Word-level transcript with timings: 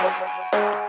Thank 0.00 0.52
you. 0.52 0.87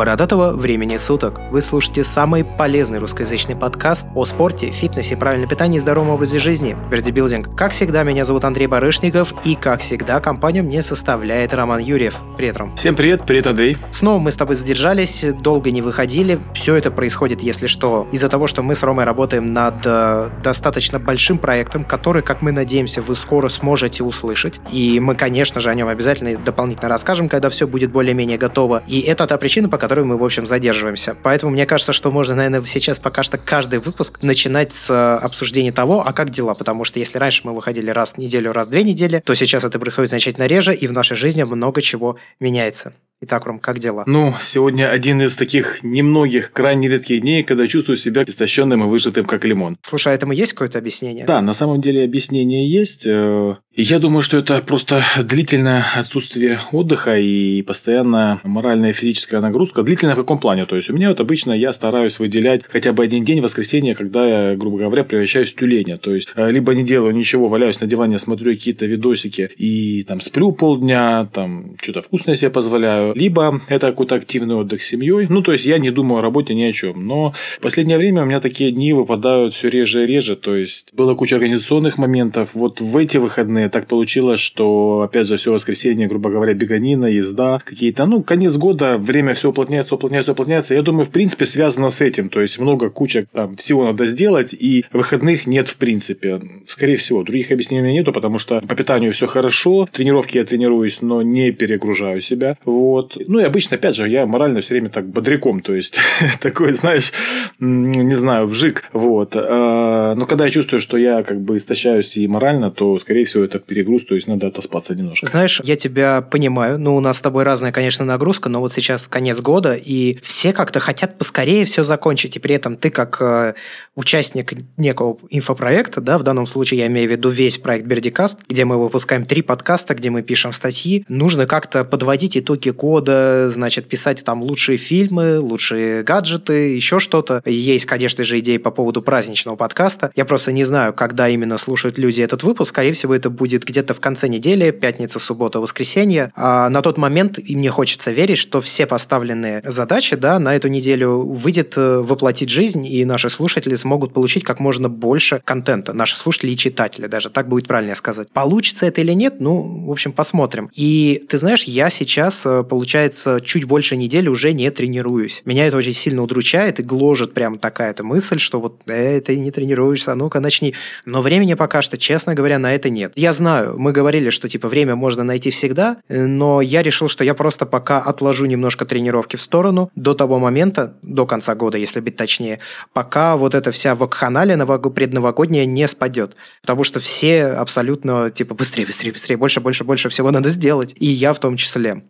Бородатого 0.00 0.52
времени 0.52 0.96
суток. 0.96 1.42
Вы 1.50 1.60
слушаете 1.60 2.04
самый 2.04 2.42
полезный 2.42 2.98
русскоязычный 2.98 3.54
подкаст 3.54 4.06
о 4.14 4.24
спорте, 4.24 4.70
фитнесе, 4.70 5.14
правильном 5.14 5.46
питании 5.46 5.76
и 5.76 5.78
здоровом 5.78 6.08
образе 6.08 6.38
жизни. 6.38 6.74
Бердибилдинг. 6.90 7.54
Как 7.54 7.72
всегда, 7.72 8.02
меня 8.02 8.24
зовут 8.24 8.44
Андрей 8.44 8.66
Барышников, 8.66 9.34
и, 9.44 9.54
как 9.56 9.80
всегда, 9.80 10.18
компанию 10.20 10.64
мне 10.64 10.82
составляет 10.82 11.52
Роман 11.52 11.80
Юрьев. 11.80 12.16
Привет, 12.38 12.56
Ром. 12.56 12.74
Всем 12.76 12.94
привет, 12.94 13.26
привет, 13.26 13.46
Андрей. 13.46 13.76
Снова 13.90 14.18
мы 14.18 14.32
с 14.32 14.36
тобой 14.36 14.56
задержались, 14.56 15.22
долго 15.38 15.70
не 15.70 15.82
выходили. 15.82 16.40
Все 16.54 16.76
это 16.76 16.90
происходит, 16.90 17.42
если 17.42 17.66
что, 17.66 18.08
из-за 18.10 18.30
того, 18.30 18.46
что 18.46 18.62
мы 18.62 18.74
с 18.74 18.82
Ромой 18.82 19.04
работаем 19.04 19.52
над 19.52 19.84
э, 19.84 20.30
достаточно 20.42 20.98
большим 20.98 21.36
проектом, 21.36 21.84
который, 21.84 22.22
как 22.22 22.40
мы 22.40 22.52
надеемся, 22.52 23.02
вы 23.02 23.14
скоро 23.14 23.50
сможете 23.50 24.02
услышать. 24.02 24.62
И 24.72 24.98
мы, 24.98 25.14
конечно 25.14 25.60
же, 25.60 25.68
о 25.68 25.74
нем 25.74 25.88
обязательно 25.88 26.38
дополнительно 26.38 26.88
расскажем, 26.88 27.28
когда 27.28 27.50
все 27.50 27.66
будет 27.66 27.92
более-менее 27.92 28.38
готово. 28.38 28.82
И 28.86 29.00
это 29.00 29.26
та 29.26 29.36
причина, 29.36 29.68
по 29.68 29.76
которой 29.76 29.89
которой 29.90 30.04
мы, 30.04 30.16
в 30.16 30.24
общем, 30.24 30.46
задерживаемся. 30.46 31.16
Поэтому 31.20 31.50
мне 31.50 31.66
кажется, 31.66 31.92
что 31.92 32.12
можно, 32.12 32.36
наверное, 32.36 32.62
сейчас 32.64 33.00
пока 33.00 33.24
что 33.24 33.38
каждый 33.38 33.80
выпуск 33.80 34.22
начинать 34.22 34.70
с 34.70 34.88
э, 34.88 35.24
обсуждения 35.24 35.72
того, 35.72 36.06
а 36.06 36.12
как 36.12 36.30
дела. 36.30 36.54
Потому 36.54 36.84
что 36.84 37.00
если 37.00 37.18
раньше 37.18 37.40
мы 37.42 37.52
выходили 37.52 37.90
раз 37.90 38.12
в 38.12 38.18
неделю, 38.18 38.52
раз 38.52 38.68
в 38.68 38.70
две 38.70 38.84
недели, 38.84 39.18
то 39.18 39.34
сейчас 39.34 39.64
это 39.64 39.80
происходит 39.80 40.10
значительно 40.10 40.46
реже, 40.46 40.76
и 40.76 40.86
в 40.86 40.92
нашей 40.92 41.16
жизни 41.16 41.42
много 41.42 41.82
чего 41.82 42.18
меняется. 42.38 42.92
Итак, 43.22 43.44
Ром, 43.44 43.58
как 43.58 43.78
дела? 43.78 44.04
Ну, 44.06 44.34
сегодня 44.40 44.90
один 44.90 45.20
из 45.20 45.36
таких 45.36 45.82
немногих, 45.82 46.52
крайне 46.52 46.88
редких 46.88 47.20
дней, 47.20 47.42
когда 47.42 47.66
чувствую 47.66 47.98
себя 47.98 48.22
истощенным 48.22 48.82
и 48.84 48.86
выжатым, 48.86 49.26
как 49.26 49.44
лимон. 49.44 49.76
Слушай, 49.82 50.14
а 50.14 50.16
этому 50.16 50.32
есть 50.32 50.54
какое-то 50.54 50.78
объяснение? 50.78 51.26
Да, 51.26 51.42
на 51.42 51.52
самом 51.52 51.82
деле 51.82 52.02
объяснение 52.02 52.66
есть. 52.66 53.02
Э, 53.04 53.56
я 53.76 53.98
думаю, 53.98 54.22
что 54.22 54.36
это 54.38 54.60
просто 54.62 55.02
длительное 55.22 55.84
отсутствие 55.94 56.60
отдыха 56.72 57.18
и 57.18 57.62
постоянная 57.62 58.40
моральная 58.42 58.90
и 58.90 58.92
физическая 58.94 59.40
нагрузка. 59.40 59.82
Длительная 59.82 60.14
в 60.14 60.18
каком 60.18 60.38
плане? 60.38 60.64
То 60.64 60.76
есть, 60.76 60.90
у 60.90 60.94
меня 60.94 61.10
вот 61.10 61.20
обычно 61.20 61.52
я 61.52 61.72
стараюсь 61.72 62.18
выделять 62.18 62.62
хотя 62.68 62.92
бы 62.92 63.04
один 63.04 63.22
день 63.22 63.40
в 63.40 63.44
воскресенье, 63.44 63.94
когда 63.94 64.50
я, 64.50 64.56
грубо 64.56 64.78
говоря, 64.78 65.04
превращаюсь 65.04 65.52
в 65.52 65.56
тюленя. 65.56 65.98
То 65.98 66.14
есть, 66.14 66.28
э, 66.34 66.50
либо 66.50 66.74
не 66.74 66.84
делаю 66.84 67.14
ничего, 67.14 67.48
валяюсь 67.48 67.80
на 67.80 67.86
диване, 67.86 68.18
смотрю 68.18 68.54
какие-то 68.54 68.86
видосики 68.86 69.50
и 69.56 70.04
там 70.04 70.20
сплю 70.20 70.52
полдня, 70.52 71.28
там 71.32 71.76
что-то 71.80 72.02
вкусное 72.02 72.34
себе 72.34 72.50
позволяю, 72.50 73.09
либо 73.14 73.60
это 73.68 73.88
какой-то 73.88 74.14
активный 74.14 74.54
отдых 74.54 74.82
с 74.82 74.86
семьей. 74.86 75.26
Ну, 75.28 75.42
то 75.42 75.52
есть 75.52 75.64
я 75.64 75.78
не 75.78 75.90
думаю 75.90 76.18
о 76.18 76.22
работе 76.22 76.54
ни 76.54 76.62
о 76.62 76.72
чем. 76.72 77.06
Но 77.06 77.34
в 77.58 77.60
последнее 77.60 77.98
время 77.98 78.22
у 78.22 78.26
меня 78.26 78.40
такие 78.40 78.70
дни 78.70 78.92
выпадают 78.92 79.54
все 79.54 79.68
реже 79.68 80.04
и 80.04 80.06
реже. 80.06 80.36
То 80.36 80.54
есть 80.56 80.86
было 80.92 81.14
куча 81.14 81.36
организационных 81.36 81.98
моментов. 81.98 82.50
Вот 82.54 82.80
в 82.80 82.96
эти 82.96 83.16
выходные 83.16 83.68
так 83.68 83.86
получилось, 83.86 84.40
что 84.40 85.02
опять 85.02 85.26
же 85.26 85.36
все 85.36 85.52
воскресенье, 85.52 86.08
грубо 86.08 86.30
говоря, 86.30 86.54
беганина, 86.54 87.06
езда, 87.06 87.60
какие-то, 87.64 88.06
ну, 88.06 88.22
конец 88.22 88.56
года, 88.56 88.98
время 88.98 89.34
все 89.34 89.50
уплотняется, 89.50 89.94
уплотняется, 89.94 90.32
уплотняется. 90.32 90.74
Я 90.74 90.82
думаю, 90.82 91.04
в 91.04 91.10
принципе, 91.10 91.46
связано 91.46 91.90
с 91.90 92.00
этим. 92.00 92.28
То 92.28 92.40
есть 92.40 92.58
много 92.58 92.90
куча 92.90 93.26
там 93.32 93.56
всего 93.56 93.84
надо 93.84 94.06
сделать, 94.06 94.54
и 94.54 94.84
выходных 94.92 95.46
нет 95.46 95.68
в 95.68 95.76
принципе. 95.76 96.40
Скорее 96.66 96.96
всего, 96.96 97.22
других 97.22 97.50
объяснений 97.50 97.92
нету, 97.92 98.12
потому 98.12 98.38
что 98.38 98.60
по 98.60 98.74
питанию 98.74 99.12
все 99.12 99.26
хорошо, 99.26 99.86
тренировки 99.90 100.38
я 100.38 100.44
тренируюсь, 100.44 101.02
но 101.02 101.22
не 101.22 101.50
перегружаю 101.52 102.20
себя. 102.20 102.56
Вот. 102.64 102.99
Вот. 103.00 103.16
Ну 103.26 103.38
и 103.38 103.44
обычно, 103.44 103.76
опять 103.76 103.96
же, 103.96 104.08
я 104.08 104.26
морально 104.26 104.60
все 104.60 104.74
время 104.74 104.90
так 104.90 105.08
бодряком, 105.08 105.60
то 105.60 105.74
есть 105.74 105.96
такой, 106.40 106.72
знаешь, 106.74 107.12
не 107.58 108.14
знаю, 108.14 108.46
вжик. 108.46 108.84
Вот. 108.92 109.32
А, 109.34 110.14
но 110.14 110.26
когда 110.26 110.44
я 110.44 110.50
чувствую, 110.50 110.80
что 110.80 110.98
я 110.98 111.22
как 111.22 111.40
бы 111.40 111.56
истощаюсь 111.56 112.16
и 112.16 112.28
морально, 112.28 112.70
то, 112.70 112.98
скорее 112.98 113.24
всего, 113.24 113.42
это 113.42 113.58
перегруз, 113.58 114.04
то 114.04 114.14
есть 114.14 114.26
надо 114.26 114.48
отоспаться 114.48 114.94
немножко. 114.94 115.26
Знаешь, 115.26 115.60
я 115.64 115.76
тебя 115.76 116.20
понимаю. 116.20 116.78
Ну, 116.78 116.94
у 116.94 117.00
нас 117.00 117.18
с 117.18 117.20
тобой 117.20 117.44
разная, 117.44 117.72
конечно, 117.72 118.04
нагрузка, 118.04 118.48
но 118.48 118.60
вот 118.60 118.72
сейчас 118.72 119.08
конец 119.08 119.40
года, 119.40 119.74
и 119.74 120.18
все 120.22 120.52
как-то 120.52 120.80
хотят 120.80 121.16
поскорее 121.16 121.64
все 121.64 121.84
закончить, 121.84 122.36
и 122.36 122.38
при 122.38 122.54
этом 122.54 122.76
ты 122.76 122.90
как 122.90 123.16
э, 123.20 123.54
участник 123.96 124.52
некого 124.76 125.18
инфопроекта, 125.30 126.00
да, 126.00 126.18
в 126.18 126.22
данном 126.22 126.46
случае 126.46 126.80
я 126.80 126.86
имею 126.88 127.08
в 127.08 127.12
виду 127.12 127.30
весь 127.30 127.56
проект 127.56 127.86
Бердикаст, 127.86 128.40
где 128.48 128.64
мы 128.64 128.78
выпускаем 128.78 129.24
три 129.24 129.40
подкаста, 129.42 129.94
где 129.94 130.10
мы 130.10 130.22
пишем 130.22 130.52
статьи, 130.52 131.04
нужно 131.08 131.46
как-то 131.46 131.84
подводить 131.84 132.36
итоги 132.36 132.70
года 132.70 132.89
года, 132.90 133.48
значит, 133.50 133.88
писать 133.88 134.24
там 134.24 134.42
лучшие 134.42 134.76
фильмы, 134.76 135.38
лучшие 135.38 136.02
гаджеты, 136.02 136.74
еще 136.74 136.98
что-то. 136.98 137.40
Есть, 137.46 137.86
конечно 137.86 138.24
же, 138.24 138.40
идеи 138.40 138.56
по 138.56 138.72
поводу 138.72 139.00
праздничного 139.00 139.54
подкаста. 139.54 140.10
Я 140.16 140.24
просто 140.24 140.50
не 140.50 140.64
знаю, 140.64 140.92
когда 140.92 141.28
именно 141.28 141.56
слушают 141.56 141.98
люди 141.98 142.20
этот 142.20 142.42
выпуск. 142.42 142.70
Скорее 142.70 142.92
всего, 142.92 143.14
это 143.14 143.30
будет 143.30 143.62
где-то 143.62 143.94
в 143.94 144.00
конце 144.00 144.26
недели, 144.26 144.72
пятница, 144.72 145.20
суббота, 145.20 145.60
воскресенье. 145.60 146.32
А 146.34 146.68
на 146.68 146.82
тот 146.82 146.98
момент, 146.98 147.38
и 147.38 147.54
мне 147.54 147.70
хочется 147.70 148.10
верить, 148.10 148.38
что 148.38 148.60
все 148.60 148.86
поставленные 148.86 149.62
задачи 149.64 150.16
да, 150.16 150.40
на 150.40 150.56
эту 150.56 150.66
неделю 150.66 151.20
выйдет 151.20 151.74
э, 151.76 152.00
воплотить 152.00 152.50
жизнь, 152.50 152.84
и 152.84 153.04
наши 153.04 153.30
слушатели 153.30 153.76
смогут 153.76 154.12
получить 154.12 154.42
как 154.42 154.58
можно 154.58 154.88
больше 154.88 155.40
контента. 155.44 155.92
Наши 155.92 156.16
слушатели 156.16 156.50
и 156.50 156.56
читатели 156.56 157.06
даже, 157.06 157.30
так 157.30 157.48
будет 157.48 157.68
правильнее 157.68 157.94
сказать. 157.94 158.32
Получится 158.32 158.86
это 158.86 159.00
или 159.00 159.12
нет, 159.12 159.36
ну, 159.38 159.86
в 159.86 159.92
общем, 159.92 160.10
посмотрим. 160.12 160.70
И 160.74 161.22
ты 161.28 161.38
знаешь, 161.38 161.62
я 161.64 161.88
сейчас 161.88 162.44
получаю 162.68 162.79
получается, 162.80 163.42
чуть 163.44 163.64
больше 163.64 163.94
недели 163.94 164.28
уже 164.28 164.54
не 164.54 164.70
тренируюсь. 164.70 165.42
Меня 165.44 165.66
это 165.66 165.76
очень 165.76 165.92
сильно 165.92 166.22
удручает 166.22 166.80
и 166.80 166.82
гложет 166.82 167.34
прям 167.34 167.58
такая-то 167.58 168.02
мысль, 168.04 168.38
что 168.38 168.58
вот 168.58 168.80
э, 168.86 169.20
ты 169.20 169.36
не 169.36 169.50
тренируешься, 169.50 170.12
а 170.12 170.14
ну-ка 170.14 170.40
начни. 170.40 170.74
Но 171.04 171.20
времени 171.20 171.52
пока 171.52 171.82
что, 171.82 171.98
честно 171.98 172.34
говоря, 172.34 172.58
на 172.58 172.74
это 172.74 172.88
нет. 172.88 173.12
Я 173.16 173.34
знаю, 173.34 173.74
мы 173.76 173.92
говорили, 173.92 174.30
что 174.30 174.48
типа 174.48 174.66
время 174.66 174.96
можно 174.96 175.24
найти 175.24 175.50
всегда, 175.50 175.98
но 176.08 176.62
я 176.62 176.82
решил, 176.82 177.08
что 177.10 177.22
я 177.22 177.34
просто 177.34 177.66
пока 177.66 177.98
отложу 177.98 178.46
немножко 178.46 178.86
тренировки 178.86 179.36
в 179.36 179.42
сторону 179.42 179.90
до 179.94 180.14
того 180.14 180.38
момента, 180.38 180.94
до 181.02 181.26
конца 181.26 181.54
года, 181.54 181.76
если 181.76 182.00
быть 182.00 182.16
точнее, 182.16 182.60
пока 182.94 183.36
вот 183.36 183.54
эта 183.54 183.72
вся 183.72 183.94
вакханалия 183.94 184.56
предновогодняя 184.56 185.66
не 185.66 185.86
спадет. 185.86 186.34
Потому 186.62 186.82
что 186.84 186.98
все 186.98 187.44
абсолютно 187.44 188.30
типа 188.30 188.54
быстрее, 188.54 188.86
быстрее, 188.86 189.12
быстрее, 189.12 189.36
больше, 189.36 189.60
больше, 189.60 189.84
больше 189.84 190.08
всего 190.08 190.30
надо 190.30 190.48
сделать. 190.48 190.94
И 190.98 191.04
я 191.04 191.34
в 191.34 191.40
том 191.40 191.58
числе. 191.58 192.04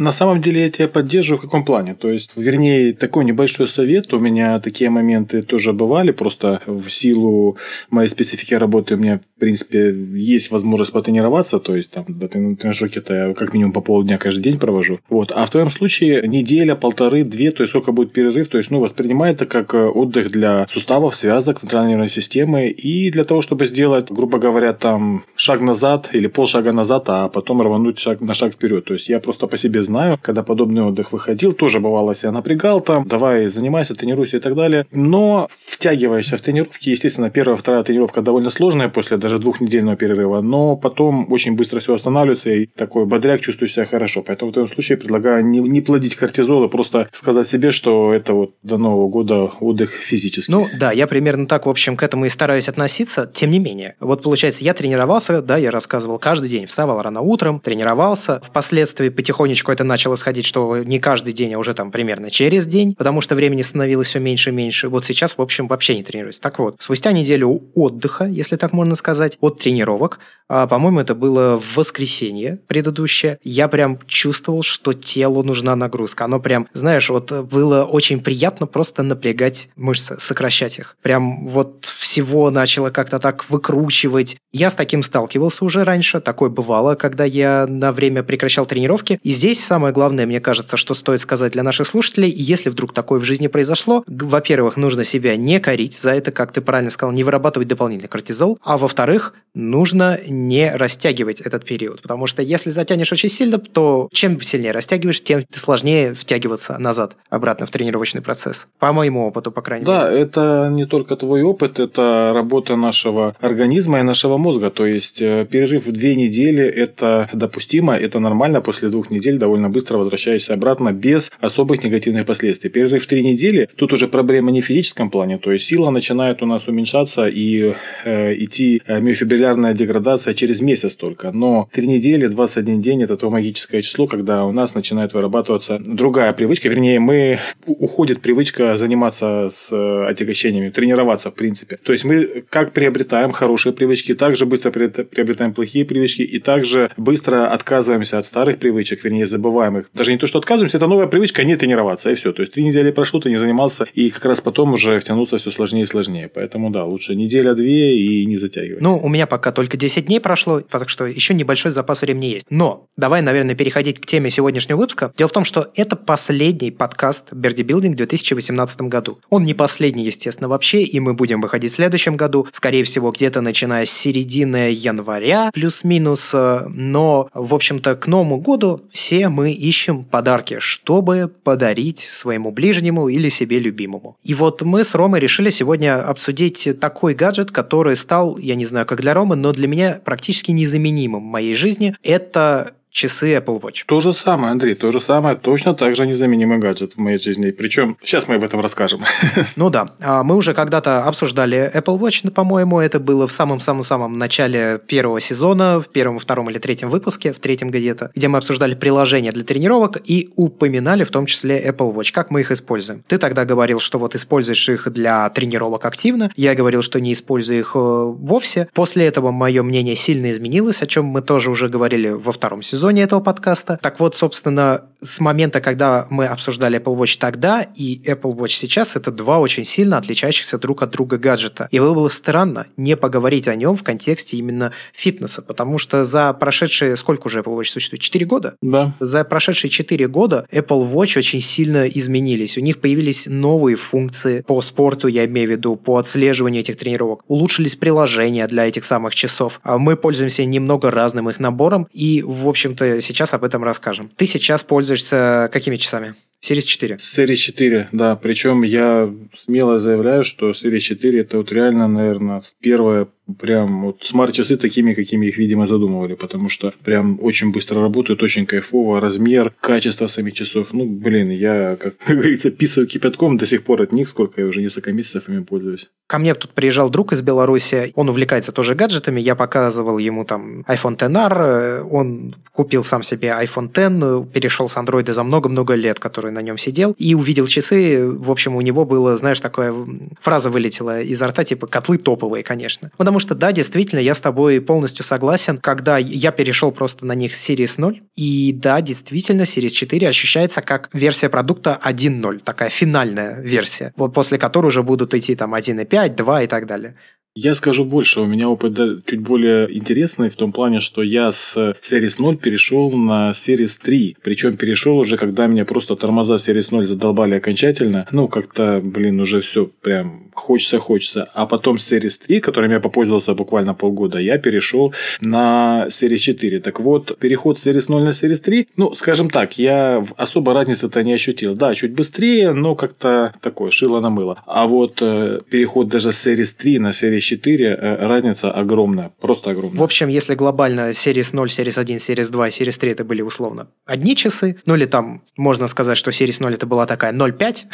На 0.00 0.12
самом 0.12 0.40
деле 0.40 0.62
я 0.62 0.70
тебя 0.70 0.88
поддерживаю 0.88 1.40
в 1.40 1.42
каком 1.42 1.62
плане? 1.62 1.94
То 1.94 2.08
есть, 2.08 2.30
вернее, 2.34 2.94
такой 2.94 3.22
небольшой 3.26 3.68
совет. 3.68 4.14
У 4.14 4.18
меня 4.18 4.58
такие 4.58 4.88
моменты 4.88 5.42
тоже 5.42 5.74
бывали. 5.74 6.10
Просто 6.10 6.62
в 6.66 6.88
силу 6.88 7.58
моей 7.90 8.08
специфики 8.08 8.54
работы 8.54 8.94
у 8.94 8.96
меня, 8.96 9.20
в 9.36 9.40
принципе, 9.40 9.94
есть 10.14 10.50
возможность 10.50 10.92
потренироваться. 10.92 11.58
То 11.58 11.76
есть, 11.76 11.90
там, 11.90 12.06
на 12.08 12.28
тренажерке-то 12.28 13.14
я 13.14 13.34
как 13.34 13.52
минимум 13.52 13.74
по 13.74 13.82
полдня 13.82 14.16
каждый 14.16 14.44
день 14.44 14.58
провожу. 14.58 15.00
Вот. 15.10 15.32
А 15.32 15.44
в 15.44 15.50
твоем 15.50 15.70
случае 15.70 16.26
неделя, 16.26 16.76
полторы, 16.76 17.22
две, 17.22 17.50
то 17.50 17.62
есть, 17.62 17.72
сколько 17.72 17.92
будет 17.92 18.14
перерыв. 18.14 18.48
То 18.48 18.56
есть, 18.56 18.70
ну, 18.70 18.80
воспринимай 18.80 19.32
это 19.32 19.44
как 19.44 19.74
э, 19.74 19.86
отдых 19.86 20.30
для 20.30 20.66
суставов, 20.68 21.14
связок, 21.14 21.60
центральной 21.60 21.90
нервной 21.90 22.08
системы. 22.08 22.68
И 22.68 23.10
для 23.10 23.24
того, 23.24 23.42
чтобы 23.42 23.66
сделать, 23.66 24.10
грубо 24.10 24.38
говоря, 24.38 24.72
там, 24.72 25.24
шаг 25.36 25.60
назад 25.60 26.08
или 26.14 26.26
полшага 26.26 26.72
назад, 26.72 27.04
а 27.08 27.28
потом 27.28 27.60
рвануть 27.60 27.98
шаг 27.98 28.22
на 28.22 28.32
шаг 28.32 28.54
вперед. 28.54 28.86
То 28.86 28.94
есть, 28.94 29.10
я 29.10 29.20
просто 29.20 29.46
по 29.46 29.58
себе 29.58 29.82
знаю, 29.90 30.18
когда 30.22 30.42
подобный 30.42 30.82
отдых 30.82 31.12
выходил, 31.12 31.52
тоже 31.52 31.80
бывало 31.80 32.14
себя 32.14 32.30
напрягал 32.30 32.80
там, 32.80 33.06
давай 33.06 33.48
занимайся, 33.48 33.94
тренируйся 33.94 34.36
и 34.36 34.40
так 34.40 34.54
далее. 34.54 34.86
Но 34.92 35.48
втягиваешься 35.66 36.36
в 36.36 36.40
тренировки, 36.40 36.90
естественно, 36.90 37.28
первая, 37.30 37.56
вторая 37.56 37.82
тренировка 37.82 38.22
довольно 38.22 38.50
сложная 38.50 38.88
после 38.88 39.16
даже 39.16 39.38
двухнедельного 39.38 39.96
перерыва, 39.96 40.40
но 40.40 40.76
потом 40.76 41.30
очень 41.32 41.56
быстро 41.56 41.80
все 41.80 41.94
останавливается 41.94 42.50
и 42.50 42.66
такой 42.66 43.04
бодряк 43.04 43.40
чувствуешь 43.40 43.74
себя 43.74 43.84
хорошо. 43.84 44.22
Поэтому 44.22 44.52
в 44.52 44.56
этом 44.56 44.68
случае 44.68 44.98
предлагаю 44.98 45.44
не, 45.44 45.58
не 45.58 45.80
плодить 45.80 46.14
кортизол, 46.14 46.64
а 46.64 46.68
просто 46.68 47.08
сказать 47.12 47.46
себе, 47.46 47.72
что 47.72 48.14
это 48.14 48.32
вот 48.34 48.54
до 48.62 48.78
Нового 48.78 49.08
года 49.08 49.50
отдых 49.60 49.90
физический. 49.90 50.52
Ну 50.52 50.68
да, 50.78 50.92
я 50.92 51.06
примерно 51.06 51.46
так, 51.46 51.66
в 51.66 51.68
общем, 51.68 51.96
к 51.96 52.02
этому 52.04 52.26
и 52.26 52.28
стараюсь 52.28 52.68
относиться. 52.68 53.30
Тем 53.32 53.50
не 53.50 53.58
менее, 53.58 53.96
вот 53.98 54.22
получается, 54.22 54.62
я 54.62 54.72
тренировался, 54.74 55.42
да, 55.42 55.56
я 55.56 55.70
рассказывал 55.70 56.18
каждый 56.18 56.48
день, 56.48 56.66
вставал 56.66 57.02
рано 57.02 57.20
утром, 57.22 57.60
тренировался, 57.60 58.40
впоследствии 58.44 59.08
потихонечку 59.08 59.72
это 59.72 59.79
начало 59.84 60.16
сходить, 60.16 60.46
что 60.46 60.78
не 60.78 60.98
каждый 60.98 61.32
день, 61.32 61.54
а 61.54 61.58
уже 61.58 61.74
там 61.74 61.90
примерно 61.90 62.30
через 62.30 62.66
день, 62.66 62.94
потому 62.94 63.20
что 63.20 63.34
времени 63.34 63.62
становилось 63.62 64.08
все 64.08 64.18
меньше 64.18 64.50
и 64.50 64.52
меньше. 64.52 64.88
Вот 64.88 65.04
сейчас, 65.04 65.36
в 65.36 65.42
общем, 65.42 65.68
вообще 65.68 65.96
не 65.96 66.02
тренируюсь. 66.02 66.40
Так 66.40 66.58
вот, 66.58 66.76
спустя 66.80 67.12
неделю 67.12 67.62
отдыха, 67.74 68.24
если 68.24 68.56
так 68.56 68.72
можно 68.72 68.94
сказать, 68.94 69.36
от 69.40 69.58
тренировок, 69.58 70.18
а, 70.48 70.66
по-моему, 70.66 70.98
это 70.98 71.14
было 71.14 71.58
в 71.60 71.76
воскресенье 71.76 72.58
предыдущее, 72.66 73.38
я 73.44 73.68
прям 73.68 74.00
чувствовал, 74.06 74.64
что 74.64 74.92
телу 74.92 75.44
нужна 75.44 75.76
нагрузка. 75.76 76.24
Оно 76.24 76.40
прям, 76.40 76.66
знаешь, 76.72 77.08
вот 77.08 77.30
было 77.42 77.84
очень 77.84 78.20
приятно 78.20 78.66
просто 78.66 79.04
напрягать 79.04 79.68
мышцы, 79.76 80.16
сокращать 80.18 80.80
их. 80.80 80.96
Прям 81.02 81.46
вот 81.46 81.84
всего 81.84 82.50
начало 82.50 82.90
как-то 82.90 83.20
так 83.20 83.48
выкручивать. 83.48 84.38
Я 84.50 84.70
с 84.70 84.74
таким 84.74 85.04
сталкивался 85.04 85.64
уже 85.64 85.84
раньше, 85.84 86.20
такое 86.20 86.50
бывало, 86.50 86.96
когда 86.96 87.24
я 87.24 87.66
на 87.68 87.92
время 87.92 88.24
прекращал 88.24 88.66
тренировки. 88.66 89.20
И 89.22 89.30
здесь 89.30 89.59
самое 89.60 89.92
главное, 89.92 90.26
мне 90.26 90.40
кажется, 90.40 90.76
что 90.76 90.94
стоит 90.94 91.20
сказать 91.20 91.52
для 91.52 91.62
наших 91.62 91.86
слушателей, 91.86 92.30
если 92.30 92.70
вдруг 92.70 92.92
такое 92.92 93.20
в 93.20 93.24
жизни 93.24 93.46
произошло, 93.46 94.04
во-первых, 94.06 94.76
нужно 94.76 95.04
себя 95.04 95.36
не 95.36 95.60
корить 95.60 95.98
за 95.98 96.10
это, 96.10 96.32
как 96.32 96.52
ты 96.52 96.60
правильно 96.60 96.90
сказал, 96.90 97.12
не 97.12 97.24
вырабатывать 97.24 97.68
дополнительный 97.68 98.08
кортизол, 98.08 98.58
а 98.62 98.78
во-вторых, 98.78 99.34
нужно 99.54 100.18
не 100.28 100.70
растягивать 100.70 101.40
этот 101.40 101.64
период, 101.64 102.02
потому 102.02 102.26
что 102.26 102.42
если 102.42 102.70
затянешь 102.70 103.12
очень 103.12 103.28
сильно, 103.28 103.58
то 103.58 104.08
чем 104.12 104.40
сильнее 104.40 104.72
растягиваешь, 104.72 105.22
тем 105.22 105.42
сложнее 105.52 106.14
втягиваться 106.14 106.76
назад, 106.78 107.16
обратно 107.28 107.66
в 107.66 107.70
тренировочный 107.70 108.22
процесс. 108.22 108.68
По 108.78 108.92
моему 108.92 109.26
опыту, 109.26 109.52
по 109.52 109.62
крайней 109.62 109.84
да, 109.84 110.10
мере. 110.10 110.12
Да, 110.12 110.20
это 110.20 110.68
не 110.72 110.86
только 110.86 111.16
твой 111.16 111.42
опыт, 111.42 111.78
это 111.78 112.32
работа 112.34 112.76
нашего 112.76 113.36
организма 113.40 114.00
и 114.00 114.02
нашего 114.02 114.36
мозга. 114.36 114.70
То 114.70 114.86
есть 114.86 115.20
э, 115.20 115.46
перерыв 115.50 115.86
в 115.86 115.92
две 115.92 116.14
недели– 116.14 116.64
это 116.64 117.28
допустимо, 117.32 117.96
это 117.96 118.18
нормально. 118.18 118.60
После 118.60 118.88
двух 118.88 119.10
недель 119.10 119.38
довольно 119.38 119.49
быстро 119.58 119.98
возвращаешься 119.98 120.54
обратно 120.54 120.92
без 120.92 121.30
особых 121.40 121.82
негативных 121.84 122.26
последствий. 122.26 122.70
Перерыв 122.70 123.06
три 123.06 123.22
недели– 123.22 123.68
тут 123.76 123.92
уже 123.92 124.08
проблема 124.08 124.50
не 124.50 124.60
в 124.60 124.66
физическом 124.66 125.10
плане, 125.10 125.38
то 125.38 125.52
есть 125.52 125.66
сила 125.66 125.90
начинает 125.90 126.42
у 126.42 126.46
нас 126.46 126.68
уменьшаться 126.68 127.28
и 127.28 127.74
э, 128.04 128.34
идти 128.34 128.82
э, 128.86 129.00
миофибриллярная 129.00 129.74
деградация 129.74 130.34
через 130.34 130.60
месяц 130.60 130.94
только. 130.94 131.32
Но 131.32 131.68
три 131.72 131.86
недели, 131.86 132.26
21 132.26 132.80
день– 132.80 133.02
это 133.04 133.16
то 133.16 133.30
магическое 133.30 133.82
число, 133.82 134.06
когда 134.06 134.44
у 134.44 134.52
нас 134.52 134.74
начинает 134.74 135.14
вырабатываться 135.14 135.78
другая 135.78 136.32
привычка. 136.32 136.68
Вернее, 136.68 137.00
мы 137.00 137.38
уходит 137.66 138.20
привычка 138.20 138.76
заниматься 138.76 139.50
с 139.54 139.68
э, 139.70 140.06
отягощениями, 140.08 140.70
тренироваться 140.70 141.30
в 141.30 141.34
принципе. 141.34 141.78
То 141.82 141.92
есть 141.92 142.04
мы 142.04 142.44
как 142.48 142.72
приобретаем 142.72 143.32
хорошие 143.32 143.72
привычки, 143.72 144.14
так 144.14 144.36
же 144.36 144.46
быстро 144.46 144.70
приобретаем 144.70 145.54
плохие 145.54 145.84
привычки 145.84 146.22
и 146.22 146.38
также 146.38 146.90
быстро 146.96 147.46
отказываемся 147.48 148.18
от 148.18 148.26
старых 148.26 148.58
привычек, 148.58 149.04
вернее, 149.04 149.26
забываем 149.40 149.78
их. 149.78 149.90
Даже 149.94 150.12
не 150.12 150.18
то, 150.18 150.26
что 150.26 150.38
отказываемся, 150.38 150.76
это 150.76 150.86
новая 150.86 151.06
привычка, 151.06 151.44
не 151.44 151.56
тренироваться, 151.56 152.10
и 152.10 152.14
все. 152.14 152.32
То 152.32 152.42
есть 152.42 152.52
три 152.52 152.62
недели 152.62 152.90
прошло, 152.90 153.20
ты 153.20 153.30
не 153.30 153.38
занимался, 153.38 153.86
и 153.94 154.10
как 154.10 154.24
раз 154.26 154.40
потом 154.40 154.74
уже 154.74 154.98
втянуться 154.98 155.38
все 155.38 155.50
сложнее 155.50 155.84
и 155.84 155.86
сложнее. 155.86 156.28
Поэтому 156.28 156.70
да, 156.70 156.84
лучше 156.84 157.14
неделя-две 157.14 157.96
и 157.96 158.26
не 158.26 158.36
затягивать. 158.36 158.82
Ну, 158.82 158.98
у 158.98 159.08
меня 159.08 159.26
пока 159.26 159.50
только 159.50 159.76
10 159.76 160.06
дней 160.06 160.20
прошло, 160.20 160.60
так 160.60 160.88
что 160.88 161.06
еще 161.06 161.34
небольшой 161.34 161.72
запас 161.72 162.02
времени 162.02 162.26
есть. 162.26 162.46
Но 162.50 162.86
давай, 162.96 163.22
наверное, 163.22 163.54
переходить 163.54 163.98
к 164.00 164.06
теме 164.06 164.30
сегодняшнего 164.30 164.78
выпуска. 164.78 165.12
Дело 165.16 165.28
в 165.28 165.32
том, 165.32 165.44
что 165.44 165.68
это 165.74 165.96
последний 165.96 166.70
подкаст 166.70 167.32
Берди 167.32 167.62
Билдинг 167.62 167.94
в 167.94 167.96
2018 167.98 168.82
году. 168.82 169.18
Он 169.30 169.44
не 169.44 169.54
последний, 169.54 170.04
естественно, 170.04 170.48
вообще, 170.48 170.82
и 170.82 171.00
мы 171.00 171.14
будем 171.14 171.40
выходить 171.40 171.72
в 171.72 171.76
следующем 171.76 172.16
году, 172.16 172.46
скорее 172.52 172.84
всего, 172.84 173.10
где-то 173.10 173.40
начиная 173.40 173.86
с 173.86 173.90
середины 173.90 174.70
января, 174.72 175.50
плюс-минус. 175.54 176.34
Но, 176.68 177.28
в 177.32 177.54
общем-то, 177.54 177.96
к 177.96 178.06
Новому 178.06 178.38
году 178.38 178.82
все 178.92 179.29
мы 179.30 179.52
ищем 179.52 180.04
подарки, 180.04 180.58
чтобы 180.58 181.28
подарить 181.28 182.08
своему 182.12 182.50
ближнему 182.50 183.08
или 183.08 183.28
себе 183.28 183.58
любимому. 183.58 184.16
И 184.22 184.34
вот 184.34 184.62
мы 184.62 184.84
с 184.84 184.94
Ромой 184.94 185.20
решили 185.20 185.50
сегодня 185.50 186.04
обсудить 186.06 186.68
такой 186.80 187.14
гаджет, 187.14 187.50
который 187.50 187.96
стал, 187.96 188.36
я 188.38 188.54
не 188.54 188.66
знаю, 188.66 188.86
как 188.86 189.00
для 189.00 189.14
Ромы, 189.14 189.36
но 189.36 189.52
для 189.52 189.68
меня 189.68 190.00
практически 190.04 190.50
незаменимым 190.50 191.22
в 191.22 191.30
моей 191.30 191.54
жизни. 191.54 191.94
Это 192.02 192.74
часы 192.90 193.36
Apple 193.36 193.60
Watch. 193.60 193.84
То 193.86 194.00
же 194.00 194.12
самое, 194.12 194.52
Андрей, 194.52 194.74
то 194.74 194.90
же 194.92 195.00
самое, 195.00 195.36
точно 195.36 195.74
так 195.74 195.94
же 195.96 196.06
незаменимый 196.06 196.58
гаджет 196.58 196.94
в 196.94 196.98
моей 196.98 197.18
жизни. 197.18 197.50
Причем 197.50 197.96
сейчас 198.02 198.28
мы 198.28 198.34
об 198.34 198.44
этом 198.44 198.60
расскажем. 198.60 199.04
Ну 199.56 199.68
да, 199.68 199.94
а 200.00 200.22
мы 200.22 200.36
уже 200.36 200.54
когда-то 200.54 201.04
обсуждали 201.04 201.70
Apple 201.74 201.98
Watch, 201.98 202.30
по-моему, 202.30 202.80
это 202.80 202.98
было 202.98 203.26
в 203.26 203.32
самом-самом-самом 203.32 204.14
начале 204.14 204.80
первого 204.86 205.20
сезона, 205.20 205.80
в 205.80 205.88
первом, 205.88 206.18
втором 206.18 206.50
или 206.50 206.58
третьем 206.58 206.88
выпуске, 206.88 207.32
в 207.32 207.40
третьем 207.40 207.70
где-то, 207.70 208.10
где 208.14 208.28
мы 208.28 208.38
обсуждали 208.38 208.74
приложения 208.74 209.32
для 209.32 209.44
тренировок 209.44 209.98
и 210.04 210.30
упоминали 210.36 211.04
в 211.04 211.10
том 211.10 211.26
числе 211.26 211.60
Apple 211.68 211.94
Watch, 211.94 212.12
как 212.12 212.30
мы 212.30 212.40
их 212.40 212.50
используем. 212.50 213.02
Ты 213.06 213.18
тогда 213.18 213.44
говорил, 213.44 213.80
что 213.80 213.98
вот 213.98 214.14
используешь 214.14 214.68
их 214.68 214.90
для 214.92 215.28
тренировок 215.30 215.84
активно, 215.84 216.30
я 216.36 216.54
говорил, 216.54 216.82
что 216.82 217.00
не 217.00 217.12
использую 217.12 217.58
их 217.58 217.72
э, 217.74 217.78
вовсе. 217.78 218.68
После 218.72 219.06
этого 219.06 219.30
мое 219.30 219.62
мнение 219.62 219.96
сильно 219.96 220.30
изменилось, 220.30 220.82
о 220.82 220.86
чем 220.86 221.06
мы 221.06 221.22
тоже 221.22 221.50
уже 221.50 221.68
говорили 221.68 222.08
во 222.10 222.32
втором 222.32 222.62
сезоне 222.62 222.79
сезоне 222.80 223.02
этого 223.02 223.20
подкаста. 223.20 223.78
Так 223.82 224.00
вот, 224.00 224.16
собственно, 224.16 224.80
с 225.02 225.20
момента, 225.20 225.60
когда 225.60 226.06
мы 226.10 226.26
обсуждали 226.26 226.80
Apple 226.80 226.96
Watch 226.96 227.18
тогда 227.18 227.62
и 227.74 228.00
Apple 228.06 228.34
Watch 228.34 228.48
сейчас, 228.48 228.96
это 228.96 229.10
два 229.10 229.38
очень 229.38 229.64
сильно 229.64 229.98
отличающихся 229.98 230.56
друг 230.56 230.82
от 230.82 230.90
друга 230.90 231.18
гаджета. 231.18 231.68
И 231.70 231.78
было 231.78 231.94
бы 231.94 232.10
странно 232.10 232.66
не 232.78 232.96
поговорить 232.96 233.48
о 233.48 233.54
нем 233.54 233.74
в 233.74 233.82
контексте 233.82 234.38
именно 234.38 234.72
фитнеса, 234.94 235.42
потому 235.42 235.76
что 235.76 236.06
за 236.06 236.32
прошедшие, 236.32 236.96
сколько 236.96 237.26
уже 237.26 237.40
Apple 237.40 237.58
Watch 237.58 237.64
существует? 237.64 238.00
Четыре 238.00 238.24
года? 238.24 238.54
Да. 238.62 238.94
За 238.98 239.24
прошедшие 239.24 239.70
четыре 239.70 240.08
года 240.08 240.46
Apple 240.50 240.90
Watch 240.90 241.18
очень 241.18 241.40
сильно 241.40 241.86
изменились. 241.86 242.56
У 242.56 242.60
них 242.62 242.80
появились 242.80 243.24
новые 243.26 243.76
функции 243.76 244.40
по 244.40 244.62
спорту, 244.62 245.08
я 245.08 245.26
имею 245.26 245.48
в 245.48 245.52
виду, 245.52 245.76
по 245.76 245.98
отслеживанию 245.98 246.60
этих 246.60 246.76
тренировок. 246.76 247.24
Улучшились 247.28 247.74
приложения 247.74 248.46
для 248.46 248.66
этих 248.66 248.84
самых 248.84 249.14
часов. 249.14 249.60
А 249.64 249.76
мы 249.76 249.96
пользуемся 249.96 250.46
немного 250.46 250.90
разным 250.90 251.28
их 251.28 251.40
набором, 251.40 251.86
и, 251.92 252.22
в 252.26 252.48
общем 252.48 252.69
общем-то, 252.70 253.00
сейчас 253.00 253.32
об 253.32 253.44
этом 253.44 253.64
расскажем. 253.64 254.10
Ты 254.16 254.26
сейчас 254.26 254.62
пользуешься 254.62 255.48
какими 255.52 255.76
часами? 255.76 256.14
Series 256.42 256.62
4. 256.62 256.96
Series 256.96 257.34
4, 257.34 257.88
да. 257.92 258.16
Причем 258.16 258.62
я 258.62 259.12
смело 259.44 259.78
заявляю, 259.78 260.24
что 260.24 260.50
Series 260.50 260.80
4 260.80 261.20
это 261.20 261.36
вот 261.38 261.52
реально, 261.52 261.86
наверное, 261.86 262.42
первое 262.60 263.08
прям 263.34 263.82
вот 263.82 264.02
смарт-часы 264.02 264.56
такими, 264.56 264.94
какими 264.94 265.26
их, 265.26 265.38
видимо, 265.38 265.66
задумывали, 265.66 266.14
потому 266.14 266.48
что 266.48 266.72
прям 266.84 267.18
очень 267.22 267.52
быстро 267.52 267.80
работают, 267.80 268.22
очень 268.22 268.46
кайфово, 268.46 269.00
размер, 269.00 269.52
качество 269.60 270.06
самих 270.06 270.34
часов. 270.34 270.72
Ну, 270.72 270.86
блин, 270.86 271.30
я, 271.30 271.76
как, 271.76 271.94
говорится, 272.08 272.50
писаю 272.50 272.86
кипятком 272.86 273.36
до 273.36 273.46
сих 273.46 273.62
пор 273.62 273.82
от 273.82 273.92
них, 273.92 274.08
сколько 274.08 274.40
я 274.40 274.46
уже 274.46 274.60
несколько 274.60 274.92
месяцев 274.92 275.28
ими 275.28 275.42
пользуюсь. 275.42 275.90
Ко 276.06 276.18
мне 276.18 276.34
тут 276.34 276.50
приезжал 276.54 276.90
друг 276.90 277.12
из 277.12 277.22
Беларуси, 277.22 277.92
он 277.94 278.08
увлекается 278.08 278.52
тоже 278.52 278.74
гаджетами, 278.74 279.20
я 279.20 279.36
показывал 279.36 279.98
ему 279.98 280.24
там 280.24 280.62
iPhone 280.62 280.96
XR, 280.96 281.82
он 281.82 282.34
купил 282.52 282.82
сам 282.82 283.02
себе 283.02 283.28
iPhone 283.28 283.68
X, 283.68 284.32
перешел 284.32 284.68
с 284.68 284.76
Android 284.76 285.12
за 285.12 285.22
много-много 285.22 285.74
лет, 285.74 286.00
который 286.00 286.32
на 286.32 286.42
нем 286.42 286.58
сидел, 286.58 286.94
и 286.98 287.14
увидел 287.14 287.46
часы, 287.46 288.08
в 288.08 288.30
общем, 288.30 288.56
у 288.56 288.60
него 288.60 288.84
было, 288.84 289.16
знаешь, 289.16 289.40
такая 289.40 289.72
фраза 290.20 290.50
вылетела 290.50 291.00
изо 291.00 291.28
рта, 291.28 291.44
типа, 291.44 291.66
котлы 291.66 291.98
топовые, 291.98 292.42
конечно. 292.42 292.90
Потому 292.96 293.19
что, 293.20 293.34
да, 293.34 293.52
действительно, 293.52 294.00
я 294.00 294.14
с 294.14 294.20
тобой 294.20 294.60
полностью 294.60 295.04
согласен, 295.04 295.58
когда 295.58 295.98
я 295.98 296.32
перешел 296.32 296.72
просто 296.72 297.06
на 297.06 297.14
них 297.14 297.32
Series 297.32 297.74
0, 297.76 298.02
и 298.16 298.52
да, 298.52 298.80
действительно, 298.80 299.42
Series 299.42 299.70
4 299.70 300.08
ощущается 300.08 300.62
как 300.62 300.88
версия 300.92 301.28
продукта 301.28 301.78
1.0, 301.84 302.40
такая 302.42 302.70
финальная 302.70 303.40
версия, 303.40 303.92
вот 303.96 304.12
после 304.12 304.38
которой 304.38 304.66
уже 304.66 304.82
будут 304.82 305.14
идти 305.14 305.34
там 305.36 305.54
1.5, 305.54 306.16
2 306.16 306.42
и 306.42 306.46
так 306.46 306.66
далее. 306.66 306.96
Я 307.36 307.54
скажу 307.54 307.84
больше, 307.84 308.20
у 308.20 308.26
меня 308.26 308.48
опыт 308.48 308.76
чуть 309.06 309.20
более 309.20 309.72
интересный 309.72 310.30
в 310.30 310.34
том 310.34 310.50
плане, 310.50 310.80
что 310.80 311.00
я 311.00 311.30
с 311.30 311.56
Series 311.56 312.14
0 312.18 312.36
перешел 312.36 312.90
на 312.90 313.30
Series 313.30 313.78
3. 313.80 314.16
Причем 314.20 314.56
перешел 314.56 314.98
уже, 314.98 315.16
когда 315.16 315.46
меня 315.46 315.64
просто 315.64 315.94
тормоза 315.94 316.34
Series 316.34 316.66
0 316.72 316.86
задолбали 316.88 317.36
окончательно. 317.36 318.08
Ну, 318.10 318.26
как-то, 318.26 318.80
блин, 318.82 319.20
уже 319.20 319.42
все 319.42 319.70
прям 319.80 320.30
хочется, 320.34 320.80
хочется. 320.80 321.30
А 321.32 321.46
потом 321.46 321.76
Series 321.76 322.18
3, 322.26 322.40
которым 322.40 322.72
я 322.72 322.80
попользовался 322.80 323.34
буквально 323.34 323.74
полгода, 323.74 324.18
я 324.18 324.38
перешел 324.38 324.92
на 325.20 325.86
Series 325.86 326.18
4. 326.18 326.60
Так 326.60 326.80
вот, 326.80 327.16
переход 327.20 327.60
с 327.60 327.66
Series 327.66 327.84
0 327.88 328.02
на 328.02 328.08
Series 328.08 328.42
3, 328.42 328.68
ну, 328.76 328.92
скажем 328.94 329.30
так, 329.30 329.56
я 329.56 330.04
особо 330.16 330.52
разницы-то 330.52 331.04
не 331.04 331.12
ощутил. 331.12 331.54
Да, 331.54 331.76
чуть 331.76 331.92
быстрее, 331.92 332.52
но 332.52 332.74
как-то 332.74 333.32
такое, 333.40 333.70
шило 333.70 334.00
на 334.00 334.10
мыло. 334.10 334.42
А 334.46 334.66
вот 334.66 334.98
э, 335.00 335.42
переход 335.48 335.88
даже 335.88 336.10
с 336.10 336.26
Series 336.26 336.52
3 336.56 336.80
на 336.80 336.88
Series 336.88 337.19
4, 337.24 337.66
э, 337.66 338.06
разница 338.06 338.50
огромная, 338.50 339.12
просто 339.20 339.50
огромная. 339.50 339.78
В 339.78 339.82
общем, 339.82 340.08
если 340.08 340.34
глобально 340.34 340.90
Series 340.90 341.30
0, 341.32 341.48
Series 341.48 341.78
1, 341.78 341.96
Series 341.96 342.32
2 342.32 342.48
Series 342.48 342.78
3 342.80 342.92
это 342.92 343.04
были 343.04 343.22
условно 343.22 343.68
одни 343.86 344.14
часы, 344.16 344.56
ну 344.66 344.74
или 344.74 344.86
там 344.86 345.22
можно 345.36 345.66
сказать, 345.66 345.96
что 345.96 346.10
Series 346.10 346.42
0 346.42 346.54
это 346.54 346.66
была 346.66 346.86
такая 346.86 347.12
0,5 347.12 347.64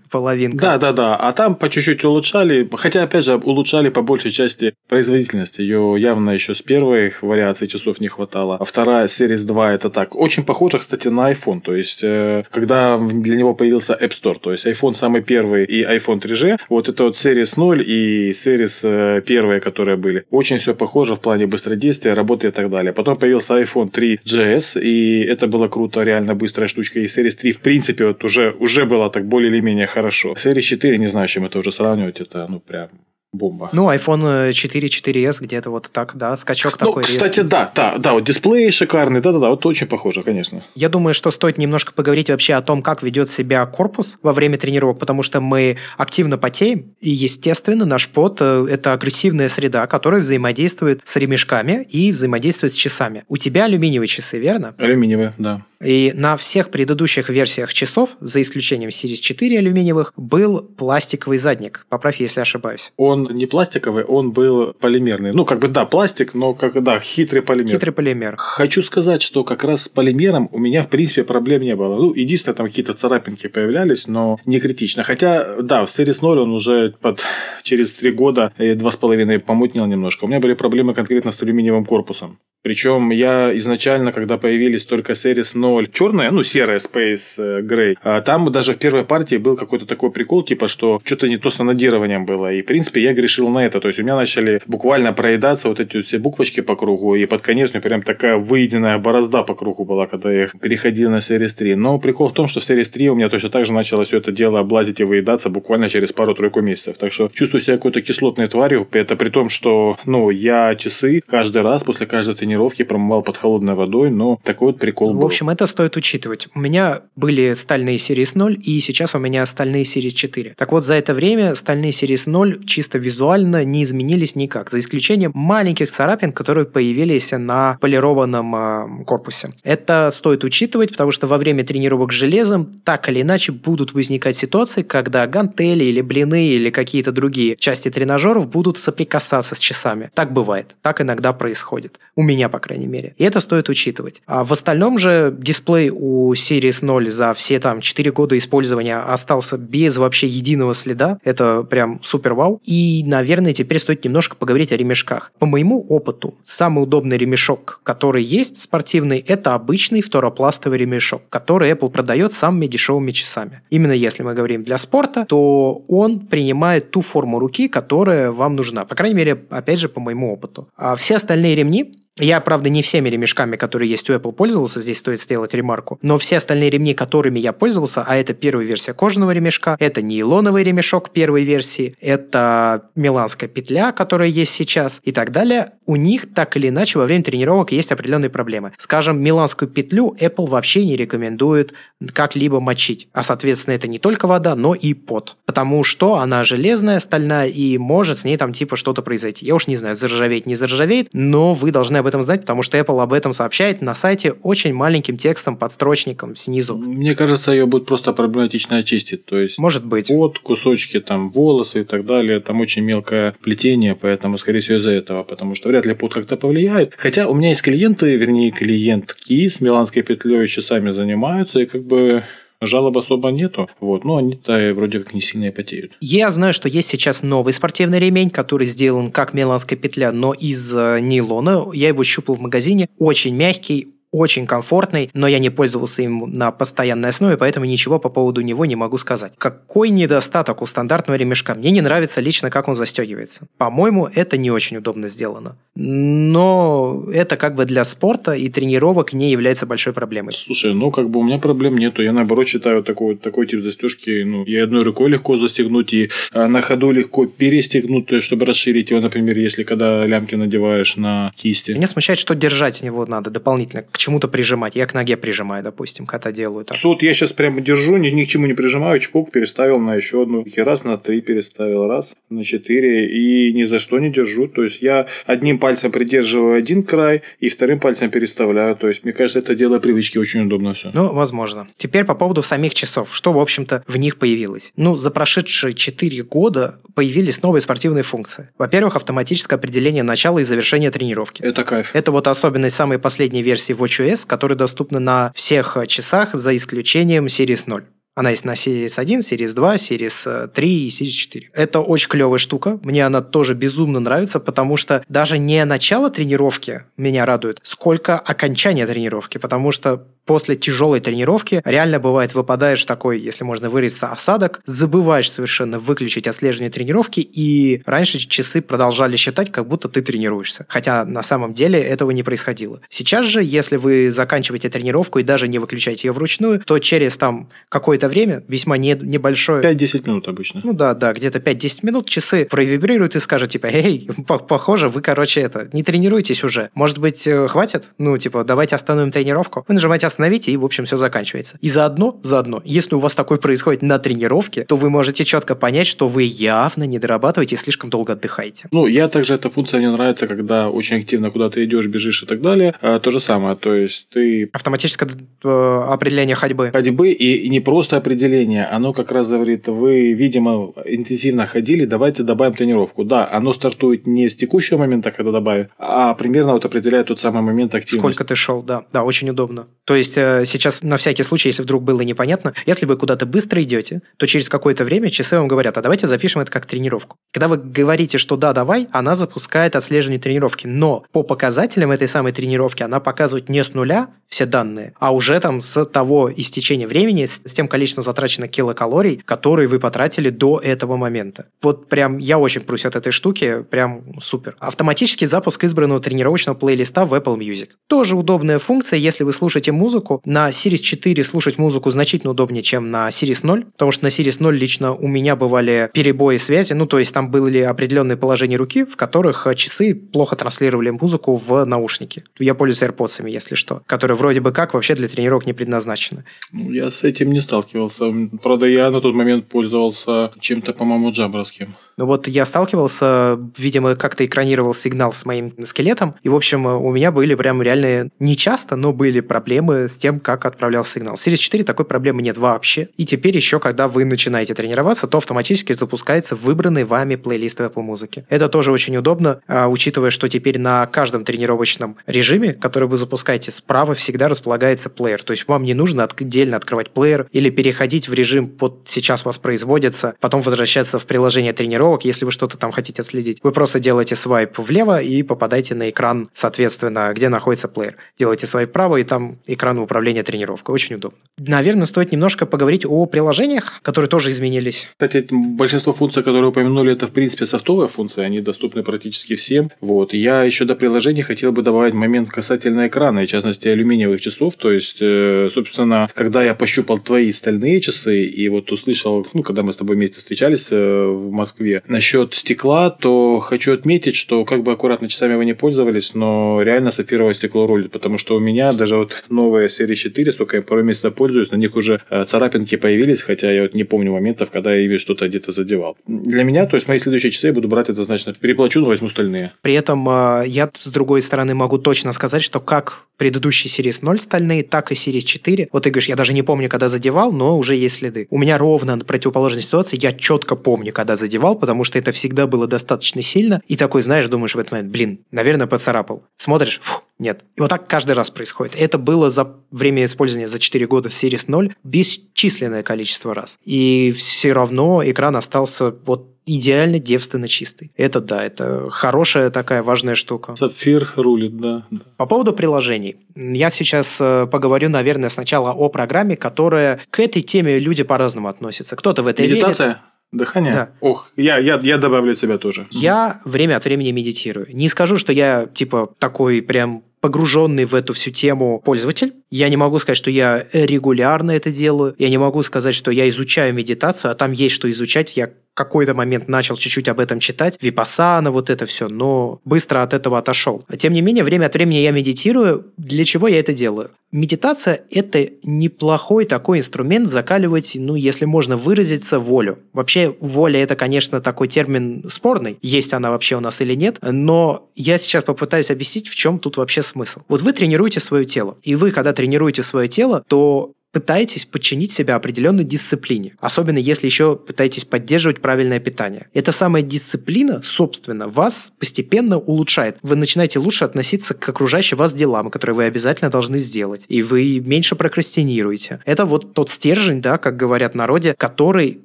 половинка. 0.10 0.58
Да, 0.58 0.78
да, 0.78 0.92
да. 0.92 1.16
А 1.16 1.32
там 1.32 1.54
по 1.54 1.68
чуть-чуть 1.68 2.04
улучшали, 2.04 2.68
хотя, 2.74 3.02
опять 3.02 3.24
же, 3.24 3.36
улучшали 3.36 3.88
по 3.88 4.02
большей 4.02 4.30
части 4.30 4.74
производительность. 4.88 5.58
Ее 5.58 5.96
явно 5.98 6.30
еще 6.30 6.54
с 6.54 6.62
первой 6.62 7.14
вариации 7.20 7.66
часов 7.66 8.00
не 8.00 8.08
хватало. 8.08 8.56
А 8.60 8.64
вторая, 8.64 9.06
Series 9.06 9.44
2, 9.46 9.72
это 9.72 9.90
так. 9.90 10.14
Очень 10.14 10.44
похоже, 10.44 10.78
кстати, 10.78 11.08
на 11.08 11.32
iPhone. 11.32 11.60
То 11.60 11.74
есть, 11.74 12.00
э, 12.02 12.44
когда 12.50 12.98
для 12.98 13.36
него 13.36 13.54
появился 13.54 13.98
App 14.00 14.12
Store, 14.22 14.38
то 14.40 14.52
есть, 14.52 14.66
iPhone 14.66 14.94
самый 14.94 15.22
первый 15.22 15.64
и 15.64 15.84
iPhone 15.84 16.20
3G, 16.20 16.58
вот 16.68 16.88
это 16.88 17.04
вот 17.04 17.16
Series 17.16 17.54
0 17.56 17.82
и 17.82 18.21
Series 18.30 18.80
э, 18.82 19.20
первые, 19.22 19.60
которые 19.60 19.96
были. 19.96 20.24
Очень 20.30 20.58
все 20.58 20.74
похоже 20.74 21.14
в 21.14 21.20
плане 21.20 21.46
быстродействия, 21.46 22.14
работы 22.14 22.48
и 22.48 22.50
так 22.50 22.70
далее. 22.70 22.92
Потом 22.92 23.16
появился 23.16 23.60
iPhone 23.60 23.90
3 23.90 24.20
GS, 24.24 24.80
и 24.80 25.24
это 25.24 25.46
было 25.46 25.68
круто, 25.68 26.02
реально 26.02 26.34
быстрая 26.34 26.68
штучка. 26.68 27.00
И 27.00 27.04
Series 27.04 27.36
3, 27.40 27.52
в 27.52 27.60
принципе, 27.60 28.06
вот 28.06 28.24
уже, 28.24 28.54
уже 28.60 28.84
было 28.84 29.10
так 29.10 29.26
более 29.26 29.50
или 29.50 29.60
менее 29.60 29.86
хорошо. 29.86 30.32
Series 30.32 30.62
4, 30.62 30.98
не 30.98 31.08
знаю, 31.08 31.28
чем 31.28 31.44
это 31.44 31.58
уже 31.58 31.72
сравнивать, 31.72 32.20
это, 32.20 32.46
ну, 32.48 32.60
прям 32.60 32.88
бомба. 33.32 33.70
Ну, 33.72 33.90
iPhone 33.90 34.52
4, 34.52 34.88
4S 34.88 35.42
где-то 35.42 35.70
вот 35.70 35.90
так, 35.90 36.16
да, 36.16 36.36
скачок 36.36 36.78
ну, 36.80 36.86
такой 36.86 37.02
кстати, 37.04 37.20
резкий. 37.22 37.42
да, 37.42 37.72
да, 37.74 37.96
да, 37.98 38.12
вот 38.12 38.24
дисплей 38.24 38.70
шикарный, 38.70 39.20
да-да-да, 39.20 39.48
вот 39.48 39.64
очень 39.64 39.86
похоже, 39.86 40.22
конечно. 40.22 40.62
Я 40.74 40.88
думаю, 40.88 41.14
что 41.14 41.30
стоит 41.30 41.56
немножко 41.58 41.92
поговорить 41.92 42.28
вообще 42.28 42.54
о 42.54 42.60
том, 42.60 42.82
как 42.82 43.02
ведет 43.02 43.28
себя 43.28 43.64
корпус 43.64 44.18
во 44.22 44.32
время 44.32 44.58
тренировок, 44.58 44.98
потому 44.98 45.22
что 45.22 45.40
мы 45.40 45.78
активно 45.96 46.36
потеем, 46.36 46.94
и, 47.00 47.10
естественно, 47.10 47.86
наш 47.86 48.08
пот 48.08 48.38
э,– 48.40 48.66
это 48.70 48.92
агрессивная 48.92 49.48
среда, 49.48 49.86
которая 49.86 50.20
взаимодействует 50.20 51.00
с 51.04 51.16
ремешками 51.16 51.86
и 51.88 52.12
взаимодействует 52.12 52.72
с 52.72 52.76
часами. 52.76 53.24
У 53.28 53.38
тебя 53.38 53.64
алюминиевые 53.64 54.08
часы, 54.08 54.38
верно? 54.38 54.74
Алюминиевые, 54.76 55.34
да. 55.38 55.62
И 55.84 56.12
на 56.14 56.36
всех 56.36 56.70
предыдущих 56.70 57.28
версиях 57.28 57.72
часов, 57.74 58.16
за 58.20 58.40
исключением 58.40 58.90
Series 58.90 59.16
4 59.16 59.58
алюминиевых, 59.58 60.12
был 60.16 60.62
пластиковый 60.62 61.38
задник. 61.38 61.86
Поправь, 61.88 62.20
если 62.20 62.40
ошибаюсь. 62.40 62.92
Он 62.96 63.24
не 63.32 63.46
пластиковый, 63.46 64.04
он 64.04 64.32
был 64.32 64.74
полимерный. 64.74 65.32
Ну, 65.32 65.44
как 65.44 65.58
бы, 65.58 65.68
да, 65.68 65.84
пластик, 65.84 66.34
но, 66.34 66.54
как 66.54 66.82
да, 66.82 67.00
хитрый 67.00 67.42
полимер. 67.42 67.72
Хитрый 67.72 67.92
полимер. 67.92 68.36
Хочу 68.36 68.82
сказать, 68.82 69.22
что 69.22 69.44
как 69.44 69.64
раз 69.64 69.82
с 69.82 69.88
полимером 69.88 70.48
у 70.52 70.58
меня, 70.58 70.84
в 70.84 70.88
принципе, 70.88 71.24
проблем 71.24 71.62
не 71.62 71.74
было. 71.74 71.96
Ну, 71.96 72.14
единственное, 72.14 72.54
там 72.54 72.66
какие-то 72.66 72.94
царапинки 72.94 73.48
появлялись, 73.48 74.06
но 74.06 74.38
не 74.44 74.60
критично. 74.60 75.02
Хотя, 75.02 75.60
да, 75.60 75.84
в 75.84 75.88
Series 75.88 76.18
0 76.20 76.38
он 76.38 76.52
уже 76.52 76.94
под, 77.00 77.22
через 77.62 77.92
три 77.92 78.12
года, 78.12 78.52
и 78.58 78.74
два 78.74 78.90
с 78.90 78.96
половиной 78.96 79.40
помутнел 79.40 79.86
немножко. 79.86 80.24
У 80.24 80.28
меня 80.28 80.40
были 80.40 80.54
проблемы 80.54 80.94
конкретно 80.94 81.32
с 81.32 81.42
алюминиевым 81.42 81.84
корпусом. 81.84 82.38
Причем 82.62 83.10
я 83.10 83.56
изначально, 83.58 84.12
когда 84.12 84.38
появились 84.38 84.84
только 84.84 85.12
Series 85.12 85.50
0 85.54 85.71
черная, 85.92 86.30
ну, 86.30 86.42
серая 86.42 86.78
Space 86.78 87.34
э, 87.38 87.62
Gray, 87.62 87.96
а 88.02 88.20
там 88.20 88.50
даже 88.52 88.72
в 88.72 88.78
первой 88.78 89.04
партии 89.04 89.36
был 89.36 89.56
какой-то 89.56 89.86
такой 89.86 90.10
прикол, 90.10 90.42
типа, 90.44 90.68
что 90.68 91.00
что-то 91.04 91.28
не 91.28 91.36
то 91.36 91.50
с 91.50 91.60
анодированием 91.60 92.24
было. 92.24 92.52
И, 92.52 92.62
в 92.62 92.66
принципе, 92.66 93.02
я 93.02 93.12
грешил 93.14 93.48
на 93.48 93.64
это. 93.64 93.80
То 93.80 93.88
есть, 93.88 94.00
у 94.00 94.02
меня 94.02 94.16
начали 94.16 94.60
буквально 94.66 95.12
проедаться 95.12 95.68
вот 95.68 95.80
эти 95.80 96.00
все 96.02 96.18
буквочки 96.18 96.60
по 96.60 96.76
кругу, 96.76 97.14
и 97.14 97.26
под 97.26 97.42
конец 97.42 97.70
у 97.70 97.72
меня 97.74 97.82
прям 97.82 98.02
такая 98.02 98.36
выеденная 98.36 98.98
борозда 98.98 99.42
по 99.42 99.54
кругу 99.54 99.84
была, 99.84 100.06
когда 100.06 100.32
я 100.32 100.48
переходил 100.60 101.10
на 101.10 101.16
Series 101.16 101.54
3. 101.56 101.74
Но 101.74 101.98
прикол 101.98 102.28
в 102.28 102.32
том, 102.34 102.48
что 102.48 102.60
в 102.60 102.68
Series 102.68 102.90
3 102.90 103.10
у 103.10 103.14
меня 103.14 103.28
точно 103.28 103.50
так 103.50 103.64
же 103.66 103.72
начало 103.72 104.04
все 104.04 104.18
это 104.18 104.32
дело 104.32 104.60
облазить 104.60 105.00
и 105.00 105.04
выедаться 105.04 105.48
буквально 105.48 105.88
через 105.88 106.12
пару-тройку 106.12 106.60
месяцев. 106.60 106.98
Так 106.98 107.12
что 107.12 107.28
чувствую 107.32 107.60
себя 107.60 107.76
какой-то 107.76 108.00
кислотной 108.00 108.48
тварью. 108.48 108.86
Это 108.92 109.16
при 109.16 109.28
том, 109.30 109.48
что, 109.48 109.96
ну, 110.04 110.30
я 110.30 110.74
часы 110.74 111.22
каждый 111.26 111.62
раз 111.62 111.84
после 111.84 112.06
каждой 112.06 112.34
тренировки 112.34 112.82
промывал 112.82 113.22
под 113.22 113.36
холодной 113.36 113.74
водой, 113.74 114.10
но 114.10 114.38
такой 114.42 114.68
вот 114.72 114.78
прикол 114.78 115.12
В 115.12 115.18
был. 115.18 115.26
общем, 115.26 115.48
это 115.62 115.68
стоит 115.68 115.96
учитывать. 115.96 116.48
У 116.56 116.58
меня 116.58 117.02
были 117.14 117.54
стальные 117.54 117.96
Series 117.96 118.32
0, 118.34 118.58
и 118.64 118.80
сейчас 118.80 119.14
у 119.14 119.18
меня 119.18 119.46
стальные 119.46 119.84
Series 119.84 120.10
4. 120.10 120.54
Так 120.56 120.72
вот, 120.72 120.84
за 120.84 120.94
это 120.94 121.14
время 121.14 121.54
стальные 121.54 121.92
Series 121.92 122.22
0 122.26 122.64
чисто 122.66 122.98
визуально 122.98 123.64
не 123.64 123.84
изменились 123.84 124.34
никак, 124.34 124.70
за 124.70 124.80
исключением 124.80 125.30
маленьких 125.34 125.88
царапин, 125.88 126.32
которые 126.32 126.66
появились 126.66 127.30
на 127.30 127.78
полированном 127.80 128.56
э, 128.56 129.04
корпусе. 129.04 129.52
Это 129.62 130.10
стоит 130.10 130.42
учитывать, 130.42 130.90
потому 130.90 131.12
что 131.12 131.28
во 131.28 131.38
время 131.38 131.62
тренировок 131.64 132.12
с 132.12 132.16
железом 132.16 132.66
так 132.84 133.08
или 133.08 133.22
иначе 133.22 133.52
будут 133.52 133.92
возникать 133.92 134.34
ситуации, 134.34 134.82
когда 134.82 135.24
гантели 135.28 135.84
или 135.84 136.00
блины 136.00 136.48
или 136.48 136.70
какие-то 136.70 137.12
другие 137.12 137.54
части 137.54 137.88
тренажеров 137.88 138.48
будут 138.48 138.78
соприкасаться 138.78 139.54
с 139.54 139.60
часами. 139.60 140.10
Так 140.14 140.32
бывает. 140.32 140.74
Так 140.82 141.00
иногда 141.00 141.32
происходит. 141.32 142.00
У 142.16 142.22
меня, 142.22 142.48
по 142.48 142.58
крайней 142.58 142.88
мере. 142.88 143.14
И 143.16 143.22
это 143.22 143.38
стоит 143.38 143.68
учитывать. 143.68 144.22
А 144.26 144.42
в 144.44 144.52
остальном 144.52 144.98
же 144.98 145.30
дисплей 145.42 145.90
у 145.90 146.32
Series 146.32 146.84
0 146.84 147.08
за 147.08 147.34
все 147.34 147.58
там 147.58 147.80
4 147.80 148.12
года 148.12 148.36
использования 148.38 148.98
остался 148.98 149.58
без 149.58 149.96
вообще 149.96 150.26
единого 150.26 150.74
следа. 150.74 151.18
Это 151.24 151.62
прям 151.62 152.00
супер 152.02 152.34
вау. 152.34 152.60
И, 152.64 153.02
наверное, 153.06 153.52
теперь 153.52 153.78
стоит 153.78 154.04
немножко 154.04 154.36
поговорить 154.36 154.72
о 154.72 154.76
ремешках. 154.76 155.32
По 155.38 155.46
моему 155.46 155.84
опыту, 155.88 156.34
самый 156.44 156.82
удобный 156.82 157.16
ремешок, 157.16 157.80
который 157.82 158.22
есть 158.22 158.56
спортивный, 158.56 159.18
это 159.18 159.54
обычный 159.54 160.00
второпластовый 160.02 160.78
ремешок, 160.78 161.22
который 161.28 161.70
Apple 161.70 161.90
продает 161.90 162.32
самыми 162.32 162.66
дешевыми 162.66 163.12
часами. 163.12 163.62
Именно 163.70 163.92
если 163.92 164.22
мы 164.22 164.34
говорим 164.34 164.64
для 164.64 164.78
спорта, 164.78 165.24
то 165.26 165.84
он 165.88 166.20
принимает 166.26 166.90
ту 166.90 167.00
форму 167.00 167.38
руки, 167.38 167.68
которая 167.68 168.30
вам 168.30 168.56
нужна. 168.56 168.84
По 168.84 168.94
крайней 168.94 169.16
мере, 169.16 169.44
опять 169.50 169.78
же, 169.78 169.88
по 169.88 170.00
моему 170.00 170.32
опыту. 170.32 170.68
А 170.76 170.96
все 170.96 171.16
остальные 171.16 171.54
ремни 171.54 172.01
я, 172.18 172.40
правда, 172.40 172.68
не 172.68 172.82
всеми 172.82 173.08
ремешками, 173.08 173.56
которые 173.56 173.90
есть 173.90 174.08
у 174.10 174.12
Apple, 174.12 174.32
пользовался, 174.32 174.80
здесь 174.82 174.98
стоит 174.98 175.20
сделать 175.20 175.54
ремарку, 175.54 175.98
но 176.02 176.18
все 176.18 176.36
остальные 176.36 176.70
ремни, 176.70 176.92
которыми 176.92 177.38
я 177.38 177.52
пользовался, 177.52 178.04
а 178.06 178.16
это 178.16 178.34
первая 178.34 178.66
версия 178.66 178.92
кожаного 178.92 179.30
ремешка, 179.30 179.76
это 179.78 180.02
нейлоновый 180.02 180.62
ремешок 180.62 181.10
первой 181.10 181.44
версии, 181.44 181.96
это 182.00 182.90
миланская 182.96 183.48
петля, 183.48 183.92
которая 183.92 184.28
есть 184.28 184.52
сейчас 184.52 185.00
и 185.04 185.12
так 185.12 185.32
далее, 185.32 185.72
у 185.86 185.96
них 185.96 186.32
так 186.34 186.56
или 186.56 186.68
иначе 186.68 186.98
во 186.98 187.06
время 187.06 187.24
тренировок 187.24 187.72
есть 187.72 187.90
определенные 187.90 188.30
проблемы. 188.30 188.72
Скажем, 188.76 189.20
миланскую 189.20 189.68
петлю 189.68 190.14
Apple 190.20 190.48
вообще 190.48 190.84
не 190.84 190.96
рекомендует 190.96 191.72
как-либо 192.12 192.60
мочить, 192.60 193.08
а, 193.12 193.22
соответственно, 193.22 193.74
это 193.74 193.88
не 193.88 193.98
только 193.98 194.26
вода, 194.26 194.54
но 194.54 194.74
и 194.74 194.92
пот, 194.92 195.36
потому 195.46 195.82
что 195.82 196.16
она 196.16 196.44
железная, 196.44 197.00
стальная, 197.00 197.46
и 197.46 197.78
может 197.78 198.18
с 198.18 198.24
ней 198.24 198.36
там 198.36 198.52
типа 198.52 198.76
что-то 198.76 199.00
произойти. 199.00 199.46
Я 199.46 199.54
уж 199.54 199.66
не 199.66 199.76
знаю, 199.76 199.94
заржаветь, 199.94 200.46
не 200.46 200.56
заржавеет, 200.56 201.08
но 201.12 201.54
вы 201.54 201.70
должны 201.70 202.02
об 202.02 202.06
этом 202.06 202.11
знать, 202.20 202.42
потому 202.42 202.62
что 202.62 202.76
Apple 202.76 203.00
об 203.00 203.12
этом 203.12 203.32
сообщает 203.32 203.80
на 203.80 203.94
сайте 203.94 204.32
очень 204.42 204.74
маленьким 204.74 205.16
текстом, 205.16 205.56
подстрочником 205.56 206.36
снизу. 206.36 206.76
Мне 206.76 207.14
кажется, 207.14 207.52
ее 207.52 207.66
будет 207.66 207.86
просто 207.86 208.12
проблематично 208.12 208.76
очистить. 208.76 209.24
То 209.24 209.38
есть 209.38 209.58
Может 209.58 209.86
быть. 209.86 210.10
Вот 210.10 210.38
кусочки, 210.38 211.00
там, 211.00 211.30
волосы 211.30 211.80
и 211.80 211.84
так 211.84 212.04
далее, 212.04 212.40
там 212.40 212.60
очень 212.60 212.82
мелкое 212.82 213.34
плетение, 213.40 213.94
поэтому, 213.94 214.36
скорее 214.36 214.60
всего, 214.60 214.78
из-за 214.78 214.90
этого, 214.90 215.22
потому 215.22 215.54
что 215.54 215.68
вряд 215.68 215.86
ли 215.86 215.94
пот 215.94 216.12
как-то 216.12 216.36
повлияет. 216.36 216.94
Хотя 216.96 217.28
у 217.28 217.34
меня 217.34 217.50
есть 217.50 217.62
клиенты, 217.62 218.16
вернее, 218.16 218.50
клиентки 218.50 219.48
с 219.48 219.60
миланской 219.60 220.02
петлей 220.02 220.46
часами 220.48 220.90
занимаются, 220.90 221.60
и 221.60 221.66
как 221.66 221.84
бы 221.84 222.24
жалоб 222.66 222.96
особо 222.96 223.30
нету, 223.30 223.68
вот, 223.80 224.04
но 224.04 224.16
они-то 224.16 224.72
вроде 224.74 225.00
как 225.00 225.14
не 225.14 225.20
сильно 225.20 225.46
и 225.46 225.50
потеют. 225.50 225.92
Я 226.00 226.30
знаю, 226.30 226.52
что 226.52 226.68
есть 226.68 226.88
сейчас 226.88 227.22
новый 227.22 227.52
спортивный 227.52 227.98
ремень, 227.98 228.30
который 228.30 228.66
сделан 228.66 229.10
как 229.10 229.34
меланская 229.34 229.78
петля, 229.78 230.12
но 230.12 230.32
из 230.32 230.74
э, 230.74 231.00
нейлона. 231.00 231.64
Я 231.72 231.88
его 231.88 232.04
щупал 232.04 232.36
в 232.36 232.40
магазине. 232.40 232.88
Очень 232.98 233.34
мягкий, 233.34 233.88
очень 234.12 234.46
комфортный, 234.46 235.10
но 235.14 235.26
я 235.26 235.38
не 235.38 235.50
пользовался 235.50 236.02
им 236.02 236.30
на 236.30 236.52
постоянной 236.52 237.08
основе, 237.08 237.36
поэтому 237.36 237.66
ничего 237.66 237.98
по 237.98 238.10
поводу 238.10 238.42
него 238.42 238.66
не 238.66 238.76
могу 238.76 238.98
сказать. 238.98 239.32
Какой 239.38 239.88
недостаток 239.88 240.62
у 240.62 240.66
стандартного 240.66 241.16
ремешка? 241.16 241.54
Мне 241.54 241.70
не 241.70 241.80
нравится 241.80 242.20
лично, 242.20 242.50
как 242.50 242.68
он 242.68 242.74
застегивается. 242.74 243.48
По-моему, 243.56 244.08
это 244.14 244.36
не 244.36 244.50
очень 244.50 244.76
удобно 244.76 245.08
сделано. 245.08 245.56
Но 245.74 247.04
это 247.12 247.38
как 247.38 247.54
бы 247.54 247.64
для 247.64 247.84
спорта 247.84 248.32
и 248.32 248.50
тренировок 248.50 249.14
не 249.14 249.30
является 249.30 249.64
большой 249.64 249.94
проблемой. 249.94 250.34
Слушай, 250.34 250.74
ну 250.74 250.90
как 250.90 251.08
бы 251.08 251.20
у 251.20 251.22
меня 251.22 251.38
проблем 251.38 251.78
нету. 251.78 252.02
Я 252.02 252.12
наоборот 252.12 252.46
считаю 252.46 252.82
такой, 252.82 253.16
такой 253.16 253.46
тип 253.46 253.62
застежки, 253.62 254.22
ну, 254.22 254.44
и 254.44 254.54
одной 254.56 254.82
рукой 254.82 255.10
легко 255.10 255.38
застегнуть, 255.38 255.94
и 255.94 256.10
а, 256.32 256.48
на 256.48 256.60
ходу 256.60 256.90
легко 256.90 257.24
перестегнуть, 257.24 258.06
то 258.06 258.16
есть, 258.16 258.26
чтобы 258.26 258.44
расширить 258.44 258.90
его, 258.90 259.00
например, 259.00 259.38
если 259.38 259.62
когда 259.62 260.04
лямки 260.04 260.34
надеваешь 260.34 260.96
на 260.96 261.32
кисти. 261.36 261.70
Меня 261.70 261.86
смущает, 261.86 262.18
что 262.18 262.34
держать 262.34 262.82
его 262.82 263.06
надо 263.06 263.30
дополнительно 263.30 263.82
к 263.82 263.96
чему-то 264.02 264.28
прижимать. 264.28 264.74
Я 264.74 264.86
к 264.86 264.94
ноге 264.94 265.16
прижимаю, 265.16 265.62
допустим, 265.62 266.06
когда 266.06 266.32
делаю 266.32 266.64
так. 266.64 266.76
Вот 266.82 267.02
я 267.02 267.14
сейчас 267.14 267.32
прямо 267.32 267.60
держу, 267.60 267.96
ни, 267.96 268.08
ни 268.08 268.24
к 268.24 268.28
чему 268.28 268.46
не 268.46 268.54
прижимаю, 268.54 268.98
чпок, 268.98 269.30
переставил 269.30 269.78
на 269.78 269.94
еще 269.94 270.22
одну. 270.22 270.42
И 270.42 270.60
раз 270.60 270.84
на 270.84 270.96
три 270.98 271.20
переставил, 271.20 271.86
раз 271.86 272.12
на 272.28 272.44
четыре. 272.44 273.08
И 273.08 273.52
ни 273.52 273.64
за 273.64 273.78
что 273.78 273.98
не 273.98 274.10
держу. 274.10 274.48
То 274.48 274.64
есть 274.64 274.82
я 274.82 275.06
одним 275.24 275.58
пальцем 275.58 275.92
придерживаю 275.92 276.58
один 276.58 276.82
край 276.82 277.22
и 277.38 277.48
вторым 277.48 277.78
пальцем 277.78 278.10
переставляю. 278.10 278.76
То 278.76 278.88
есть 278.88 279.04
мне 279.04 279.12
кажется, 279.12 279.38
это 279.38 279.54
дело 279.54 279.78
привычки 279.78 280.18
очень 280.18 280.42
удобно 280.42 280.74
все. 280.74 280.90
Ну, 280.92 281.12
возможно. 281.12 281.68
Теперь 281.76 282.04
по 282.04 282.14
поводу 282.14 282.42
самих 282.42 282.74
часов. 282.74 283.14
Что, 283.14 283.32
в 283.32 283.38
общем-то, 283.38 283.84
в 283.86 283.96
них 283.96 284.18
появилось? 284.18 284.72
Ну, 284.76 284.96
за 284.96 285.10
прошедшие 285.10 285.74
4 285.74 286.22
года 286.24 286.80
появились 286.94 287.42
новые 287.42 287.62
спортивные 287.62 288.02
функции. 288.02 288.50
Во-первых, 288.58 288.96
автоматическое 288.96 289.58
определение 289.58 290.02
начала 290.02 290.40
и 290.40 290.42
завершения 290.42 290.90
тренировки. 290.90 291.42
Это 291.42 291.62
кайф. 291.62 291.90
Это 291.94 292.10
вот 292.10 292.26
особенность 292.26 292.74
самой 292.74 292.98
последней 292.98 293.42
версии 293.42 293.72
Watch 293.74 293.91
WatchOS, 293.92 294.26
который 294.26 294.56
доступна 294.56 294.98
на 294.98 295.32
всех 295.34 295.76
часах 295.86 296.34
за 296.34 296.56
исключением 296.56 297.26
Series 297.26 297.64
0. 297.66 297.84
Она 298.14 298.30
есть 298.30 298.44
на 298.44 298.52
Series 298.52 298.92
1, 298.96 299.20
Series 299.20 299.54
2, 299.54 299.74
Series 299.76 300.48
3 300.48 300.86
и 300.86 300.88
Series 300.88 301.10
4. 301.10 301.50
Это 301.54 301.80
очень 301.80 302.10
клевая 302.10 302.38
штука. 302.38 302.78
Мне 302.82 303.06
она 303.06 303.22
тоже 303.22 303.54
безумно 303.54 304.00
нравится, 304.00 304.38
потому 304.38 304.76
что 304.76 305.02
даже 305.08 305.38
не 305.38 305.64
начало 305.64 306.10
тренировки 306.10 306.82
меня 306.98 307.24
радует, 307.24 307.60
сколько 307.62 308.18
окончание 308.18 308.86
тренировки. 308.86 309.38
Потому 309.38 309.72
что 309.72 310.06
после 310.24 310.56
тяжелой 310.56 311.00
тренировки 311.00 311.62
реально 311.64 311.98
бывает 311.98 312.34
выпадаешь 312.34 312.84
такой, 312.84 313.18
если 313.18 313.44
можно 313.44 313.70
выразиться, 313.70 314.08
осадок, 314.08 314.60
забываешь 314.64 315.30
совершенно 315.30 315.78
выключить 315.78 316.26
отслеживание 316.26 316.70
тренировки, 316.70 317.20
и 317.20 317.82
раньше 317.86 318.18
часы 318.18 318.60
продолжали 318.62 319.16
считать, 319.16 319.50
как 319.50 319.66
будто 319.66 319.88
ты 319.88 320.02
тренируешься. 320.02 320.66
Хотя 320.68 321.04
на 321.04 321.22
самом 321.22 321.54
деле 321.54 321.80
этого 321.80 322.10
не 322.10 322.22
происходило. 322.22 322.80
Сейчас 322.88 323.26
же, 323.26 323.42
если 323.42 323.76
вы 323.76 324.10
заканчиваете 324.10 324.68
тренировку 324.68 325.18
и 325.18 325.22
даже 325.22 325.48
не 325.48 325.58
выключаете 325.58 326.08
ее 326.08 326.12
вручную, 326.12 326.60
то 326.60 326.78
через 326.78 327.16
там 327.16 327.50
какое-то 327.68 328.08
время, 328.08 328.42
весьма 328.48 328.76
не, 328.76 328.94
небольшое... 328.94 329.62
5-10 329.62 330.06
минут 330.06 330.28
обычно. 330.28 330.60
Ну 330.64 330.72
да, 330.72 330.94
да, 330.94 331.12
где-то 331.12 331.38
5-10 331.38 331.78
минут 331.82 332.08
часы 332.08 332.46
провибрируют 332.48 333.16
и 333.16 333.18
скажут, 333.18 333.50
типа, 333.50 333.66
эй, 333.66 334.08
похоже, 334.26 334.88
вы, 334.88 335.00
короче, 335.00 335.40
это, 335.40 335.68
не 335.72 335.82
тренируетесь 335.82 336.44
уже. 336.44 336.70
Может 336.74 336.98
быть, 336.98 337.26
э, 337.26 337.48
хватит? 337.48 337.90
Ну, 337.98 338.16
типа, 338.16 338.44
давайте 338.44 338.74
остановим 338.74 339.10
тренировку. 339.10 339.64
Вы 339.68 339.74
нажимаете 339.74 340.06
остановите, 340.12 340.52
и, 340.52 340.56
в 340.56 340.64
общем, 340.64 340.84
все 340.84 340.96
заканчивается. 340.96 341.56
И 341.60 341.68
заодно, 341.68 342.18
заодно, 342.22 342.62
если 342.64 342.94
у 342.94 343.00
вас 343.00 343.14
такое 343.14 343.38
происходит 343.38 343.82
на 343.82 343.98
тренировке, 343.98 344.64
то 344.64 344.76
вы 344.76 344.90
можете 344.90 345.24
четко 345.24 345.54
понять, 345.54 345.86
что 345.86 346.08
вы 346.08 346.22
явно 346.22 346.84
не 346.84 346.98
дорабатываете 346.98 347.56
и 347.56 347.58
слишком 347.58 347.90
долго 347.90 348.12
отдыхаете. 348.12 348.68
Ну, 348.72 348.86
я 348.86 349.08
также, 349.08 349.34
эта 349.34 349.48
функция 349.48 349.78
мне 349.78 349.90
нравится, 349.90 350.26
когда 350.26 350.68
очень 350.68 350.98
активно 350.98 351.30
куда-то 351.30 351.64
идешь, 351.64 351.86
бежишь 351.86 352.22
и 352.22 352.26
так 352.26 352.40
далее. 352.40 352.74
А, 352.80 352.98
то 353.00 353.10
же 353.10 353.20
самое, 353.20 353.56
то 353.56 353.74
есть 353.74 354.06
ты... 354.10 354.50
Автоматическое 354.52 355.08
э, 355.44 355.48
определение 355.48 356.36
ходьбы. 356.36 356.70
Ходьбы 356.72 357.10
и, 357.10 357.46
и 357.46 357.48
не 357.48 357.60
просто 357.60 357.96
определение, 357.96 358.66
оно 358.66 358.92
как 358.92 359.10
раз 359.12 359.28
говорит, 359.28 359.68
вы, 359.68 360.12
видимо, 360.12 360.72
интенсивно 360.84 361.46
ходили, 361.46 361.84
давайте 361.86 362.22
добавим 362.22 362.54
тренировку. 362.54 363.04
Да, 363.04 363.28
оно 363.30 363.52
стартует 363.52 364.06
не 364.06 364.28
с 364.28 364.36
текущего 364.36 364.78
момента, 364.78 365.10
когда 365.10 365.32
добавим, 365.32 365.68
а 365.78 366.14
примерно 366.14 366.52
вот 366.52 366.64
определяет 366.64 367.06
тот 367.06 367.20
самый 367.20 367.42
момент 367.42 367.74
активности. 367.74 368.14
Сколько 368.14 368.24
ты 368.24 368.36
шел, 368.36 368.62
да. 368.62 368.84
Да, 368.92 369.04
очень 369.04 369.30
удобно. 369.30 369.66
То 369.84 369.96
есть 369.96 370.01
э, 370.16 370.44
сейчас 370.46 370.82
на 370.82 370.96
всякий 370.96 371.22
случай, 371.22 371.48
если 371.48 371.62
вдруг 371.62 371.82
было 371.82 372.00
непонятно, 372.00 372.54
если 372.66 372.86
вы 372.86 372.96
куда-то 372.96 373.26
быстро 373.26 373.62
идете, 373.62 374.02
то 374.16 374.26
через 374.26 374.48
какое-то 374.48 374.84
время 374.84 375.10
часы 375.10 375.36
вам 375.36 375.48
говорят, 375.48 375.76
а 375.78 375.82
давайте 375.82 376.06
запишем 376.06 376.40
это 376.40 376.50
как 376.50 376.66
тренировку. 376.66 377.16
Когда 377.32 377.48
вы 377.48 377.56
говорите, 377.56 378.18
что 378.18 378.36
да, 378.36 378.52
давай, 378.52 378.88
она 378.92 379.16
запускает 379.16 379.76
отслеживание 379.76 380.20
тренировки. 380.20 380.66
Но 380.66 381.04
по 381.12 381.22
показателям 381.22 381.90
этой 381.90 382.08
самой 382.08 382.32
тренировки 382.32 382.82
она 382.82 383.00
показывает 383.00 383.48
не 383.48 383.62
с 383.62 383.74
нуля 383.74 384.08
все 384.28 384.46
данные, 384.46 384.94
а 384.98 385.12
уже 385.14 385.38
там 385.40 385.60
с 385.60 385.84
того 385.84 386.32
истечения 386.34 386.86
времени, 386.86 387.26
с 387.26 387.52
тем 387.52 387.68
количеством 387.68 388.02
затраченных 388.02 388.50
килокалорий, 388.50 389.22
которые 389.24 389.68
вы 389.68 389.78
потратили 389.78 390.30
до 390.30 390.58
этого 390.58 390.96
момента. 390.96 391.46
Вот 391.60 391.88
прям 391.88 392.16
я 392.18 392.38
очень 392.38 392.62
прусь 392.62 392.86
от 392.86 392.96
этой 392.96 393.12
штуки, 393.12 393.62
прям 393.70 394.18
супер. 394.20 394.56
Автоматический 394.58 395.26
запуск 395.26 395.62
избранного 395.64 396.00
тренировочного 396.00 396.56
плейлиста 396.56 397.04
в 397.04 397.12
Apple 397.12 397.36
Music. 397.36 397.68
Тоже 397.88 398.16
удобная 398.16 398.58
функция, 398.58 398.98
если 398.98 399.24
вы 399.24 399.32
слушаете 399.32 399.70
музыку. 399.72 399.91
На 400.24 400.50
Series 400.50 400.78
4 400.78 401.24
слушать 401.24 401.58
музыку 401.58 401.90
значительно 401.90 402.32
удобнее, 402.32 402.62
чем 402.62 402.86
на 402.86 403.08
Series 403.08 403.40
0, 403.42 403.64
потому 403.64 403.92
что 403.92 404.04
на 404.04 404.08
Series 404.08 404.36
0 404.40 404.56
лично 404.56 404.92
у 404.92 405.08
меня 405.08 405.36
бывали 405.36 405.90
перебои 405.92 406.36
связи, 406.36 406.72
ну 406.72 406.86
то 406.86 406.98
есть 406.98 407.12
там 407.12 407.30
были 407.30 407.58
определенные 407.58 408.16
положения 408.16 408.56
руки, 408.56 408.84
в 408.84 408.96
которых 408.96 409.46
часы 409.56 409.94
плохо 409.94 410.36
транслировали 410.36 410.90
музыку 410.90 411.36
в 411.36 411.64
наушники. 411.64 412.22
Я 412.38 412.54
пользуюсь 412.54 412.90
AirPods, 412.90 413.28
если 413.28 413.54
что, 413.54 413.82
которые 413.86 414.16
вроде 414.16 414.40
бы 414.40 414.52
как 414.52 414.74
вообще 414.74 414.94
для 414.94 415.08
тренировок 415.08 415.46
не 415.46 415.52
предназначены. 415.52 416.24
Ну, 416.52 416.70
я 416.72 416.90
с 416.90 417.02
этим 417.02 417.32
не 417.32 417.40
сталкивался. 417.40 418.04
Правда, 418.42 418.66
я 418.66 418.90
на 418.90 419.00
тот 419.00 419.14
момент 419.14 419.48
пользовался 419.48 420.32
чем-то, 420.40 420.72
по-моему, 420.72 421.10
джабровским. 421.12 421.74
Ну 421.96 422.06
вот 422.06 422.28
я 422.28 422.44
сталкивался, 422.46 423.38
видимо, 423.56 423.94
как-то 423.96 424.24
экранировал 424.24 424.74
сигнал 424.74 425.12
с 425.12 425.24
моим 425.24 425.52
скелетом, 425.64 426.14
и, 426.22 426.28
в 426.28 426.34
общем, 426.34 426.66
у 426.66 426.90
меня 426.92 427.12
были 427.12 427.34
прям 427.34 427.62
реально 427.62 428.10
не 428.18 428.36
часто, 428.36 428.76
но 428.76 428.92
были 428.92 429.20
проблемы 429.20 429.88
с 429.88 429.96
тем, 429.96 430.20
как 430.20 430.44
отправлял 430.44 430.84
сигнал. 430.84 431.14
Series 431.14 431.36
4 431.36 431.64
такой 431.64 431.84
проблемы 431.84 432.22
нет 432.22 432.36
вообще. 432.36 432.88
И 432.96 433.04
теперь 433.04 433.36
еще, 433.36 433.60
когда 433.60 433.88
вы 433.88 434.04
начинаете 434.04 434.54
тренироваться, 434.54 435.06
то 435.06 435.18
автоматически 435.18 435.72
запускается 435.72 436.34
выбранный 436.34 436.84
вами 436.84 437.16
плейлист 437.16 437.58
в 437.58 437.62
Apple 437.62 437.86
Music. 437.86 438.24
Это 438.28 438.48
тоже 438.48 438.72
очень 438.72 438.96
удобно, 438.96 439.40
а, 439.46 439.68
учитывая, 439.68 440.10
что 440.10 440.28
теперь 440.28 440.58
на 440.58 440.86
каждом 440.86 441.24
тренировочном 441.24 441.96
режиме, 442.06 442.54
который 442.54 442.88
вы 442.88 442.96
запускаете, 442.96 443.50
справа 443.50 443.94
всегда 443.94 444.28
располагается 444.28 444.90
плеер. 444.90 445.22
То 445.22 445.32
есть 445.32 445.46
вам 445.48 445.64
не 445.64 445.74
нужно 445.74 446.04
отдельно 446.04 446.56
открывать 446.56 446.90
плеер 446.90 447.28
или 447.32 447.50
переходить 447.50 448.08
в 448.08 448.12
режим 448.12 448.52
вот 448.58 448.82
сейчас 448.86 449.24
воспроизводится, 449.24 450.14
потом 450.20 450.40
возвращаться 450.40 450.98
в 450.98 451.06
приложение 451.06 451.52
тренировок, 451.82 452.04
если 452.04 452.24
вы 452.24 452.30
что-то 452.30 452.56
там 452.56 452.70
хотите 452.70 453.02
отследить. 453.02 453.38
Вы 453.42 453.50
просто 453.50 453.80
делаете 453.80 454.14
свайп 454.14 454.58
влево 454.58 455.02
и 455.02 455.22
попадаете 455.22 455.74
на 455.74 455.90
экран, 455.90 456.28
соответственно, 456.32 457.12
где 457.14 457.28
находится 457.28 457.68
плеер. 457.68 457.96
Делаете 458.18 458.46
свайп 458.46 458.70
вправо, 458.70 458.98
и 458.98 459.04
там 459.04 459.38
экран 459.46 459.78
управления 459.78 460.22
тренировкой. 460.22 460.74
Очень 460.74 460.96
удобно. 460.96 461.18
Наверное, 461.38 461.86
стоит 461.86 462.12
немножко 462.12 462.46
поговорить 462.46 462.86
о 462.86 463.06
приложениях, 463.06 463.80
которые 463.82 464.08
тоже 464.08 464.30
изменились. 464.30 464.88
Кстати, 464.92 465.26
большинство 465.30 465.92
функций, 465.92 466.22
которые 466.22 466.50
упомянули, 466.50 466.92
это, 466.92 467.06
в 467.06 467.10
принципе, 467.10 467.46
софтовые 467.46 467.88
функции. 467.88 468.22
Они 468.22 468.40
доступны 468.40 468.82
практически 468.82 469.34
всем. 469.34 469.70
Вот. 469.80 470.14
Я 470.14 470.44
еще 470.44 470.64
до 470.64 470.76
приложений 470.76 471.22
хотел 471.22 471.52
бы 471.52 471.62
добавить 471.62 471.94
момент 471.94 472.30
касательно 472.30 472.86
экрана, 472.86 473.20
и 473.20 473.26
в 473.26 473.28
частности, 473.28 473.68
алюминиевых 473.68 474.20
часов. 474.20 474.54
То 474.56 474.70
есть, 474.70 474.98
э, 475.00 475.48
собственно, 475.52 476.08
когда 476.14 476.44
я 476.44 476.54
пощупал 476.54 476.98
твои 476.98 477.32
стальные 477.32 477.80
часы, 477.80 478.24
и 478.24 478.48
вот 478.48 478.70
услышал, 478.70 479.26
ну, 479.32 479.42
когда 479.42 479.62
мы 479.62 479.72
с 479.72 479.76
тобой 479.76 479.96
вместе 479.96 480.18
встречались 480.18 480.68
э, 480.70 481.06
в 481.06 481.30
Москве, 481.32 481.71
насчет 481.86 482.34
стекла, 482.34 482.90
то 482.90 483.38
хочу 483.40 483.72
отметить, 483.72 484.16
что 484.16 484.44
как 484.44 484.62
бы 484.62 484.72
аккуратно 484.72 485.08
часами 485.08 485.34
вы 485.34 485.44
не 485.44 485.54
пользовались, 485.54 486.14
но 486.14 486.62
реально 486.62 486.90
сапфировое 486.90 487.34
стекло 487.34 487.66
рулит, 487.66 487.90
потому 487.90 488.18
что 488.18 488.36
у 488.36 488.40
меня 488.40 488.72
даже 488.72 488.96
вот 488.96 489.24
новая 489.28 489.68
серия 489.68 489.94
4, 489.94 490.32
сколько 490.32 490.56
я 490.56 490.62
пару 490.62 490.82
месяцев 490.82 491.14
пользуюсь, 491.14 491.50
на 491.50 491.56
них 491.56 491.76
уже 491.76 492.02
э, 492.10 492.24
царапинки 492.24 492.76
появились, 492.76 493.22
хотя 493.22 493.50
я 493.50 493.62
вот 493.62 493.74
не 493.74 493.84
помню 493.84 494.12
моментов, 494.12 494.50
когда 494.50 494.74
я 494.74 494.84
ими 494.84 494.96
что-то 494.96 495.28
где-то 495.28 495.52
задевал. 495.52 495.96
Для 496.06 496.44
меня, 496.44 496.66
то 496.66 496.76
есть 496.76 496.88
мои 496.88 496.98
следующие 496.98 497.32
часы 497.32 497.48
я 497.48 497.52
буду 497.52 497.68
брать 497.68 497.88
это, 497.88 498.04
значит, 498.04 498.38
переплачу, 498.38 498.80
но 498.80 498.86
возьму 498.86 499.08
стальные. 499.08 499.52
При 499.62 499.74
этом 499.74 500.04
я, 500.46 500.70
с 500.78 500.88
другой 500.88 501.22
стороны, 501.22 501.54
могу 501.54 501.78
точно 501.78 502.12
сказать, 502.12 502.42
что 502.42 502.60
как 502.60 503.04
предыдущий 503.22 503.70
Series 503.70 503.98
0 504.02 504.18
стальные, 504.18 504.64
так 504.64 504.90
и 504.90 504.94
Series 504.94 505.20
4. 505.20 505.68
Вот 505.70 505.84
ты 505.84 505.90
говоришь, 505.90 506.08
я 506.08 506.16
даже 506.16 506.32
не 506.32 506.42
помню, 506.42 506.68
когда 506.68 506.88
задевал, 506.88 507.32
но 507.32 507.56
уже 507.56 507.76
есть 507.76 507.96
следы. 507.96 508.26
У 508.30 508.38
меня 508.38 508.58
ровно 508.58 508.98
противоположная 508.98 509.62
ситуация, 509.62 509.98
я 510.02 510.12
четко 510.12 510.56
помню, 510.56 510.92
когда 510.92 511.14
задевал, 511.14 511.56
потому 511.62 511.84
что 511.84 511.96
это 511.96 512.10
всегда 512.10 512.48
было 512.48 512.66
достаточно 512.66 513.22
сильно. 513.22 513.62
И 513.68 513.76
такой, 513.76 514.02
знаешь, 514.02 514.26
думаешь 514.26 514.56
в 514.56 514.58
этот 514.58 514.72
момент, 514.72 514.90
блин, 514.90 515.20
наверное, 515.30 515.68
поцарапал. 515.68 516.24
Смотришь, 516.34 516.80
фу, 516.82 517.02
нет. 517.20 517.44
И 517.54 517.60
вот 517.60 517.68
так 517.68 517.86
каждый 517.86 518.16
раз 518.16 518.32
происходит. 518.32 518.74
Это 518.76 518.98
было 518.98 519.30
за 519.30 519.54
время 519.70 520.04
использования 520.04 520.48
за 520.48 520.58
4 520.58 520.84
года 520.88 521.08
Series 521.08 521.44
0 521.46 521.72
бесчисленное 521.84 522.82
количество 522.82 523.32
раз. 523.32 523.60
И 523.64 524.10
все 524.10 524.52
равно 524.52 525.08
экран 525.08 525.36
остался 525.36 525.94
вот 526.04 526.32
идеально 526.46 526.98
девственно 526.98 527.46
чистый. 527.46 527.92
Это 527.96 528.20
да, 528.20 528.44
это 528.44 528.90
хорошая 528.90 529.50
такая 529.50 529.84
важная 529.84 530.16
штука. 530.16 530.56
Сапфир 530.56 531.12
рулит, 531.14 531.56
да. 531.58 531.86
По 532.16 532.26
поводу 532.26 532.52
приложений. 532.52 533.18
Я 533.36 533.70
сейчас 533.70 534.16
э, 534.20 534.48
поговорю, 534.50 534.88
наверное, 534.88 535.30
сначала 535.30 535.70
о 535.70 535.88
программе, 535.90 536.36
которая 536.36 537.00
к 537.10 537.20
этой 537.20 537.42
теме 537.42 537.78
люди 537.78 538.02
по-разному 538.02 538.48
относятся. 538.48 538.96
Кто-то 538.96 539.22
в 539.22 539.28
это 539.28 539.44
Медитация? 539.44 539.86
верит. 539.86 540.00
Дыхание? 540.32 540.72
Да. 540.72 540.90
Ох, 541.00 541.30
я, 541.36 541.58
я, 541.58 541.78
я 541.82 541.98
добавлю 541.98 542.34
тебя 542.34 542.56
тоже. 542.56 542.86
Я 542.90 543.40
время 543.44 543.76
от 543.76 543.84
времени 543.84 544.12
медитирую. 544.12 544.66
Не 544.72 544.88
скажу, 544.88 545.18
что 545.18 545.32
я 545.32 545.66
типа 545.66 546.14
такой 546.18 546.62
прям 546.62 547.04
погруженный 547.20 547.84
в 547.84 547.94
эту 547.94 548.14
всю 548.14 548.30
тему 548.30 548.82
пользователь. 548.84 549.34
Я 549.50 549.68
не 549.68 549.76
могу 549.76 549.98
сказать, 550.00 550.18
что 550.18 550.30
я 550.30 550.64
регулярно 550.72 551.52
это 551.52 551.70
делаю. 551.70 552.14
Я 552.18 552.28
не 552.30 552.38
могу 552.38 552.62
сказать, 552.62 552.94
что 552.94 553.10
я 553.10 553.28
изучаю 553.28 553.72
медитацию, 553.74 554.30
а 554.32 554.34
там 554.34 554.52
есть 554.52 554.74
что 554.74 554.90
изучать. 554.90 555.36
Я 555.36 555.50
какой-то 555.74 556.14
момент 556.14 556.48
начал 556.48 556.76
чуть-чуть 556.76 557.08
об 557.08 557.20
этом 557.20 557.40
читать, 557.40 557.78
випасана, 557.80 558.50
вот 558.50 558.70
это 558.70 558.86
все, 558.86 559.08
но 559.08 559.60
быстро 559.64 560.02
от 560.02 560.12
этого 560.12 560.38
отошел. 560.38 560.84
Тем 560.98 561.12
не 561.12 561.22
менее, 561.22 561.44
время 561.44 561.66
от 561.66 561.74
времени 561.74 561.98
я 561.98 562.10
медитирую. 562.10 562.92
Для 562.96 563.24
чего 563.24 563.48
я 563.48 563.58
это 563.58 563.72
делаю? 563.72 564.10
Медитация– 564.32 565.00
это 565.10 565.46
неплохой 565.62 566.46
такой 566.46 566.78
инструмент 566.78 567.28
закаливать, 567.28 567.92
ну, 567.94 568.14
если 568.14 568.46
можно 568.46 568.78
выразиться, 568.78 569.38
волю. 569.38 569.80
Вообще, 569.92 570.34
воля– 570.40 570.80
это, 570.82 570.96
конечно, 570.96 571.42
такой 571.42 571.68
термин 571.68 572.24
спорный, 572.28 572.78
есть 572.80 573.12
она 573.12 573.30
вообще 573.30 573.56
у 573.56 573.60
нас 573.60 573.82
или 573.82 573.94
нет, 573.94 574.18
но 574.22 574.88
я 574.94 575.18
сейчас 575.18 575.44
попытаюсь 575.44 575.90
объяснить, 575.90 576.28
в 576.28 576.34
чем 576.34 576.58
тут 576.58 576.78
вообще 576.78 577.02
смысл. 577.02 577.40
Вот 577.48 577.60
вы 577.60 577.72
тренируете 577.74 578.20
свое 578.20 578.46
тело, 578.46 578.78
и 578.82 578.94
вы, 578.94 579.10
когда 579.10 579.34
тренируете 579.34 579.82
свое 579.82 580.08
тело, 580.08 580.42
то 580.48 580.92
пытаетесь 581.12 581.66
подчинить 581.66 582.10
себя 582.10 582.36
определенной 582.36 582.84
дисциплине, 582.84 583.54
особенно 583.60 583.98
если 583.98 584.26
еще 584.26 584.56
пытаетесь 584.56 585.04
поддерживать 585.04 585.60
правильное 585.60 586.00
питание. 586.00 586.48
Эта 586.54 586.72
самая 586.72 587.02
дисциплина, 587.02 587.82
собственно, 587.84 588.48
вас 588.48 588.92
постепенно 588.98 589.58
улучшает. 589.58 590.16
Вы 590.22 590.36
начинаете 590.36 590.78
лучше 590.78 591.04
относиться 591.04 591.54
к 591.54 591.68
окружающим 591.68 592.16
вас 592.16 592.32
делам, 592.32 592.70
которые 592.70 592.96
вы 592.96 593.04
обязательно 593.04 593.50
должны 593.50 593.78
сделать, 593.78 594.24
и 594.28 594.42
вы 594.42 594.80
меньше 594.80 595.14
прокрастинируете. 595.14 596.20
Это 596.24 596.44
вот 596.46 596.74
тот 596.74 596.88
стержень, 596.90 597.40
да, 597.40 597.58
как 597.58 597.76
говорят 597.76 598.14
народе, 598.14 598.54
который 598.56 599.20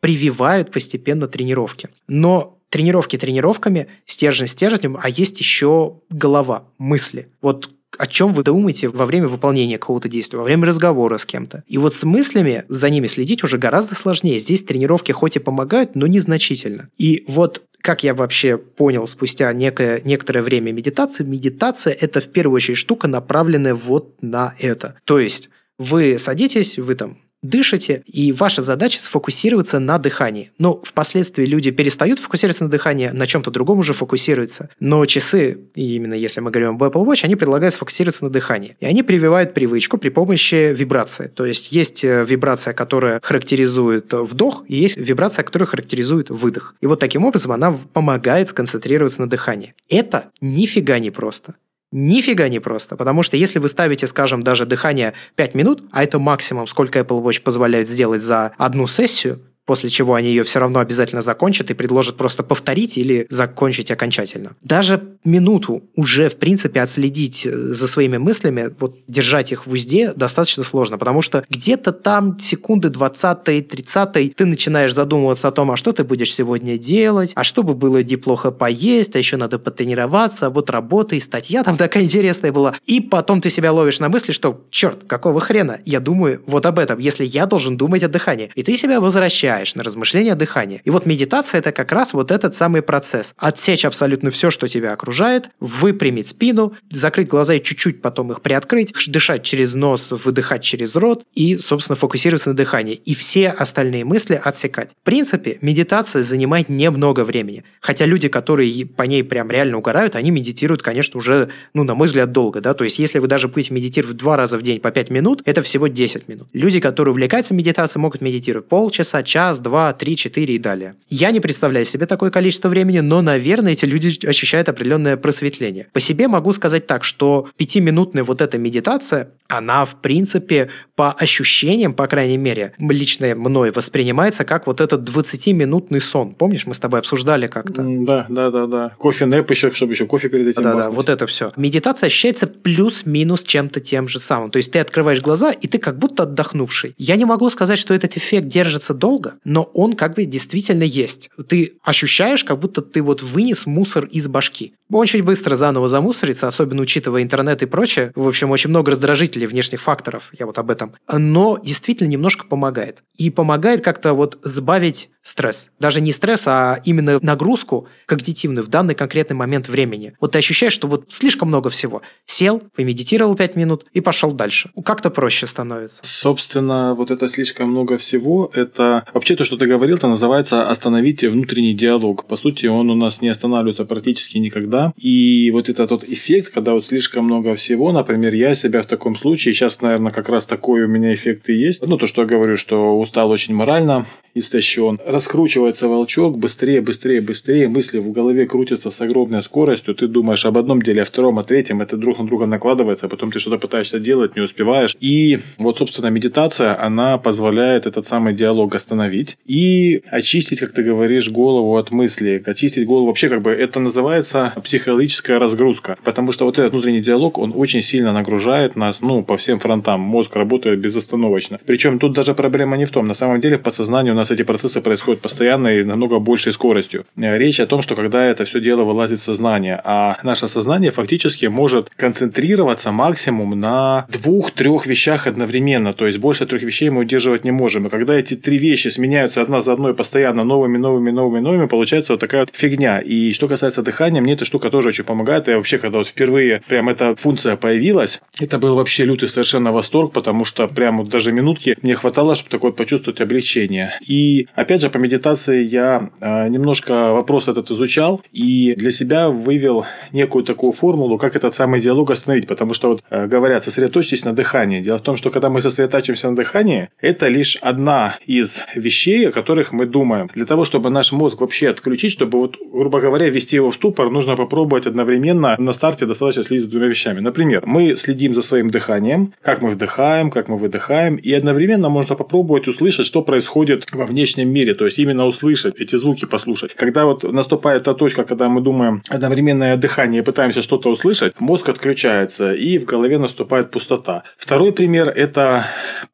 прививают 0.00 0.72
постепенно 0.72 1.28
тренировки. 1.28 1.88
Но 2.08 2.58
тренировки 2.70 3.16
тренировками, 3.16 3.88
стержень 4.06 4.46
стержнем, 4.46 4.98
а 5.02 5.08
есть 5.08 5.38
еще 5.38 6.00
голова, 6.10 6.64
мысли. 6.78 7.28
Вот 7.40 7.70
о 7.98 8.06
чем 8.06 8.32
вы 8.32 8.42
думаете 8.42 8.88
во 8.88 9.06
время 9.06 9.28
выполнения 9.28 9.78
какого-то 9.78 10.08
действия, 10.08 10.38
во 10.38 10.44
время 10.44 10.66
разговора 10.66 11.18
с 11.18 11.26
кем-то. 11.26 11.64
И 11.66 11.78
вот 11.78 11.94
с 11.94 12.04
мыслями 12.04 12.64
за 12.68 12.88
ними 12.90 13.06
следить 13.06 13.44
уже 13.44 13.58
гораздо 13.58 13.94
сложнее. 13.94 14.38
Здесь 14.38 14.62
тренировки 14.62 15.12
хоть 15.12 15.36
и 15.36 15.40
помогают, 15.40 15.94
но 15.94 16.06
незначительно. 16.06 16.88
И 16.96 17.24
вот 17.26 17.62
как 17.80 18.02
я 18.02 18.14
вообще 18.14 18.58
понял 18.58 19.06
спустя 19.06 19.52
некое, 19.52 20.02
некоторое 20.04 20.42
время 20.42 20.72
медитации, 20.72 21.24
медитация– 21.24 21.96
это 22.00 22.20
в 22.20 22.28
первую 22.28 22.56
очередь 22.56 22.78
штука, 22.78 23.08
направленная 23.08 23.74
вот 23.74 24.20
на 24.20 24.54
это. 24.58 24.96
То 25.04 25.18
есть 25.18 25.48
вы 25.78 26.18
садитесь, 26.18 26.76
вы 26.76 26.94
там 26.96 27.18
дышите, 27.42 28.02
и 28.06 28.32
ваша 28.32 28.62
задача 28.62 29.00
сфокусироваться 29.00 29.78
на 29.78 29.98
дыхании. 29.98 30.50
Но 30.58 30.80
впоследствии 30.82 31.44
люди 31.44 31.70
перестают 31.70 32.18
фокусироваться 32.18 32.64
на 32.64 32.70
дыхании, 32.70 33.08
на 33.08 33.26
чем-то 33.26 33.50
другом 33.50 33.78
уже 33.78 33.92
фокусируются. 33.92 34.70
Но 34.80 35.04
часы, 35.06 35.58
именно 35.74 36.14
если 36.14 36.40
мы 36.40 36.50
говорим 36.50 36.70
об 36.70 36.82
Apple 36.82 37.04
Watch, 37.04 37.24
они 37.24 37.36
предлагают 37.36 37.74
сфокусироваться 37.74 38.24
на 38.24 38.30
дыхании. 38.30 38.76
И 38.80 38.86
они 38.86 39.02
прививают 39.02 39.54
привычку 39.54 39.98
при 39.98 40.08
помощи 40.08 40.74
вибрации. 40.74 41.28
То 41.28 41.44
есть 41.44 41.72
есть 41.72 42.04
э, 42.04 42.24
вибрация, 42.24 42.74
которая 42.74 43.20
характеризует 43.22 44.12
вдох, 44.12 44.64
и 44.68 44.76
есть 44.76 44.96
вибрация, 44.96 45.44
которая 45.44 45.66
характеризует 45.66 46.30
выдох. 46.30 46.74
И 46.80 46.86
вот 46.86 47.00
таким 47.00 47.24
образом 47.24 47.52
она 47.52 47.74
помогает 47.92 48.48
сконцентрироваться 48.48 49.20
на 49.20 49.28
дыхании. 49.28 49.74
Это 49.88 50.30
нифига 50.40 50.98
не 50.98 51.10
просто. 51.10 51.54
Нифига 51.90 52.48
не 52.48 52.58
просто, 52.58 52.96
потому 52.96 53.22
что 53.22 53.36
если 53.36 53.58
вы 53.58 53.68
ставите, 53.68 54.06
скажем, 54.06 54.42
даже 54.42 54.66
дыхание 54.66 55.14
5 55.36 55.54
минут, 55.54 55.82
а 55.90 56.04
это 56.04 56.18
максимум, 56.18 56.66
сколько 56.66 56.98
Apple 56.98 57.22
Watch 57.22 57.40
позволяет 57.42 57.88
сделать 57.88 58.20
за 58.20 58.52
одну 58.58 58.86
сессию, 58.86 59.40
после 59.68 59.90
чего 59.90 60.14
они 60.14 60.30
ее 60.30 60.44
все 60.44 60.60
равно 60.60 60.80
обязательно 60.80 61.20
закончат 61.20 61.70
и 61.70 61.74
предложат 61.74 62.16
просто 62.16 62.42
повторить 62.42 62.96
или 62.96 63.26
закончить 63.28 63.90
окончательно. 63.90 64.52
Даже 64.62 65.18
минуту 65.24 65.82
уже, 65.94 66.30
в 66.30 66.36
принципе, 66.36 66.80
отследить 66.80 67.44
э, 67.44 67.50
за 67.52 67.86
своими 67.86 68.16
мыслями, 68.16 68.70
вот 68.80 68.96
держать 69.08 69.52
их 69.52 69.66
в 69.66 69.70
узде 69.70 70.14
достаточно 70.14 70.64
сложно, 70.64 70.96
потому 70.96 71.20
что 71.20 71.44
где-то 71.50 71.92
там 71.92 72.38
секунды 72.38 72.88
20-30 72.88 74.32
ты 74.34 74.46
начинаешь 74.46 74.94
задумываться 74.94 75.48
о 75.48 75.50
том, 75.50 75.70
а 75.70 75.76
что 75.76 75.92
ты 75.92 76.02
будешь 76.02 76.32
сегодня 76.34 76.78
делать, 76.78 77.32
а 77.34 77.44
чтобы 77.44 77.74
было 77.74 78.02
неплохо 78.02 78.50
поесть, 78.50 79.16
а 79.16 79.18
еще 79.18 79.36
надо 79.36 79.58
потренироваться, 79.58 80.46
а 80.46 80.50
вот 80.50 80.70
работа 80.70 81.14
и 81.14 81.20
статья 81.20 81.62
там 81.62 81.76
такая 81.84 82.04
интересная 82.04 82.52
была. 82.52 82.74
И 82.86 83.02
потом 83.02 83.42
ты 83.42 83.50
себя 83.50 83.70
ловишь 83.70 84.00
на 84.00 84.08
мысли, 84.08 84.32
что, 84.32 84.64
черт, 84.70 85.04
какого 85.06 85.40
хрена, 85.40 85.80
я 85.84 86.00
думаю 86.00 86.40
вот 86.46 86.64
об 86.64 86.78
этом, 86.78 86.98
если 86.98 87.26
я 87.26 87.44
должен 87.44 87.76
думать 87.76 88.02
о 88.02 88.08
дыхании. 88.08 88.50
И 88.54 88.62
ты 88.62 88.74
себя 88.78 88.98
возвращаешь 89.02 89.57
отвлекаешь 89.58 89.74
на 89.74 89.82
размышления 89.82 90.34
дыхания. 90.34 90.80
И 90.84 90.90
вот 90.90 91.06
медитация– 91.06 91.58
это 91.60 91.72
как 91.72 91.92
раз 91.92 92.12
вот 92.12 92.30
этот 92.30 92.54
самый 92.54 92.82
процесс. 92.82 93.34
Отсечь 93.36 93.84
абсолютно 93.84 94.30
все, 94.30 94.50
что 94.50 94.68
тебя 94.68 94.92
окружает, 94.92 95.50
выпрямить 95.60 96.28
спину, 96.28 96.74
закрыть 96.90 97.28
глаза 97.28 97.54
и 97.54 97.62
чуть-чуть 97.62 98.00
потом 98.02 98.32
их 98.32 98.40
приоткрыть, 98.40 98.92
дышать 99.08 99.42
через 99.42 99.74
нос, 99.74 100.12
выдыхать 100.24 100.62
через 100.62 100.96
рот 100.96 101.24
и, 101.34 101.56
собственно, 101.58 101.96
фокусироваться 101.96 102.50
на 102.50 102.56
дыхании. 102.56 102.94
И 102.94 103.14
все 103.14 103.48
остальные 103.48 104.04
мысли 104.04 104.40
отсекать. 104.42 104.90
В 105.02 105.04
принципе, 105.04 105.58
медитация 105.60 106.22
занимает 106.22 106.68
немного 106.68 107.24
времени. 107.24 107.64
Хотя 107.80 108.06
люди, 108.06 108.28
которые 108.28 108.86
по 108.86 109.02
ней 109.02 109.24
прям 109.24 109.50
реально 109.50 109.78
угорают, 109.78 110.16
они 110.16 110.30
медитируют, 110.30 110.82
конечно, 110.82 111.18
уже, 111.18 111.48
ну, 111.74 111.84
на 111.84 111.94
мой 111.94 112.06
взгляд, 112.06 112.32
долго, 112.32 112.60
да, 112.60 112.74
то 112.74 112.84
есть 112.84 112.98
если 112.98 113.18
вы 113.18 113.26
даже 113.26 113.48
будете 113.48 113.74
медитировать 113.74 114.16
два 114.16 114.36
раза 114.36 114.58
в 114.58 114.62
день 114.62 114.80
по 114.80 114.90
5 114.90 115.10
минут, 115.10 115.42
это 115.44 115.62
всего 115.62 115.88
10 115.88 116.28
минут. 116.28 116.48
Люди, 116.52 116.80
которые 116.80 117.12
увлекаются 117.12 117.54
медитацией, 117.54 118.02
могут 118.02 118.20
медитировать 118.20 118.68
полчаса, 118.68 119.22
час, 119.22 119.47
час, 119.48 119.60
два, 119.60 119.92
три, 119.92 120.16
четыре 120.16 120.54
и 120.54 120.58
далее. 120.58 120.94
Я 121.08 121.30
не 121.30 121.40
представляю 121.40 121.84
себе 121.84 122.06
такое 122.06 122.30
количество 122.30 122.68
времени, 122.68 123.00
но, 123.00 123.22
наверное, 123.22 123.72
эти 123.72 123.84
люди 123.86 124.26
ощущают 124.26 124.68
определенное 124.68 125.16
просветление. 125.16 125.86
По 125.92 126.00
себе 126.00 126.28
могу 126.28 126.52
сказать 126.52 126.86
так, 126.86 127.04
что 127.04 127.48
пятиминутная 127.56 128.24
вот 128.24 128.40
эта 128.40 128.58
медитация, 128.58 129.30
она, 129.48 129.84
в 129.84 129.96
принципе, 129.96 130.68
по 130.94 131.12
ощущениям, 131.12 131.94
по 131.94 132.06
крайней 132.06 132.36
мере, 132.36 132.72
лично 132.78 133.34
мной 133.34 133.70
воспринимается 133.72 134.44
как 134.44 134.66
вот 134.66 134.80
этот 134.80 135.08
20-минутный 135.08 136.00
сон. 136.00 136.34
Помнишь, 136.34 136.66
мы 136.66 136.74
с 136.74 136.78
тобой 136.78 137.00
обсуждали 137.00 137.46
как-то? 137.46 137.82
Да, 137.82 138.26
да, 138.28 138.50
да, 138.50 138.66
да. 138.66 138.92
Кофе 138.98 139.24
нэп 139.24 139.50
еще, 139.50 139.70
чтобы 139.70 139.92
еще 139.92 140.06
кофе 140.06 140.28
перед 140.28 140.48
этим 140.48 140.62
Да, 140.62 140.74
да, 140.74 140.90
вот 140.90 141.08
это 141.08 141.26
все. 141.26 141.52
Медитация 141.56 142.08
ощущается 142.08 142.46
плюс-минус 142.46 143.42
чем-то 143.42 143.80
тем 143.80 144.06
же 144.08 144.18
самым. 144.18 144.50
То 144.50 144.58
есть 144.58 144.72
ты 144.72 144.78
открываешь 144.78 145.22
глаза, 145.22 145.52
и 145.52 145.66
ты 145.66 145.78
как 145.78 145.98
будто 145.98 146.24
отдохнувший. 146.24 146.94
Я 146.98 147.16
не 147.16 147.24
могу 147.24 147.48
сказать, 147.48 147.78
что 147.78 147.94
этот 147.94 148.16
эффект 148.16 148.48
держится 148.48 148.92
долго, 148.92 149.27
но 149.44 149.62
он 149.62 149.94
как 149.94 150.14
бы 150.14 150.24
действительно 150.24 150.82
есть. 150.82 151.30
Ты 151.48 151.74
ощущаешь, 151.82 152.44
как 152.44 152.58
будто 152.58 152.82
ты 152.82 153.02
вот 153.02 153.22
вынес 153.22 153.66
мусор 153.66 154.04
из 154.04 154.28
башки. 154.28 154.74
Он 154.90 155.06
чуть 155.06 155.22
быстро 155.22 155.54
заново 155.54 155.86
замусорится, 155.88 156.46
особенно 156.46 156.82
учитывая 156.82 157.22
интернет 157.22 157.62
и 157.62 157.66
прочее. 157.66 158.12
В 158.14 158.26
общем, 158.26 158.50
очень 158.50 158.70
много 158.70 158.90
раздражителей 158.90 159.46
внешних 159.46 159.82
факторов, 159.82 160.30
я 160.38 160.46
вот 160.46 160.58
об 160.58 160.70
этом. 160.70 160.94
Но 161.12 161.58
действительно 161.62 162.08
немножко 162.08 162.46
помогает. 162.46 163.02
И 163.16 163.30
помогает 163.30 163.84
как-то 163.84 164.14
вот 164.14 164.38
сбавить 164.42 165.10
стресс. 165.28 165.68
Даже 165.78 166.00
не 166.00 166.12
стресс, 166.12 166.46
а 166.46 166.80
именно 166.84 167.18
нагрузку 167.20 167.86
когнитивную 168.06 168.64
в 168.64 168.68
данный 168.68 168.94
конкретный 168.94 169.36
момент 169.36 169.68
времени. 169.68 170.14
Вот 170.20 170.32
ты 170.32 170.38
ощущаешь, 170.38 170.72
что 170.72 170.88
вот 170.88 171.06
слишком 171.10 171.48
много 171.48 171.68
всего. 171.68 172.00
Сел, 172.24 172.62
помедитировал 172.74 173.36
5 173.36 173.56
минут 173.56 173.84
и 173.92 174.00
пошел 174.00 174.32
дальше. 174.32 174.70
Как-то 174.84 175.10
проще 175.10 175.46
становится. 175.46 176.02
Собственно, 176.04 176.94
вот 176.94 177.10
это 177.10 177.28
слишком 177.28 177.70
много 177.70 177.98
всего, 177.98 178.50
это 178.54 179.04
вообще 179.12 179.36
то, 179.36 179.44
что 179.44 179.56
ты 179.56 179.66
говорил, 179.66 179.96
это 179.96 180.08
называется 180.08 180.68
остановить 180.68 181.22
внутренний 181.24 181.74
диалог. 181.74 182.26
По 182.26 182.36
сути, 182.36 182.66
он 182.66 182.90
у 182.90 182.94
нас 182.94 183.20
не 183.20 183.28
останавливается 183.28 183.84
практически 183.84 184.38
никогда 184.38 184.78
да, 184.78 184.92
и 184.96 185.50
вот 185.50 185.68
этот 185.68 185.88
тот 185.88 186.04
эффект, 186.04 186.52
когда 186.52 186.74
вот 186.74 186.84
слишком 186.84 187.24
много 187.24 187.54
всего, 187.54 187.90
например, 187.92 188.34
я 188.34 188.54
себя 188.54 188.82
в 188.82 188.86
таком 188.86 189.16
случае, 189.16 189.54
сейчас, 189.54 189.80
наверное, 189.80 190.12
как 190.12 190.28
раз 190.28 190.44
такой 190.44 190.84
у 190.84 190.88
меня 190.88 191.12
эффект 191.14 191.48
и 191.48 191.54
есть, 191.54 191.84
ну, 191.86 191.96
то, 191.96 192.06
что 192.06 192.22
я 192.22 192.28
говорю, 192.28 192.56
что 192.56 192.98
устал 192.98 193.30
очень 193.30 193.54
морально, 193.54 194.06
истощен. 194.34 195.00
Раскручивается 195.18 195.88
волчок 195.88 196.38
быстрее, 196.38 196.80
быстрее, 196.80 197.20
быстрее, 197.20 197.66
мысли 197.66 197.98
в 197.98 198.12
голове 198.12 198.46
крутятся 198.46 198.92
с 198.92 199.00
огромной 199.00 199.42
скоростью, 199.42 199.96
ты 199.96 200.06
думаешь 200.06 200.46
об 200.46 200.56
одном 200.56 200.80
деле, 200.80 201.02
о 201.02 201.04
втором, 201.04 201.40
о 201.40 201.42
третьем, 201.42 201.82
это 201.82 201.96
друг 201.96 202.20
на 202.20 202.24
друга 202.24 202.46
накладывается, 202.46 203.06
а 203.06 203.08
потом 203.08 203.32
ты 203.32 203.40
что-то 203.40 203.58
пытаешься 203.58 203.98
делать, 203.98 204.36
не 204.36 204.42
успеваешь. 204.42 204.96
И 205.00 205.40
вот, 205.58 205.78
собственно, 205.78 206.06
медитация, 206.06 206.80
она 206.80 207.18
позволяет 207.18 207.86
этот 207.86 208.06
самый 208.06 208.32
диалог 208.32 208.76
остановить 208.76 209.36
и 209.44 210.02
очистить, 210.06 210.60
как 210.60 210.70
ты 210.70 210.84
говоришь, 210.84 211.28
голову 211.28 211.76
от 211.78 211.90
мыслей, 211.90 212.40
очистить 212.46 212.86
голову. 212.86 213.06
Вообще, 213.08 213.28
как 213.28 213.42
бы, 213.42 213.50
это 213.50 213.80
называется 213.80 214.52
психологическая 214.62 215.40
разгрузка, 215.40 215.98
потому 216.04 216.30
что 216.30 216.44
вот 216.44 216.60
этот 216.60 216.74
внутренний 216.74 217.00
диалог, 217.00 217.38
он 217.38 217.52
очень 217.56 217.82
сильно 217.82 218.12
нагружает 218.12 218.76
нас, 218.76 219.00
ну, 219.00 219.24
по 219.24 219.36
всем 219.36 219.58
фронтам. 219.58 220.00
Мозг 220.00 220.36
работает 220.36 220.78
безостановочно. 220.78 221.58
Причем 221.66 221.98
тут 221.98 222.12
даже 222.12 222.34
проблема 222.34 222.76
не 222.76 222.84
в 222.84 222.90
том, 222.90 223.08
на 223.08 223.14
самом 223.14 223.40
деле 223.40 223.58
в 223.58 223.62
подсознании 223.62 224.12
у 224.12 224.14
нас 224.14 224.30
эти 224.30 224.42
процессы 224.42 224.80
происходят 224.80 225.07
постоянно 225.16 225.68
и 225.68 225.84
намного 225.84 226.18
большей 226.18 226.52
скоростью. 226.52 227.04
Речь 227.16 227.60
о 227.60 227.66
том, 227.66 227.82
что 227.82 227.94
когда 227.94 228.24
это 228.24 228.44
все 228.44 228.60
дело 228.60 228.84
вылазит 228.84 229.18
в 229.20 229.22
сознание, 229.22 229.80
а 229.84 230.18
наше 230.22 230.48
сознание 230.48 230.90
фактически 230.90 231.46
может 231.46 231.90
концентрироваться 231.96 232.92
максимум 232.92 233.58
на 233.58 234.06
двух-трех 234.10 234.86
вещах 234.86 235.26
одновременно, 235.26 235.92
то 235.92 236.06
есть 236.06 236.18
больше 236.18 236.46
трех 236.46 236.62
вещей 236.62 236.90
мы 236.90 237.00
удерживать 237.00 237.44
не 237.44 237.50
можем. 237.50 237.86
И 237.86 237.90
когда 237.90 238.14
эти 238.14 238.34
три 238.34 238.58
вещи 238.58 238.88
сменяются 238.88 239.42
одна 239.42 239.60
за 239.60 239.72
одной 239.72 239.94
постоянно 239.94 240.44
новыми, 240.44 240.78
новыми, 240.78 241.10
новыми, 241.10 241.40
новыми, 241.40 241.66
получается 241.66 242.12
вот 242.12 242.20
такая 242.20 242.42
вот 242.42 242.50
фигня. 242.52 243.00
И 243.00 243.32
что 243.32 243.48
касается 243.48 243.82
дыхания, 243.82 244.20
мне 244.20 244.34
эта 244.34 244.44
штука 244.44 244.70
тоже 244.70 244.88
очень 244.88 245.04
помогает. 245.04 245.48
И 245.48 245.52
вообще, 245.52 245.78
когда 245.78 245.98
вот 245.98 246.08
впервые 246.08 246.62
прям 246.68 246.88
эта 246.88 247.14
функция 247.14 247.56
появилась, 247.56 248.20
это 248.40 248.58
был 248.58 248.74
вообще 248.76 249.04
лютый 249.04 249.28
совершенно 249.28 249.72
восторг, 249.72 250.12
потому 250.12 250.44
что 250.44 250.68
прям 250.68 250.98
вот 250.98 251.08
даже 251.08 251.32
минутки 251.32 251.76
мне 251.82 251.94
хватало, 251.94 252.34
чтобы 252.34 252.50
такое 252.50 252.72
почувствовать 252.72 253.20
облегчение. 253.20 253.98
И 254.06 254.48
опять 254.54 254.82
же, 254.82 254.87
по 254.88 254.98
медитации 254.98 255.62
я 255.62 256.10
э, 256.20 256.48
немножко 256.48 257.12
вопрос 257.12 257.48
этот 257.48 257.70
изучал 257.70 258.22
и 258.32 258.74
для 258.76 258.90
себя 258.90 259.28
вывел 259.28 259.86
некую 260.12 260.44
такую 260.44 260.72
формулу, 260.72 261.18
как 261.18 261.36
этот 261.36 261.54
самый 261.54 261.80
диалог 261.80 262.10
остановить. 262.10 262.46
Потому 262.46 262.74
что 262.74 262.88
вот 262.88 263.04
э, 263.10 263.26
говорят, 263.26 263.64
сосредоточьтесь 263.64 264.24
на 264.24 264.32
дыхании. 264.34 264.80
Дело 264.80 264.98
в 264.98 265.02
том, 265.02 265.16
что 265.16 265.30
когда 265.30 265.48
мы 265.48 265.62
сосредотачиваемся 265.62 266.30
на 266.30 266.36
дыхании, 266.36 266.88
это 267.00 267.28
лишь 267.28 267.56
одна 267.56 268.18
из 268.26 268.60
вещей, 268.74 269.28
о 269.28 269.32
которых 269.32 269.72
мы 269.72 269.86
думаем. 269.86 270.30
Для 270.34 270.46
того, 270.46 270.64
чтобы 270.64 270.90
наш 270.90 271.12
мозг 271.12 271.40
вообще 271.40 271.68
отключить, 271.68 272.12
чтобы 272.12 272.38
вот, 272.38 272.56
грубо 272.72 273.00
говоря, 273.00 273.28
ввести 273.28 273.56
его 273.56 273.70
в 273.70 273.74
ступор, 273.74 274.10
нужно 274.10 274.36
попробовать 274.36 274.86
одновременно 274.86 275.56
на 275.58 275.72
старте 275.72 276.06
достаточно 276.06 276.42
следить 276.42 276.64
за 276.64 276.70
двумя 276.70 276.86
вещами. 276.86 277.20
Например, 277.20 277.62
мы 277.66 277.96
следим 277.96 278.34
за 278.34 278.42
своим 278.42 278.70
дыханием, 278.70 279.32
как 279.42 279.62
мы 279.62 279.70
вдыхаем, 279.70 280.30
как 280.30 280.48
мы 280.48 280.56
выдыхаем, 280.56 281.16
и 281.16 281.32
одновременно 281.32 281.88
можно 281.88 282.14
попробовать 282.14 282.68
услышать, 282.68 283.06
что 283.06 283.22
происходит 283.22 283.86
во 283.92 284.06
внешнем 284.06 284.48
мире. 284.50 284.74
То 284.78 284.86
есть 284.86 284.98
именно 284.98 285.26
услышать 285.26 285.76
эти 285.76 285.96
звуки, 285.96 286.24
послушать. 286.24 286.74
Когда 286.74 287.04
вот 287.04 287.24
наступает 287.24 287.84
та 287.84 287.94
точка, 287.94 288.24
когда 288.24 288.48
мы 288.48 288.60
думаем 288.60 289.02
одновременное 289.08 289.76
дыхание 289.76 290.22
пытаемся 290.22 290.62
что-то 290.62 290.90
услышать, 290.90 291.34
мозг 291.40 291.68
отключается 291.68 292.52
и 292.54 292.78
в 292.78 292.84
голове 292.84 293.18
наступает 293.18 293.70
пустота. 293.70 294.22
Второй 294.36 294.72
пример– 294.72 295.08
это 295.16 295.66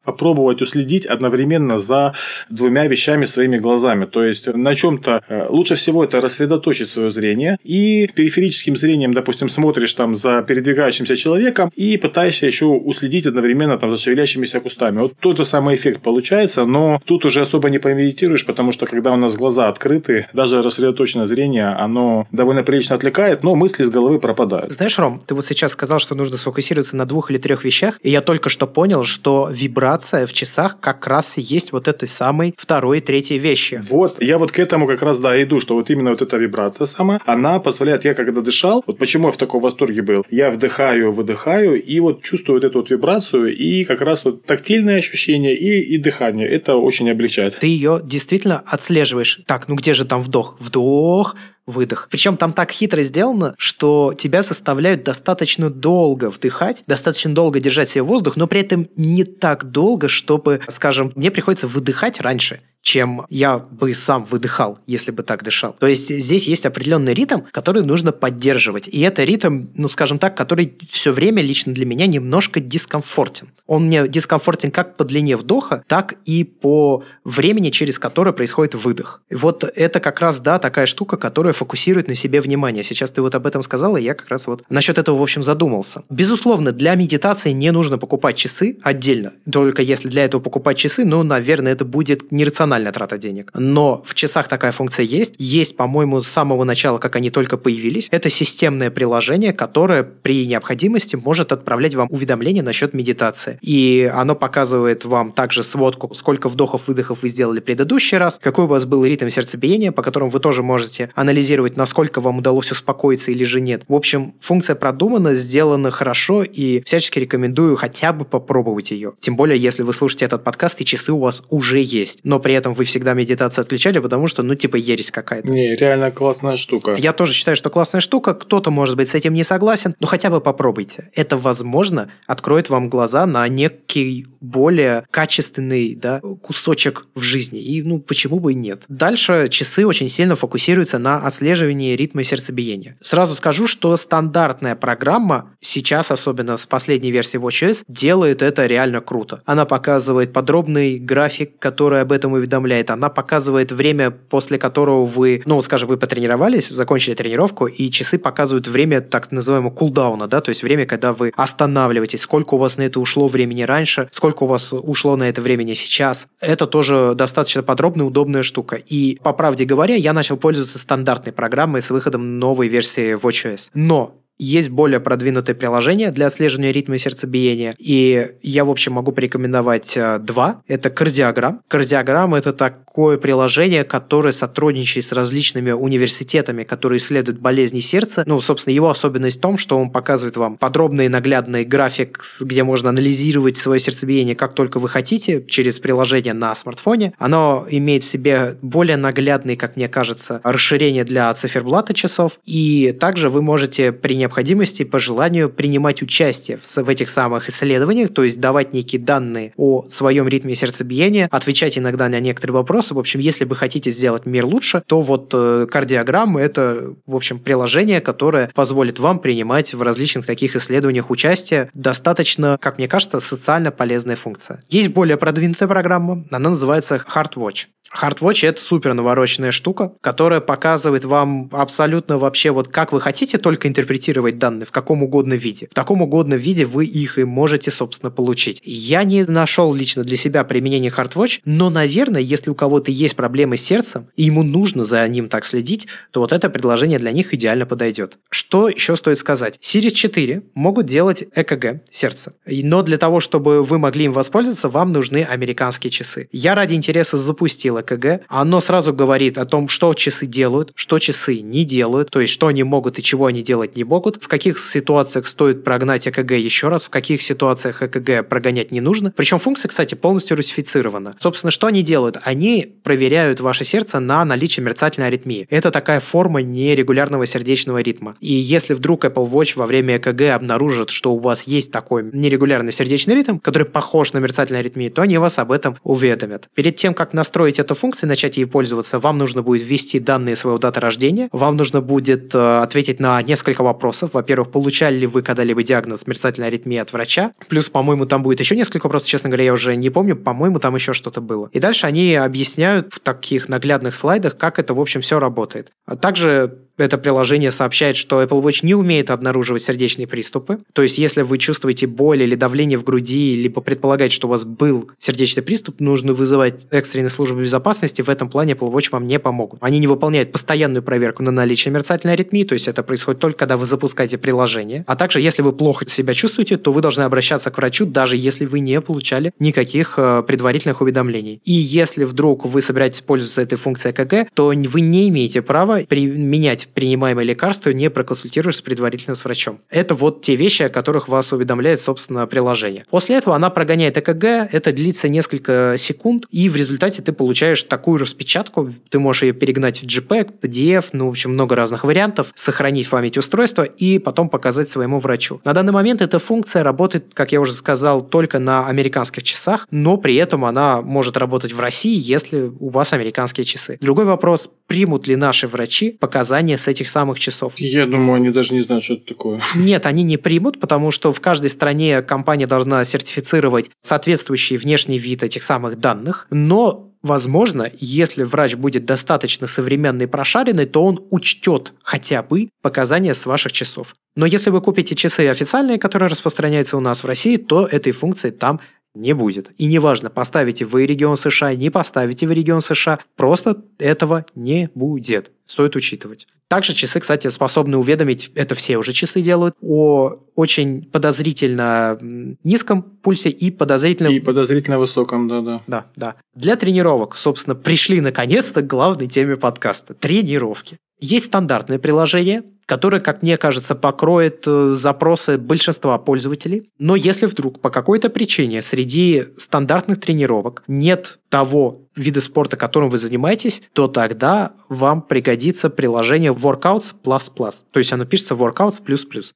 попробовать 0.03 0.61
уследить 0.61 1.05
одновременно 1.05 1.79
за 1.79 2.13
двумя 2.49 2.87
вещами 2.87 3.25
своими 3.25 3.57
глазами. 3.57 4.05
То 4.05 4.23
есть 4.23 4.47
на 4.47 4.75
чем-то 4.75 5.21
э, 5.27 5.47
лучше 5.49 5.75
всего 5.75 6.03
это 6.03 6.21
рассредоточить 6.21 6.89
свое 6.89 7.09
зрение 7.09 7.57
и 7.63 8.09
периферическим 8.13 8.75
зрением, 8.75 9.13
допустим, 9.13 9.49
смотришь 9.49 9.93
там 9.93 10.15
за 10.15 10.41
передвигающимся 10.41 11.15
человеком 11.15 11.71
и 11.75 11.97
пытаешься 11.97 12.45
еще 12.47 12.65
уследить 12.65 13.25
одновременно 13.25 13.77
там 13.77 13.95
за 13.95 14.01
шевелящимися 14.01 14.59
кустами. 14.59 14.99
Вот 14.99 15.13
тот 15.19 15.37
же 15.37 15.45
самый 15.45 15.75
эффект 15.75 16.01
получается, 16.01 16.65
но 16.65 17.01
тут 17.05 17.25
уже 17.25 17.41
особо 17.41 17.69
не 17.69 17.79
помедитируешь, 17.79 18.43
потому 18.55 18.71
что 18.71 18.85
когда 18.85 19.11
у 19.11 19.17
нас 19.17 19.35
глаза 19.35 19.67
открыты, 19.67 20.27
даже 20.31 20.61
рассредоточенное 20.61 21.27
зрение, 21.27 21.67
оно 21.67 22.25
довольно 22.31 22.63
прилично 22.63 22.95
отвлекает, 22.95 23.43
но 23.43 23.53
мысли 23.53 23.83
с 23.83 23.89
головы 23.89 24.17
пропадают. 24.17 24.71
Знаешь, 24.71 24.97
Ром, 24.97 25.21
ты 25.27 25.35
вот 25.35 25.43
сейчас 25.43 25.73
сказал, 25.73 25.99
что 25.99 26.15
нужно 26.15 26.37
сфокусироваться 26.37 26.95
на 26.95 27.05
двух 27.05 27.31
или 27.31 27.37
трех 27.37 27.65
вещах, 27.65 27.99
и 28.01 28.09
я 28.09 28.21
только 28.21 28.47
что 28.47 28.65
понял, 28.65 29.03
что 29.03 29.49
вибрация 29.51 30.25
в 30.25 30.31
часах 30.31 30.79
как 30.79 31.05
раз 31.05 31.37
и 31.37 31.41
есть 31.41 31.73
вот 31.73 31.89
этой 31.89 32.07
самой 32.07 32.55
второй 32.57 32.99
и 32.99 33.01
третьей 33.01 33.39
вещи. 33.39 33.83
Вот, 33.89 34.23
я 34.23 34.37
вот 34.37 34.53
к 34.53 34.59
этому 34.59 34.87
как 34.87 35.01
раз, 35.01 35.19
да, 35.19 35.41
иду, 35.43 35.59
что 35.59 35.75
вот 35.75 35.89
именно 35.89 36.11
вот 36.11 36.21
эта 36.21 36.37
вибрация 36.37 36.85
сама, 36.85 37.19
она 37.25 37.59
позволяет, 37.59 38.05
я 38.05 38.13
когда 38.13 38.39
дышал, 38.39 38.85
вот 38.87 38.97
почему 38.97 39.27
я 39.27 39.31
в 39.33 39.37
таком 39.37 39.61
восторге 39.61 40.01
был, 40.01 40.25
я 40.31 40.49
вдыхаю, 40.49 41.11
выдыхаю, 41.11 41.81
и 41.81 41.99
вот 41.99 42.23
чувствую 42.23 42.61
вот 42.61 42.63
эту 42.63 42.79
вот 42.79 42.89
вибрацию, 42.89 43.53
и 43.53 43.83
как 43.83 43.99
раз 43.99 44.23
вот 44.23 44.45
тактильное 44.45 44.99
ощущение 44.99 45.57
и, 45.57 45.95
и 45.95 45.97
дыхание. 45.97 46.47
Это 46.47 46.77
очень 46.77 47.09
облегчает. 47.09 47.57
Ты 47.59 47.67
ее 47.67 47.99
действительно 48.01 48.44
отслеживаешь. 48.53 49.41
Так, 49.47 49.67
ну 49.67 49.75
где 49.75 49.93
же 49.93 50.05
там 50.05 50.21
вдох? 50.21 50.55
Вдох, 50.59 51.35
выдох. 51.65 52.07
Причем 52.11 52.37
там 52.37 52.53
так 52.53 52.71
хитро 52.71 53.01
сделано, 53.01 53.55
что 53.57 54.13
тебя 54.17 54.43
заставляют 54.43 55.03
достаточно 55.03 55.69
долго 55.69 56.29
вдыхать, 56.29 56.83
достаточно 56.87 57.33
долго 57.33 57.59
держать 57.59 57.89
себе 57.89 58.03
воздух, 58.03 58.35
но 58.35 58.47
при 58.47 58.61
этом 58.61 58.87
не 58.95 59.23
так 59.23 59.71
долго, 59.71 60.07
чтобы, 60.07 60.61
скажем, 60.67 61.11
мне 61.15 61.31
приходится 61.31 61.67
выдыхать 61.67 62.21
раньше 62.21 62.61
чем 62.85 63.25
я 63.31 63.57
бы 63.57 63.95
сам 63.95 64.25
выдыхал, 64.25 64.77
если 64.85 65.09
бы 65.09 65.23
так 65.23 65.43
дышал. 65.43 65.75
То 65.79 65.87
есть 65.87 66.07
здесь 66.07 66.47
есть 66.47 66.67
определенный 66.67 67.15
ритм, 67.15 67.41
который 67.51 67.81
нужно 67.83 68.11
поддерживать. 68.11 68.87
И 68.87 69.01
это 69.01 69.23
ритм, 69.23 69.65
ну, 69.73 69.89
скажем 69.89 70.19
так, 70.19 70.37
который 70.37 70.77
все 70.91 71.11
время 71.11 71.41
лично 71.41 71.73
для 71.73 71.87
меня 71.87 72.05
немножко 72.05 72.59
дискомфортен. 72.59 73.49
Он 73.65 73.85
мне 73.85 74.07
дискомфортен 74.07 74.69
как 74.69 74.97
по 74.97 75.03
длине 75.03 75.35
вдоха, 75.35 75.83
так 75.87 76.13
и 76.25 76.43
по 76.43 77.03
времени, 77.23 77.71
через 77.71 77.97
которое 77.97 78.33
происходит 78.33 78.75
выдох. 78.75 79.23
Вот 79.31 79.63
это 79.63 79.99
как 79.99 80.19
раз, 80.19 80.39
да, 80.39 80.59
такая 80.59 80.85
штука, 80.85 81.17
которая 81.17 81.53
фокусирует 81.53 82.07
на 82.07 82.13
себе 82.13 82.39
внимание. 82.39 82.83
Сейчас 82.83 83.09
ты 83.09 83.23
вот 83.23 83.33
об 83.33 83.47
этом 83.47 83.63
сказала, 83.63 83.97
и 83.97 84.03
я 84.03 84.13
как 84.13 84.29
раз 84.29 84.45
вот 84.45 84.63
насчет 84.69 84.99
этого, 84.99 85.17
в 85.17 85.23
общем, 85.23 85.41
задумался. 85.41 86.03
Безусловно, 86.11 86.71
для 86.71 86.93
медитации 86.93 87.49
не 87.49 87.71
нужно 87.71 87.97
покупать 87.97 88.37
часы 88.37 88.77
отдельно. 88.83 89.33
Только 89.51 89.81
если 89.81 90.07
для 90.07 90.23
этого 90.23 90.39
покупать 90.39 90.77
часы, 90.77 91.03
ну, 91.03 91.23
наверное, 91.23 91.71
это 91.71 91.83
будет 91.83 92.31
нерационально 92.31 92.74
рациональная 92.75 92.91
трата 92.91 93.17
денег. 93.17 93.51
Но 93.55 94.03
в 94.05 94.13
часах 94.13 94.47
такая 94.47 94.71
функция 94.71 95.03
есть. 95.03 95.35
Есть, 95.37 95.77
по-моему, 95.77 96.19
с 96.19 96.27
самого 96.27 96.63
начала, 96.63 96.97
как 96.97 97.15
они 97.15 97.29
только 97.29 97.57
появились. 97.57 98.07
Это 98.11 98.29
системное 98.29 98.91
приложение, 98.91 99.53
которое 99.53 100.03
при 100.03 100.45
необходимости 100.45 101.15
может 101.15 101.51
отправлять 101.51 101.95
вам 101.95 102.07
уведомления 102.11 102.63
насчет 102.63 102.93
медитации. 102.93 103.57
И 103.61 104.09
оно 104.13 104.35
показывает 104.35 105.05
вам 105.05 105.31
также 105.31 105.63
сводку, 105.63 106.13
сколько 106.13 106.49
вдохов-выдохов 106.49 107.23
вы 107.23 107.29
сделали 107.29 107.59
в 107.59 107.63
предыдущий 107.63 108.17
раз, 108.17 108.39
какой 108.41 108.65
у 108.65 108.67
вас 108.67 108.85
был 108.85 109.05
ритм 109.05 109.29
сердцебиения, 109.29 109.91
по 109.91 110.01
которому 110.01 110.29
вы 110.29 110.39
тоже 110.39 110.61
можете 110.63 111.09
анализировать, 111.15 111.77
насколько 111.77 112.21
вам 112.21 112.39
удалось 112.39 112.71
успокоиться 112.71 113.31
или 113.31 113.45
же 113.45 113.61
нет. 113.61 113.83
В 113.87 113.93
общем, 113.93 114.33
функция 114.39 114.75
продумана, 114.75 115.35
сделана 115.35 115.91
хорошо, 115.91 116.43
и 116.43 116.83
всячески 116.85 117.19
рекомендую 117.19 117.75
хотя 117.75 118.11
бы 118.11 118.25
попробовать 118.25 118.91
ее. 118.91 119.13
Тем 119.19 119.35
более, 119.35 119.57
если 119.57 119.83
вы 119.83 119.93
слушаете 119.93 120.25
этот 120.25 120.43
подкаст, 120.43 120.81
и 120.81 120.85
часы 120.85 121.11
у 121.11 121.19
вас 121.19 121.43
уже 121.49 121.79
есть. 121.81 122.19
Но 122.23 122.39
при 122.39 122.53
этом 122.53 122.64
этом 122.65 122.73
вы 122.73 122.83
всегда 122.83 123.13
медитацию 123.13 123.61
отключали, 123.61 123.99
потому 123.99 124.27
что, 124.27 124.43
ну, 124.43 124.55
типа, 124.55 124.75
ересь 124.75 125.11
какая-то. 125.11 125.51
Не, 125.51 125.75
реально 125.75 126.11
классная 126.11 126.57
штука. 126.57 126.95
Я 126.97 127.13
тоже 127.13 127.33
считаю, 127.33 127.55
что 127.55 127.69
классная 127.69 128.01
штука. 128.01 128.33
Кто-то, 128.33 128.71
может 128.71 128.97
быть, 128.97 129.09
с 129.09 129.13
этим 129.13 129.33
не 129.33 129.43
согласен, 129.43 129.95
но 129.99 130.07
хотя 130.07 130.29
бы 130.29 130.41
попробуйте. 130.41 131.09
Это, 131.13 131.37
возможно, 131.37 132.09
откроет 132.27 132.69
вам 132.69 132.89
глаза 132.89 133.25
на 133.25 133.47
некий 133.47 134.25
более 134.41 135.05
качественный 135.11 135.95
да, 135.95 136.19
кусочек 136.41 137.07
в 137.15 137.21
жизни. 137.21 137.59
И, 137.59 137.83
ну, 137.83 137.99
почему 137.99 138.39
бы 138.39 138.53
и 138.53 138.55
нет. 138.55 138.85
Дальше 138.89 139.47
часы 139.49 139.85
очень 139.85 140.09
сильно 140.09 140.35
фокусируются 140.35 140.97
на 140.97 141.17
отслеживании 141.17 141.95
ритма 141.95 142.23
сердцебиения. 142.23 142.97
Сразу 143.01 143.35
скажу, 143.35 143.67
что 143.67 143.95
стандартная 143.95 144.75
программа 144.75 145.51
сейчас, 145.61 146.11
особенно 146.11 146.57
с 146.57 146.65
последней 146.65 147.11
версии 147.11 147.39
WatchOS, 147.39 147.83
делает 147.87 148.41
это 148.41 148.65
реально 148.65 149.01
круто. 149.01 149.41
Она 149.45 149.65
показывает 149.65 150.33
подробный 150.33 150.97
график, 150.97 151.59
который 151.59 152.01
об 152.01 152.11
этом 152.11 152.33
уведомляет 152.33 152.54
уведомляет, 152.55 152.89
она 152.89 153.09
показывает 153.09 153.71
время, 153.71 154.11
после 154.11 154.57
которого 154.57 155.05
вы, 155.05 155.41
ну, 155.45 155.61
скажем, 155.61 155.89
вы 155.89 155.97
потренировались, 155.97 156.69
закончили 156.69 157.13
тренировку, 157.13 157.67
и 157.67 157.89
часы 157.89 158.17
показывают 158.17 158.67
время 158.67 159.01
так 159.01 159.31
называемого 159.31 159.71
кулдауна, 159.71 160.27
да, 160.27 160.41
то 160.41 160.49
есть 160.49 160.63
время, 160.63 160.85
когда 160.85 161.13
вы 161.13 161.31
останавливаетесь, 161.35 162.21
сколько 162.21 162.55
у 162.55 162.57
вас 162.57 162.77
на 162.77 162.83
это 162.83 162.99
ушло 162.99 163.27
времени 163.27 163.63
раньше, 163.63 164.07
сколько 164.11 164.43
у 164.43 164.47
вас 164.47 164.71
ушло 164.71 165.15
на 165.15 165.29
это 165.29 165.41
времени 165.41 165.73
сейчас. 165.73 166.27
Это 166.39 166.67
тоже 166.67 167.13
достаточно 167.15 167.63
подробная, 167.63 168.05
удобная 168.05 168.43
штука. 168.43 168.75
И, 168.75 169.19
по 169.23 169.33
правде 169.33 169.65
говоря, 169.65 169.95
я 169.95 170.13
начал 170.13 170.37
пользоваться 170.37 170.79
стандартной 170.79 171.33
программой 171.33 171.81
с 171.81 171.89
выходом 171.89 172.39
новой 172.39 172.67
версии 172.67 173.15
WatchOS. 173.15 173.69
Но 173.73 174.15
есть 174.37 174.69
более 174.69 174.99
продвинутые 174.99 175.55
приложения 175.55 176.11
для 176.11 176.27
отслеживания 176.27 176.71
ритма 176.71 176.97
сердцебиения, 176.97 177.73
и 177.77 178.27
я, 178.41 178.65
в 178.65 178.69
общем, 178.69 178.93
могу 178.93 179.11
порекомендовать 179.11 179.93
э, 179.95 180.19
два. 180.19 180.61
Это 180.67 180.89
кардиограмм. 180.89 181.61
Кардиограмм– 181.67 182.35
это 182.35 182.51
такое 182.53 183.17
приложение, 183.17 183.83
которое 183.83 184.31
сотрудничает 184.31 185.05
с 185.05 185.11
различными 185.11 185.71
университетами, 185.71 186.63
которые 186.63 186.97
исследуют 186.97 187.39
болезни 187.39 187.79
сердца. 187.79 188.23
Ну, 188.25 188.41
собственно, 188.41 188.73
его 188.73 188.89
особенность 188.89 189.37
в 189.37 189.41
том, 189.41 189.57
что 189.57 189.77
он 189.77 189.89
показывает 189.89 190.37
вам 190.37 190.57
подробный 190.57 191.07
наглядный 191.07 191.63
график, 191.63 192.21
где 192.41 192.63
можно 192.63 192.89
анализировать 192.89 193.57
свое 193.57 193.79
сердцебиение 193.79 194.35
как 194.35 194.53
только 194.53 194.79
вы 194.79 194.89
хотите, 194.89 195.45
через 195.47 195.79
приложение 195.79 196.33
на 196.33 196.53
смартфоне. 196.55 197.13
Оно 197.17 197.65
имеет 197.69 198.03
в 198.03 198.07
себе 198.07 198.55
более 198.61 198.97
наглядный, 198.97 199.55
как 199.55 199.75
мне 199.75 199.87
кажется, 199.87 200.41
расширение 200.43 201.03
для 201.03 201.33
циферблата 201.33 201.93
часов, 201.93 202.39
и 202.43 202.91
также 202.99 203.29
вы 203.29 203.41
можете 203.41 203.91
принять 203.91 204.24
необходимости 204.25 204.83
по 204.83 204.99
желанию 204.99 205.49
принимать 205.49 206.01
участие 206.01 206.57
в, 206.57 206.89
этих 206.89 207.09
самых 207.09 207.49
исследованиях, 207.49 208.13
то 208.13 208.23
есть 208.23 208.39
давать 208.39 208.73
некие 208.73 209.01
данные 209.01 209.53
о 209.55 209.83
своем 209.87 210.27
ритме 210.27 210.55
сердцебиения, 210.55 211.27
отвечать 211.31 211.77
иногда 211.77 212.09
на 212.09 212.19
некоторые 212.19 212.55
вопросы. 212.55 212.93
В 212.93 212.99
общем, 212.99 213.19
если 213.19 213.45
вы 213.45 213.55
хотите 213.55 213.91
сделать 213.91 214.25
мир 214.25 214.45
лучше, 214.45 214.83
то 214.87 215.01
вот 215.01 215.31
э, 215.33 215.67
кардиограммы– 215.69 216.41
это, 216.41 216.95
в 217.05 217.15
общем, 217.15 217.39
приложение, 217.39 218.01
которое 218.01 218.49
позволит 218.53 218.99
вам 218.99 219.19
принимать 219.19 219.73
в 219.73 219.81
различных 219.81 220.25
таких 220.25 220.55
исследованиях 220.55 221.11
участие. 221.11 221.69
Достаточно, 221.73 222.57
как 222.59 222.77
мне 222.77 222.87
кажется, 222.87 223.19
социально 223.19 223.71
полезная 223.71 224.15
функция. 224.15 224.63
Есть 224.69 224.89
более 224.89 225.17
продвинутая 225.17 225.69
программа, 225.69 226.25
она 226.31 226.49
называется 226.49 226.95
HeartWatch. 226.95 227.67
HeartWatch– 227.93 228.47
это 228.47 228.61
супер 228.61 228.93
навороченная 228.93 229.51
штука, 229.51 229.93
которая 230.01 230.41
показывает 230.41 231.05
вам 231.05 231.49
абсолютно 231.51 232.17
вообще 232.17 232.51
вот 232.51 232.67
как 232.67 232.91
вы 232.91 232.99
хотите 233.01 233.37
только 233.37 233.67
интерпретировать 233.67 234.37
данные 234.37 234.65
в 234.65 234.71
каком 234.71 235.03
угодно 235.03 235.33
виде. 235.33 235.67
В 235.71 235.73
таком 235.75 236.01
угодно 236.01 236.35
виде 236.35 236.65
вы 236.65 236.85
их 236.85 237.17
и 237.17 237.23
можете, 237.23 237.71
собственно, 237.71 238.11
получить. 238.11 238.61
Я 238.63 239.03
не 239.03 239.23
нашел 239.23 239.73
лично 239.73 240.03
для 240.03 240.17
себя 240.17 240.43
применение 240.43 240.91
HeartWatch, 240.91 241.41
но, 241.45 241.69
наверное, 241.69 242.21
если 242.21 242.49
у 242.49 242.55
кого-то 242.55 242.91
есть 242.91 243.15
проблемы 243.15 243.57
с 243.57 243.61
сердцем, 243.61 244.07
и 244.15 244.23
ему 244.23 244.43
нужно 244.43 244.83
за 244.83 245.07
ним 245.07 245.29
так 245.29 245.45
следить, 245.45 245.87
то 246.11 246.21
вот 246.21 246.33
это 246.33 246.49
предложение 246.49 246.99
для 246.99 247.11
них 247.11 247.33
идеально 247.33 247.65
подойдет. 247.65 248.17
Что 248.29 248.67
еще 248.67 248.95
стоит 248.95 249.17
сказать? 249.17 249.59
Series 249.61 249.91
4 249.91 250.43
могут 250.53 250.85
делать 250.85 251.25
ЭКГ 251.35 251.81
сердца, 251.89 252.33
но 252.45 252.81
для 252.81 252.97
того, 252.97 253.19
чтобы 253.19 253.63
вы 253.63 253.77
могли 253.77 254.05
им 254.05 254.13
воспользоваться, 254.13 254.69
вам 254.69 254.91
нужны 254.91 255.23
американские 255.23 255.91
часы. 255.91 256.27
Я 256.31 256.55
ради 256.55 256.75
интереса 256.75 257.17
запустил 257.17 257.74
ЭКГ, 257.81 258.21
оно 258.27 258.59
сразу 258.59 258.93
говорит 258.93 259.37
о 259.37 259.45
том, 259.45 259.67
что 259.67 259.93
часы 259.93 260.25
делают, 260.25 260.71
что 260.75 260.99
часы 260.99 261.39
не 261.41 261.63
делают, 261.63 262.09
то 262.09 262.21
есть 262.21 262.33
что 262.33 262.47
они 262.47 262.63
могут 262.63 262.99
и 262.99 263.03
чего 263.03 263.27
они 263.27 263.41
делать 263.41 263.75
не 263.75 263.83
могут, 263.83 264.21
в 264.21 264.27
каких 264.27 264.59
ситуациях 264.59 265.27
стоит 265.27 265.63
прогнать 265.63 266.07
ЭКГ 266.07 266.31
еще 266.31 266.69
раз, 266.69 266.87
в 266.87 266.89
каких 266.89 267.21
ситуациях 267.21 267.81
ЭКГ 267.81 268.27
прогонять 268.27 268.71
не 268.71 268.81
нужно. 268.81 269.13
Причем 269.15 269.37
функция, 269.37 269.69
кстати, 269.69 269.95
полностью 269.95 270.37
русифицирована. 270.37 271.15
Собственно, 271.19 271.51
что 271.51 271.67
они 271.67 271.81
делают? 271.81 272.17
Они 272.23 272.75
проверяют 272.83 273.39
ваше 273.39 273.65
сердце 273.65 273.99
на 273.99 274.23
наличие 274.25 274.63
мерцательной 274.63 275.07
аритмии. 275.07 275.47
Это 275.49 275.71
такая 275.71 275.99
форма 275.99 276.41
нерегулярного 276.41 277.25
сердечного 277.25 277.81
ритма. 277.81 278.15
И 278.19 278.33
если 278.33 278.73
вдруг 278.73 279.05
Apple 279.05 279.29
Watch 279.29 279.53
во 279.55 279.65
время 279.65 279.97
ЭКГ 279.97 280.33
обнаружит, 280.33 280.89
что 280.89 281.13
у 281.13 281.19
вас 281.19 281.43
есть 281.43 281.71
такой 281.71 282.09
нерегулярный 282.11 282.71
сердечный 282.71 283.15
ритм, 283.15 283.39
который 283.39 283.65
похож 283.65 284.13
на 284.13 284.19
мерцательную 284.19 284.59
аритмию, 284.59 284.91
то 284.91 285.01
они 285.01 285.17
вас 285.17 285.39
об 285.39 285.51
этом 285.51 285.77
уведомят. 285.83 286.49
Перед 286.53 286.75
тем, 286.75 286.93
как 286.93 287.13
настроить 287.13 287.59
эта 287.65 287.75
функция, 287.75 288.07
начать 288.07 288.37
ей 288.37 288.45
пользоваться, 288.45 288.99
вам 288.99 289.17
нужно 289.17 289.41
будет 289.41 289.67
ввести 289.67 289.99
данные 289.99 290.35
своего 290.35 290.57
дата 290.57 290.79
рождения, 290.79 291.29
вам 291.31 291.57
нужно 291.57 291.81
будет 291.81 292.33
э, 292.35 292.59
ответить 292.61 292.99
на 292.99 293.21
несколько 293.23 293.63
вопросов. 293.63 294.13
Во-первых, 294.13 294.51
получали 294.51 294.95
ли 294.95 295.07
вы 295.07 295.23
когда-либо 295.23 295.63
диагноз 295.63 296.05
мерцательной 296.07 296.47
аритмии 296.47 296.77
от 296.77 296.93
врача? 296.93 297.33
Плюс, 297.49 297.69
по-моему, 297.69 298.05
там 298.05 298.23
будет 298.23 298.39
еще 298.39 298.55
несколько 298.55 298.85
вопросов, 298.85 299.09
честно 299.09 299.29
говоря, 299.29 299.45
я 299.45 299.53
уже 299.53 299.75
не 299.75 299.89
помню, 299.89 300.15
по-моему, 300.15 300.59
там 300.59 300.75
еще 300.75 300.93
что-то 300.93 301.21
было. 301.21 301.49
И 301.51 301.59
дальше 301.59 301.87
они 301.87 302.15
объясняют 302.15 302.93
в 302.93 302.99
таких 302.99 303.49
наглядных 303.49 303.95
слайдах, 303.95 304.37
как 304.37 304.59
это, 304.59 304.73
в 304.73 304.79
общем, 304.79 305.01
все 305.01 305.19
работает. 305.19 305.71
А 305.85 305.95
также 305.95 306.64
это 306.77 306.97
приложение 306.97 307.51
сообщает, 307.51 307.95
что 307.95 308.21
Apple 308.21 308.41
Watch 308.41 308.59
не 308.63 308.75
умеет 308.75 309.09
обнаруживать 309.09 309.61
сердечные 309.61 310.07
приступы. 310.07 310.59
То 310.73 310.81
есть, 310.81 310.97
если 310.97 311.21
вы 311.21 311.37
чувствуете 311.37 311.87
боль 311.87 312.23
или 312.23 312.35
давление 312.35 312.77
в 312.77 312.83
груди, 312.83 313.35
либо 313.35 313.61
предполагаете, 313.61 314.15
что 314.15 314.27
у 314.27 314.31
вас 314.31 314.43
был 314.43 314.91
сердечный 314.99 315.43
приступ, 315.43 315.79
нужно 315.79 316.13
вызывать 316.13 316.67
экстренные 316.71 317.09
службы 317.09 317.41
безопасности. 317.41 318.01
В 318.01 318.09
этом 318.09 318.29
плане 318.29 318.53
Apple 318.53 318.71
Watch 318.71 318.89
вам 318.91 319.07
не 319.07 319.19
помогут. 319.19 319.59
Они 319.61 319.79
не 319.79 319.87
выполняют 319.87 320.31
постоянную 320.31 320.83
проверку 320.83 321.23
на 321.23 321.31
наличие 321.31 321.73
мерцательной 321.73 322.13
аритмии, 322.13 322.43
то 322.43 322.53
есть 322.53 322.67
это 322.67 322.83
происходит 322.83 323.21
только 323.21 323.39
когда 323.39 323.57
вы 323.57 323.65
запускаете 323.65 324.17
приложение. 324.17 324.83
А 324.87 324.95
также, 324.95 325.21
если 325.21 325.41
вы 325.41 325.53
плохо 325.53 325.87
себя 325.87 326.13
чувствуете, 326.13 326.57
то 326.57 326.71
вы 326.71 326.81
должны 326.81 327.03
обращаться 327.03 327.51
к 327.51 327.57
врачу, 327.57 327.85
даже 327.85 328.17
если 328.17 328.45
вы 328.45 328.59
не 328.59 328.81
получали 328.81 329.31
никаких 329.39 329.95
э, 329.97 330.23
предварительных 330.27 330.81
уведомлений. 330.81 331.41
И 331.43 331.51
если 331.51 332.03
вдруг 332.03 332.45
вы 332.45 332.61
собираетесь 332.61 333.01
пользоваться 333.01 333.41
этой 333.41 333.57
функцией 333.57 333.93
КГ, 333.93 334.27
то 334.33 334.47
вы 334.47 334.81
не 334.81 335.09
имеете 335.09 335.41
права 335.41 335.81
применять 335.87 336.64
принимаемое 336.73 337.25
лекарство, 337.25 337.69
не 337.69 337.89
проконсультируешься 337.89 338.63
предварительно 338.63 339.15
с 339.15 339.23
врачом. 339.23 339.59
Это 339.69 339.95
вот 339.95 340.21
те 340.21 340.35
вещи, 340.35 340.63
о 340.63 340.69
которых 340.69 341.07
вас 341.07 341.31
уведомляет, 341.31 341.79
собственно, 341.79 342.27
приложение. 342.27 342.85
После 342.89 343.15
этого 343.15 343.35
она 343.35 343.49
прогоняет 343.49 343.97
ЭКГ, 343.97 344.23
это 344.51 344.71
длится 344.71 345.09
несколько 345.09 345.75
секунд, 345.77 346.25
и 346.29 346.49
в 346.49 346.55
результате 346.55 347.01
ты 347.01 347.13
получаешь 347.13 347.63
такую 347.63 347.99
распечатку, 347.99 348.69
ты 348.89 348.99
можешь 348.99 349.23
ее 349.23 349.33
перегнать 349.33 349.81
в 349.81 349.85
JPEG, 349.85 350.39
PDF, 350.41 350.85
ну, 350.93 351.07
в 351.07 351.09
общем, 351.09 351.31
много 351.31 351.55
разных 351.55 351.83
вариантов, 351.83 352.31
сохранить 352.35 352.87
в 352.87 352.89
памяти 352.89 353.19
устройства 353.19 353.63
и 353.63 353.99
потом 353.99 354.29
показать 354.29 354.69
своему 354.69 354.99
врачу. 354.99 355.41
На 355.45 355.53
данный 355.53 355.73
момент 355.73 356.01
эта 356.01 356.19
функция 356.19 356.63
работает, 356.63 357.13
как 357.13 357.31
я 357.31 357.41
уже 357.41 357.53
сказал, 357.53 358.01
только 358.01 358.39
на 358.39 358.67
американских 358.67 359.23
часах, 359.23 359.67
но 359.71 359.97
при 359.97 360.15
этом 360.15 360.45
она 360.45 360.81
может 360.81 361.17
работать 361.17 361.53
в 361.53 361.59
России, 361.59 361.97
если 361.97 362.51
у 362.59 362.69
вас 362.69 362.93
американские 362.93 363.45
часы. 363.45 363.77
Другой 363.81 364.05
вопрос, 364.05 364.49
примут 364.67 365.07
ли 365.07 365.15
наши 365.15 365.47
врачи 365.47 365.91
показания 365.91 366.54
с 366.57 366.67
этих 366.67 366.89
самых 366.89 367.19
часов. 367.19 367.53
Я 367.57 367.85
думаю, 367.85 368.15
они 368.17 368.29
даже 368.29 368.53
не 368.53 368.61
знают, 368.61 368.83
что 368.83 368.95
это 368.95 369.05
такое. 369.05 369.41
Нет, 369.55 369.85
они 369.85 370.03
не 370.03 370.17
примут, 370.17 370.59
потому 370.59 370.91
что 370.91 371.11
в 371.11 371.19
каждой 371.19 371.49
стране 371.49 372.01
компания 372.01 372.47
должна 372.47 372.83
сертифицировать 372.85 373.69
соответствующий 373.81 374.57
внешний 374.57 374.99
вид 374.99 375.23
этих 375.23 375.43
самых 375.43 375.79
данных, 375.79 376.27
но 376.29 376.91
Возможно, 377.05 377.71
если 377.77 378.23
врач 378.23 378.55
будет 378.55 378.85
достаточно 378.85 379.45
современный 379.45 380.05
и 380.05 380.07
прошаренный, 380.07 380.65
то 380.65 380.83
он 380.83 381.05
учтет 381.11 381.75
хотя 381.83 382.23
бы 382.23 382.49
показания 382.63 383.13
с 383.13 383.27
ваших 383.27 383.51
часов. 383.51 383.93
Но 384.15 384.25
если 384.25 384.49
вы 384.49 384.59
купите 384.59 384.95
часы 384.95 385.27
официальные, 385.27 385.77
которые 385.77 386.09
распространяются 386.09 386.77
у 386.77 386.79
нас 386.79 387.03
в 387.03 387.05
России, 387.05 387.37
то 387.37 387.67
этой 387.67 387.91
функции 387.91 388.31
там 388.31 388.59
не 388.95 389.13
будет. 389.13 389.51
И 389.59 389.67
неважно, 389.67 390.09
поставите 390.09 390.65
вы 390.65 390.87
регион 390.87 391.15
США, 391.15 391.53
не 391.53 391.69
поставите 391.69 392.25
вы 392.25 392.33
регион 392.33 392.61
США, 392.61 392.97
просто 393.15 393.61
этого 393.77 394.25
не 394.33 394.71
будет. 394.73 395.31
Стоит 395.45 395.75
учитывать. 395.75 396.27
Также 396.47 396.73
часы, 396.73 396.99
кстати, 396.99 397.27
способны 397.29 397.77
уведомить, 397.77 398.31
это 398.35 398.53
все 398.53 398.77
уже 398.77 398.93
часы 398.93 399.21
делают, 399.21 399.55
о 399.61 400.17
очень 400.35 400.83
подозрительно 400.83 401.97
низком 402.43 402.83
пульсе 402.83 403.29
и 403.29 403.49
подозрительно... 403.49 404.09
И 404.09 404.19
подозрительно 404.19 404.77
высоком, 404.77 405.27
да-да. 405.27 405.61
Да, 405.65 405.85
да. 405.95 406.15
Для 406.35 406.55
тренировок, 406.55 407.15
собственно, 407.15 407.55
пришли 407.55 407.99
наконец-то 407.99 408.61
к 408.61 408.67
главной 408.67 409.07
теме 409.07 409.37
подкаста. 409.37 409.93
Тренировки. 409.93 410.77
Есть 410.99 411.25
стандартное 411.25 411.79
приложение, 411.79 412.43
которое, 412.65 412.99
как 412.99 413.21
мне 413.21 413.37
кажется, 413.37 413.75
покроет 413.75 414.43
э, 414.47 414.75
запросы 414.75 415.37
большинства 415.37 415.97
пользователей. 415.97 416.69
Но 416.79 416.95
если 416.95 417.25
вдруг 417.25 417.59
по 417.59 417.69
какой-то 417.69 418.09
причине 418.09 418.61
среди 418.61 419.23
стандартных 419.37 419.99
тренировок 419.99 420.63
нет 420.67 421.19
того 421.35 421.81
вида 421.95 422.21
спорта, 422.21 422.57
которым 422.57 422.89
вы 422.89 422.97
занимаетесь, 422.97 423.61
то 423.73 423.87
тогда 423.87 424.53
вам 424.69 425.01
пригодится 425.01 425.69
приложение 425.69 426.33
Workouts++. 426.33 426.93
То 427.03 427.79
есть 427.79 427.93
оно 427.93 428.05
пишется 428.05 428.33
Workouts++. 428.35 428.81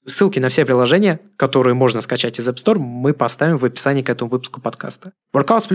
Ссылки 0.05 0.39
на 0.39 0.49
все 0.49 0.65
приложения, 0.65 1.19
которые 1.37 1.73
можно 1.73 2.01
скачать 2.01 2.39
из 2.39 2.47
App 2.47 2.55
Store, 2.55 2.77
мы 2.77 3.13
поставим 3.13 3.57
в 3.57 3.65
описании 3.65 4.01
к 4.01 4.09
этому 4.09 4.31
выпуску 4.31 4.61
подкаста. 4.61 5.11
Workouts++ 5.33 5.69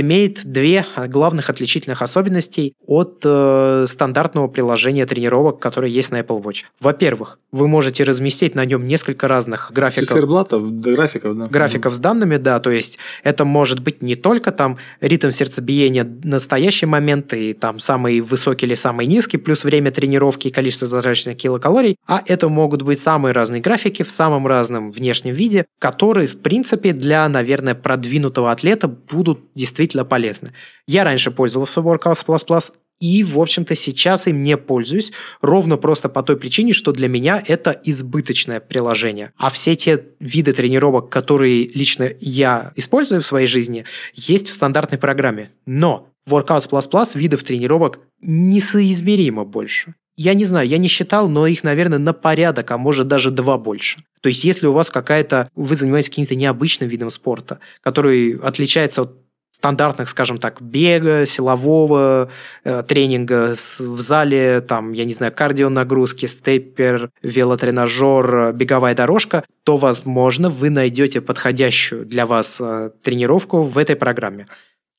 имеет 0.00 0.46
две 0.46 0.86
главных 1.08 1.50
отличительных 1.50 2.00
особенностей 2.02 2.74
от 2.86 3.20
э, 3.24 3.86
стандартного 3.88 4.48
приложения 4.48 5.04
тренировок, 5.04 5.60
которое 5.60 5.90
есть 5.90 6.10
на 6.10 6.20
Apple 6.20 6.42
Watch. 6.42 6.64
Во-первых, 6.80 7.38
вы 7.52 7.68
можете 7.68 8.04
разместить 8.04 8.54
на 8.54 8.64
нем 8.64 8.86
несколько 8.86 9.28
разных 9.28 9.72
графиков. 9.72 10.08
Циферблатов, 10.08 10.80
графиков, 10.80 11.36
да. 11.36 11.46
Графиков 11.48 11.94
с 11.94 11.98
данными, 11.98 12.36
да, 12.36 12.60
то 12.60 12.70
есть 12.70 12.98
это 13.24 13.44
может 13.44 13.80
быть 13.80 14.00
не 14.00 14.14
только 14.14 14.52
там 14.52 14.78
ритм 15.00 15.30
сердцебиения 15.30 15.69
настоящий 16.24 16.86
момент 16.86 17.32
и 17.32 17.52
там 17.52 17.78
самый 17.78 18.20
высокий 18.20 18.66
или 18.66 18.74
самый 18.74 19.06
низкий, 19.06 19.36
плюс 19.38 19.64
время 19.64 19.90
тренировки 19.90 20.48
и 20.48 20.50
количество 20.50 20.86
затраченных 20.86 21.36
килокалорий, 21.36 21.96
а 22.06 22.22
это 22.26 22.48
могут 22.48 22.82
быть 22.82 23.00
самые 23.00 23.32
разные 23.32 23.60
графики 23.60 24.02
в 24.02 24.10
самом 24.10 24.46
разном 24.46 24.90
внешнем 24.92 25.34
виде, 25.34 25.66
которые, 25.78 26.26
в 26.26 26.40
принципе, 26.40 26.92
для, 26.92 27.28
наверное, 27.28 27.74
продвинутого 27.74 28.50
атлета 28.50 28.88
будут 28.88 29.40
действительно 29.54 30.04
полезны. 30.04 30.52
Я 30.86 31.04
раньше 31.04 31.30
пользовался 31.30 31.80
Workouts++, 31.80 32.72
и, 33.00 33.24
в 33.24 33.40
общем-то, 33.40 33.74
сейчас 33.74 34.26
им 34.26 34.42
не 34.42 34.56
пользуюсь, 34.58 35.10
ровно 35.40 35.78
просто 35.78 36.08
по 36.08 36.22
той 36.22 36.36
причине, 36.36 36.74
что 36.74 36.92
для 36.92 37.08
меня 37.08 37.42
это 37.44 37.80
избыточное 37.84 38.60
приложение. 38.60 39.32
А 39.38 39.48
все 39.48 39.74
те 39.74 40.04
виды 40.20 40.52
тренировок, 40.52 41.08
которые 41.08 41.68
лично 41.68 42.10
я 42.20 42.72
использую 42.76 43.22
в 43.22 43.26
своей 43.26 43.46
жизни, 43.46 43.84
есть 44.14 44.50
в 44.50 44.54
стандартной 44.54 44.98
программе. 44.98 45.50
Но 45.64 46.08
Workouts++ 46.28 46.68
видов 47.14 47.42
тренировок 47.42 48.00
несоизмеримо 48.20 49.44
больше. 49.44 49.94
Я 50.16 50.34
не 50.34 50.44
знаю, 50.44 50.68
я 50.68 50.76
не 50.76 50.88
считал, 50.88 51.30
но 51.30 51.46
их, 51.46 51.64
наверное, 51.64 51.98
на 51.98 52.12
порядок, 52.12 52.70
а 52.70 52.76
может 52.76 53.08
даже 53.08 53.30
два 53.30 53.56
больше. 53.56 54.04
То 54.20 54.28
есть, 54.28 54.44
если 54.44 54.66
у 54.66 54.72
вас 54.72 54.90
какая-то, 54.90 55.48
вы 55.54 55.74
занимаетесь 55.76 56.10
каким-то 56.10 56.34
необычным 56.34 56.90
видом 56.90 57.08
спорта, 57.08 57.60
который 57.80 58.36
отличается 58.36 59.02
от 59.02 59.16
стандартных, 59.60 60.08
скажем 60.08 60.38
так, 60.38 60.62
бега, 60.62 61.26
силового 61.26 62.30
э, 62.64 62.82
тренинга 62.82 63.54
с, 63.54 63.78
в 63.78 64.00
зале, 64.00 64.62
там, 64.62 64.92
я 64.92 65.04
не 65.04 65.12
знаю, 65.12 65.32
кардионагрузки, 65.32 66.24
степпер, 66.24 67.10
велотренажер, 67.22 68.54
беговая 68.54 68.94
дорожка, 68.94 69.44
то, 69.64 69.76
возможно, 69.76 70.48
вы 70.48 70.70
найдете 70.70 71.20
подходящую 71.20 72.06
для 72.06 72.24
вас 72.24 72.58
э, 72.58 72.90
тренировку 73.02 73.62
в 73.62 73.76
этой 73.76 73.96
программе. 73.96 74.46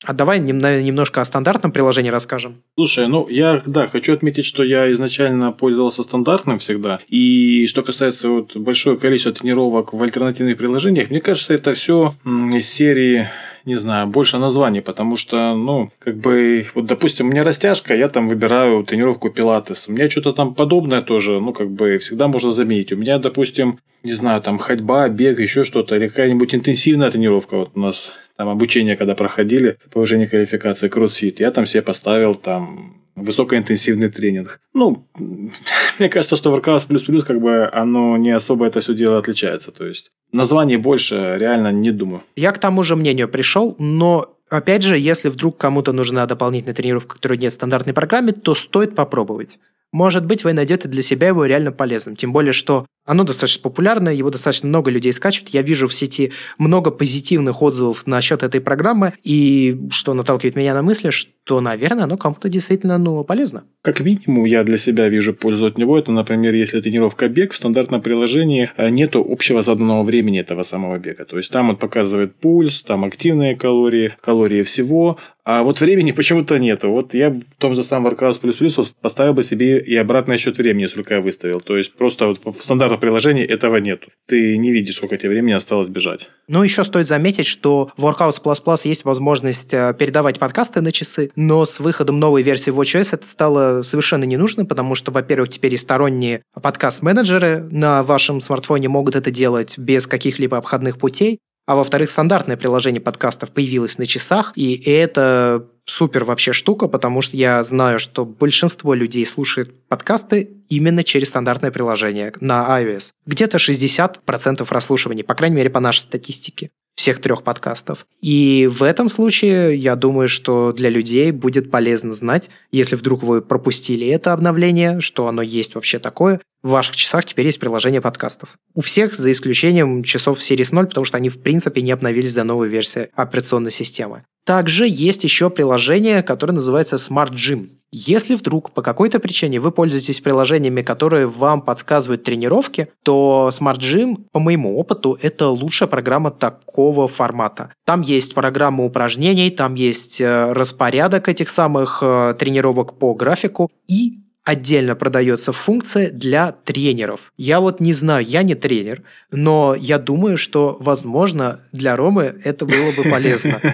А 0.04 0.12
давай 0.12 0.40
немножко 0.40 1.20
о 1.20 1.24
стандартном 1.24 1.70
приложении 1.72 2.10
расскажем. 2.10 2.62
Слушай, 2.76 3.06
ну 3.06 3.28
я, 3.28 3.62
да, 3.66 3.86
хочу 3.88 4.12
отметить, 4.14 4.46
что 4.46 4.64
я 4.64 4.92
изначально 4.92 5.52
пользовался 5.52 6.02
стандартным 6.02 6.58
всегда. 6.58 7.00
И 7.08 7.66
что 7.68 7.82
касается 7.82 8.28
вот 8.28 8.56
большого 8.56 8.96
количества 8.96 9.32
тренировок 9.32 9.92
в 9.92 10.02
альтернативных 10.02 10.56
приложениях, 10.56 11.10
мне 11.10 11.20
кажется, 11.20 11.54
это 11.54 11.74
все 11.74 12.14
из 12.24 12.68
серии 12.68 13.28
не 13.64 13.76
знаю, 13.76 14.06
больше 14.06 14.38
названий, 14.38 14.80
потому 14.80 15.16
что, 15.16 15.54
ну, 15.54 15.90
как 15.98 16.16
бы, 16.16 16.66
вот, 16.74 16.86
допустим, 16.86 17.26
у 17.26 17.30
меня 17.30 17.44
растяжка, 17.44 17.94
я 17.94 18.08
там 18.08 18.28
выбираю 18.28 18.84
тренировку 18.84 19.30
пилатес. 19.30 19.84
У 19.88 19.92
меня 19.92 20.10
что-то 20.10 20.32
там 20.32 20.54
подобное 20.54 21.02
тоже, 21.02 21.40
ну, 21.40 21.52
как 21.52 21.70
бы, 21.70 21.98
всегда 21.98 22.28
можно 22.28 22.52
заменить. 22.52 22.92
У 22.92 22.96
меня, 22.96 23.18
допустим, 23.18 23.78
не 24.02 24.12
знаю, 24.12 24.40
там 24.42 24.58
ходьба, 24.58 25.08
бег, 25.08 25.38
еще 25.38 25.64
что-то, 25.64 25.96
или 25.96 26.08
какая-нибудь 26.08 26.54
интенсивная 26.54 27.10
тренировка. 27.10 27.56
Вот 27.56 27.70
у 27.74 27.80
нас 27.80 28.12
там 28.36 28.48
обучение, 28.48 28.96
когда 28.96 29.14
проходили, 29.14 29.78
повышение 29.92 30.26
квалификации, 30.26 30.88
кроссфит, 30.88 31.40
я 31.40 31.50
там 31.50 31.66
себе 31.66 31.82
поставил 31.82 32.34
там 32.34 33.01
высокоинтенсивный 33.16 34.08
тренинг. 34.08 34.60
Ну, 34.74 35.06
мне 35.98 36.08
кажется, 36.08 36.36
что 36.36 36.54
Workouts 36.54 36.86
плюс 36.86 37.02
плюс, 37.02 37.24
как 37.24 37.40
бы, 37.40 37.68
оно 37.72 38.16
не 38.16 38.30
особо 38.30 38.66
это 38.66 38.80
все 38.80 38.94
дело 38.94 39.18
отличается. 39.18 39.70
То 39.70 39.86
есть, 39.86 40.10
названий 40.32 40.76
больше 40.76 41.36
реально 41.38 41.72
не 41.72 41.90
думаю. 41.90 42.22
Я 42.36 42.52
к 42.52 42.58
тому 42.58 42.82
же 42.82 42.96
мнению 42.96 43.28
пришел, 43.28 43.76
но 43.78 44.36
опять 44.48 44.82
же, 44.82 44.98
если 44.98 45.28
вдруг 45.28 45.56
кому-то 45.56 45.92
нужна 45.92 46.26
дополнительная 46.26 46.74
тренировка, 46.74 47.16
которая 47.16 47.38
нет 47.38 47.52
в 47.52 47.56
стандартной 47.56 47.94
программе, 47.94 48.32
то 48.32 48.54
стоит 48.54 48.94
попробовать. 48.94 49.58
Может 49.92 50.24
быть, 50.24 50.42
вы 50.42 50.54
найдете 50.54 50.88
для 50.88 51.02
себя 51.02 51.28
его 51.28 51.44
реально 51.44 51.70
полезным. 51.70 52.16
Тем 52.16 52.32
более, 52.32 52.54
что 52.54 52.86
Оно 53.04 53.24
достаточно 53.24 53.62
популярное, 53.62 54.14
его 54.14 54.30
достаточно 54.30 54.68
много 54.68 54.90
людей 54.90 55.12
скачивают. 55.12 55.50
Я 55.50 55.62
вижу 55.62 55.88
в 55.88 55.94
сети 55.94 56.32
много 56.58 56.90
позитивных 56.90 57.60
отзывов 57.60 58.06
насчет 58.06 58.42
этой 58.42 58.60
программы, 58.60 59.14
и 59.24 59.76
что 59.90 60.14
наталкивает 60.14 60.54
меня 60.54 60.72
на 60.72 60.82
мысли, 60.82 61.10
что, 61.10 61.60
наверное, 61.60 62.04
оно 62.04 62.16
кому-то 62.16 62.48
действительно 62.48 62.98
ну, 62.98 63.24
полезно. 63.24 63.64
Как 63.82 63.98
минимум, 63.98 64.44
я 64.44 64.62
для 64.62 64.76
себя 64.76 65.08
вижу 65.08 65.34
пользу 65.34 65.66
от 65.66 65.78
него. 65.78 65.98
Это, 65.98 66.12
например, 66.12 66.54
если 66.54 66.80
тренировка 66.80 67.28
бег, 67.28 67.52
в 67.52 67.56
стандартном 67.56 68.00
приложении 68.00 68.70
э, 68.76 68.90
нет 68.90 69.16
общего 69.16 69.62
заданного 69.62 70.04
времени 70.04 70.38
этого 70.38 70.62
самого 70.62 70.98
бега. 70.98 71.24
То 71.24 71.38
есть 71.38 71.50
там 71.50 71.70
он 71.70 71.76
показывает 71.76 72.36
пульс, 72.36 72.82
там 72.82 73.04
активные 73.04 73.56
калории, 73.56 74.14
калории 74.20 74.62
всего, 74.62 75.18
а 75.44 75.64
вот 75.64 75.80
времени 75.80 76.12
почему-то 76.16 76.58
нету. 76.58 76.90
Вот 76.90 77.14
я 77.14 77.30
в 77.30 77.42
том 77.58 77.74
же 77.74 77.82
самом 77.82 78.12
Workouts 78.12 78.38
плюс 78.40 78.92
поставил 79.00 79.34
бы 79.34 79.42
себе 79.42 79.78
и 79.78 79.96
обратный 79.96 80.38
счет 80.38 80.58
времени, 80.58 80.86
сколько 80.86 81.14
я 81.14 81.20
выставил. 81.20 81.60
То 81.60 81.76
есть 81.76 81.92
просто 81.94 82.26
вот 82.26 82.40
в 82.44 82.62
стандартном 82.62 82.91
приложении 82.96 83.44
этого 83.44 83.76
нету. 83.76 84.10
Ты 84.26 84.56
не 84.56 84.70
видишь, 84.72 84.96
сколько 84.96 85.16
тебе 85.16 85.30
времени 85.30 85.52
осталось 85.52 85.88
бежать. 85.88 86.28
Ну, 86.48 86.62
еще 86.62 86.84
стоит 86.84 87.06
заметить, 87.06 87.46
что 87.46 87.90
в 87.96 88.04
Workouts 88.04 88.80
есть 88.84 89.04
возможность 89.04 89.72
э, 89.72 89.94
передавать 89.98 90.38
подкасты 90.38 90.80
на 90.80 90.92
часы, 90.92 91.30
но 91.36 91.64
с 91.64 91.80
выходом 91.80 92.18
новой 92.18 92.42
версии 92.42 92.72
WatchOS 92.72 93.10
это 93.12 93.26
стало 93.26 93.82
совершенно 93.82 94.24
не 94.24 94.36
нужно, 94.36 94.64
потому 94.64 94.94
что, 94.94 95.12
во-первых, 95.12 95.50
теперь 95.50 95.74
и 95.74 95.78
сторонние 95.78 96.42
подкаст-менеджеры 96.60 97.66
на 97.70 98.02
вашем 98.02 98.40
смартфоне 98.40 98.88
могут 98.88 99.16
это 99.16 99.30
делать 99.30 99.78
без 99.78 100.06
каких-либо 100.06 100.56
обходных 100.56 100.98
путей, 100.98 101.38
а 101.66 101.76
во-вторых, 101.76 102.10
стандартное 102.10 102.56
приложение 102.56 103.00
подкастов 103.00 103.50
появилось 103.50 103.98
на 103.98 104.06
часах, 104.06 104.52
и 104.56 104.74
это 104.90 105.66
супер 105.84 106.24
вообще 106.24 106.52
штука, 106.52 106.88
потому 106.88 107.22
что 107.22 107.36
я 107.36 107.62
знаю, 107.64 107.98
что 107.98 108.24
большинство 108.24 108.94
людей 108.94 109.24
слушает 109.26 109.86
подкасты 109.88 110.50
именно 110.68 111.04
через 111.04 111.28
стандартное 111.28 111.70
приложение 111.70 112.32
на 112.40 112.66
iOS. 112.80 113.12
Где-то 113.26 113.58
60% 113.58 114.66
прослушиваний, 114.66 115.24
по 115.24 115.34
крайней 115.34 115.56
мере, 115.56 115.70
по 115.70 115.80
нашей 115.80 116.00
статистике 116.00 116.70
всех 116.94 117.20
трех 117.20 117.42
подкастов. 117.42 118.06
И 118.20 118.68
в 118.70 118.82
этом 118.82 119.08
случае 119.08 119.76
я 119.76 119.96
думаю, 119.96 120.28
что 120.28 120.72
для 120.72 120.90
людей 120.90 121.30
будет 121.30 121.70
полезно 121.70 122.12
знать, 122.12 122.50
если 122.70 122.96
вдруг 122.96 123.22
вы 123.22 123.40
пропустили 123.40 124.06
это 124.08 124.32
обновление, 124.32 125.00
что 125.00 125.26
оно 125.26 125.42
есть 125.42 125.74
вообще 125.74 125.98
такое, 125.98 126.40
в 126.62 126.68
ваших 126.68 126.94
часах 126.94 127.24
теперь 127.24 127.46
есть 127.46 127.58
приложение 127.58 128.00
подкастов. 128.00 128.56
У 128.74 128.80
всех, 128.80 129.14
за 129.14 129.32
исключением 129.32 130.04
часов 130.04 130.38
Series 130.38 130.68
0, 130.72 130.86
потому 130.86 131.04
что 131.04 131.16
они, 131.16 131.28
в 131.28 131.40
принципе, 131.42 131.82
не 131.82 131.90
обновились 131.90 132.34
до 132.34 132.44
новой 132.44 132.68
версии 132.68 133.08
операционной 133.14 133.72
системы. 133.72 134.24
Также 134.44 134.86
есть 134.88 135.24
еще 135.24 135.50
приложение, 135.50 136.22
которое 136.22 136.52
называется 136.52 136.96
Smart 136.96 137.32
Gym. 137.32 137.70
Если 137.94 138.34
вдруг 138.36 138.70
по 138.70 138.80
какой-то 138.80 139.20
причине 139.20 139.60
вы 139.60 139.70
пользуетесь 139.70 140.20
приложениями, 140.20 140.80
которые 140.80 141.26
вам 141.26 141.60
подсказывают 141.60 142.24
тренировки, 142.24 142.88
то 143.02 143.50
Smart 143.52 143.78
Gym, 143.78 144.24
по 144.32 144.40
моему 144.40 144.78
опыту, 144.78 145.18
это 145.20 145.48
лучшая 145.48 145.90
программа 145.90 146.30
такого 146.30 147.06
формата. 147.06 147.74
Там 147.84 148.00
есть 148.00 148.34
программа 148.34 148.84
упражнений, 148.84 149.50
там 149.50 149.74
есть 149.74 150.22
э, 150.22 150.52
распорядок 150.52 151.28
этих 151.28 151.50
самых 151.50 151.98
э, 152.02 152.34
тренировок 152.38 152.98
по 152.98 153.14
графику 153.14 153.70
и 153.86 154.21
отдельно 154.44 154.96
продается 154.96 155.52
функция 155.52 156.10
для 156.10 156.52
тренеров. 156.52 157.32
Я 157.36 157.60
вот 157.60 157.80
не 157.80 157.92
знаю, 157.92 158.24
я 158.24 158.42
не 158.42 158.54
тренер, 158.54 159.02
но 159.30 159.74
я 159.78 159.98
думаю, 159.98 160.36
что, 160.36 160.76
возможно, 160.80 161.60
для 161.72 161.96
Ромы 161.96 162.34
это 162.44 162.66
было 162.66 162.92
бы 162.92 163.04
полезно. 163.04 163.60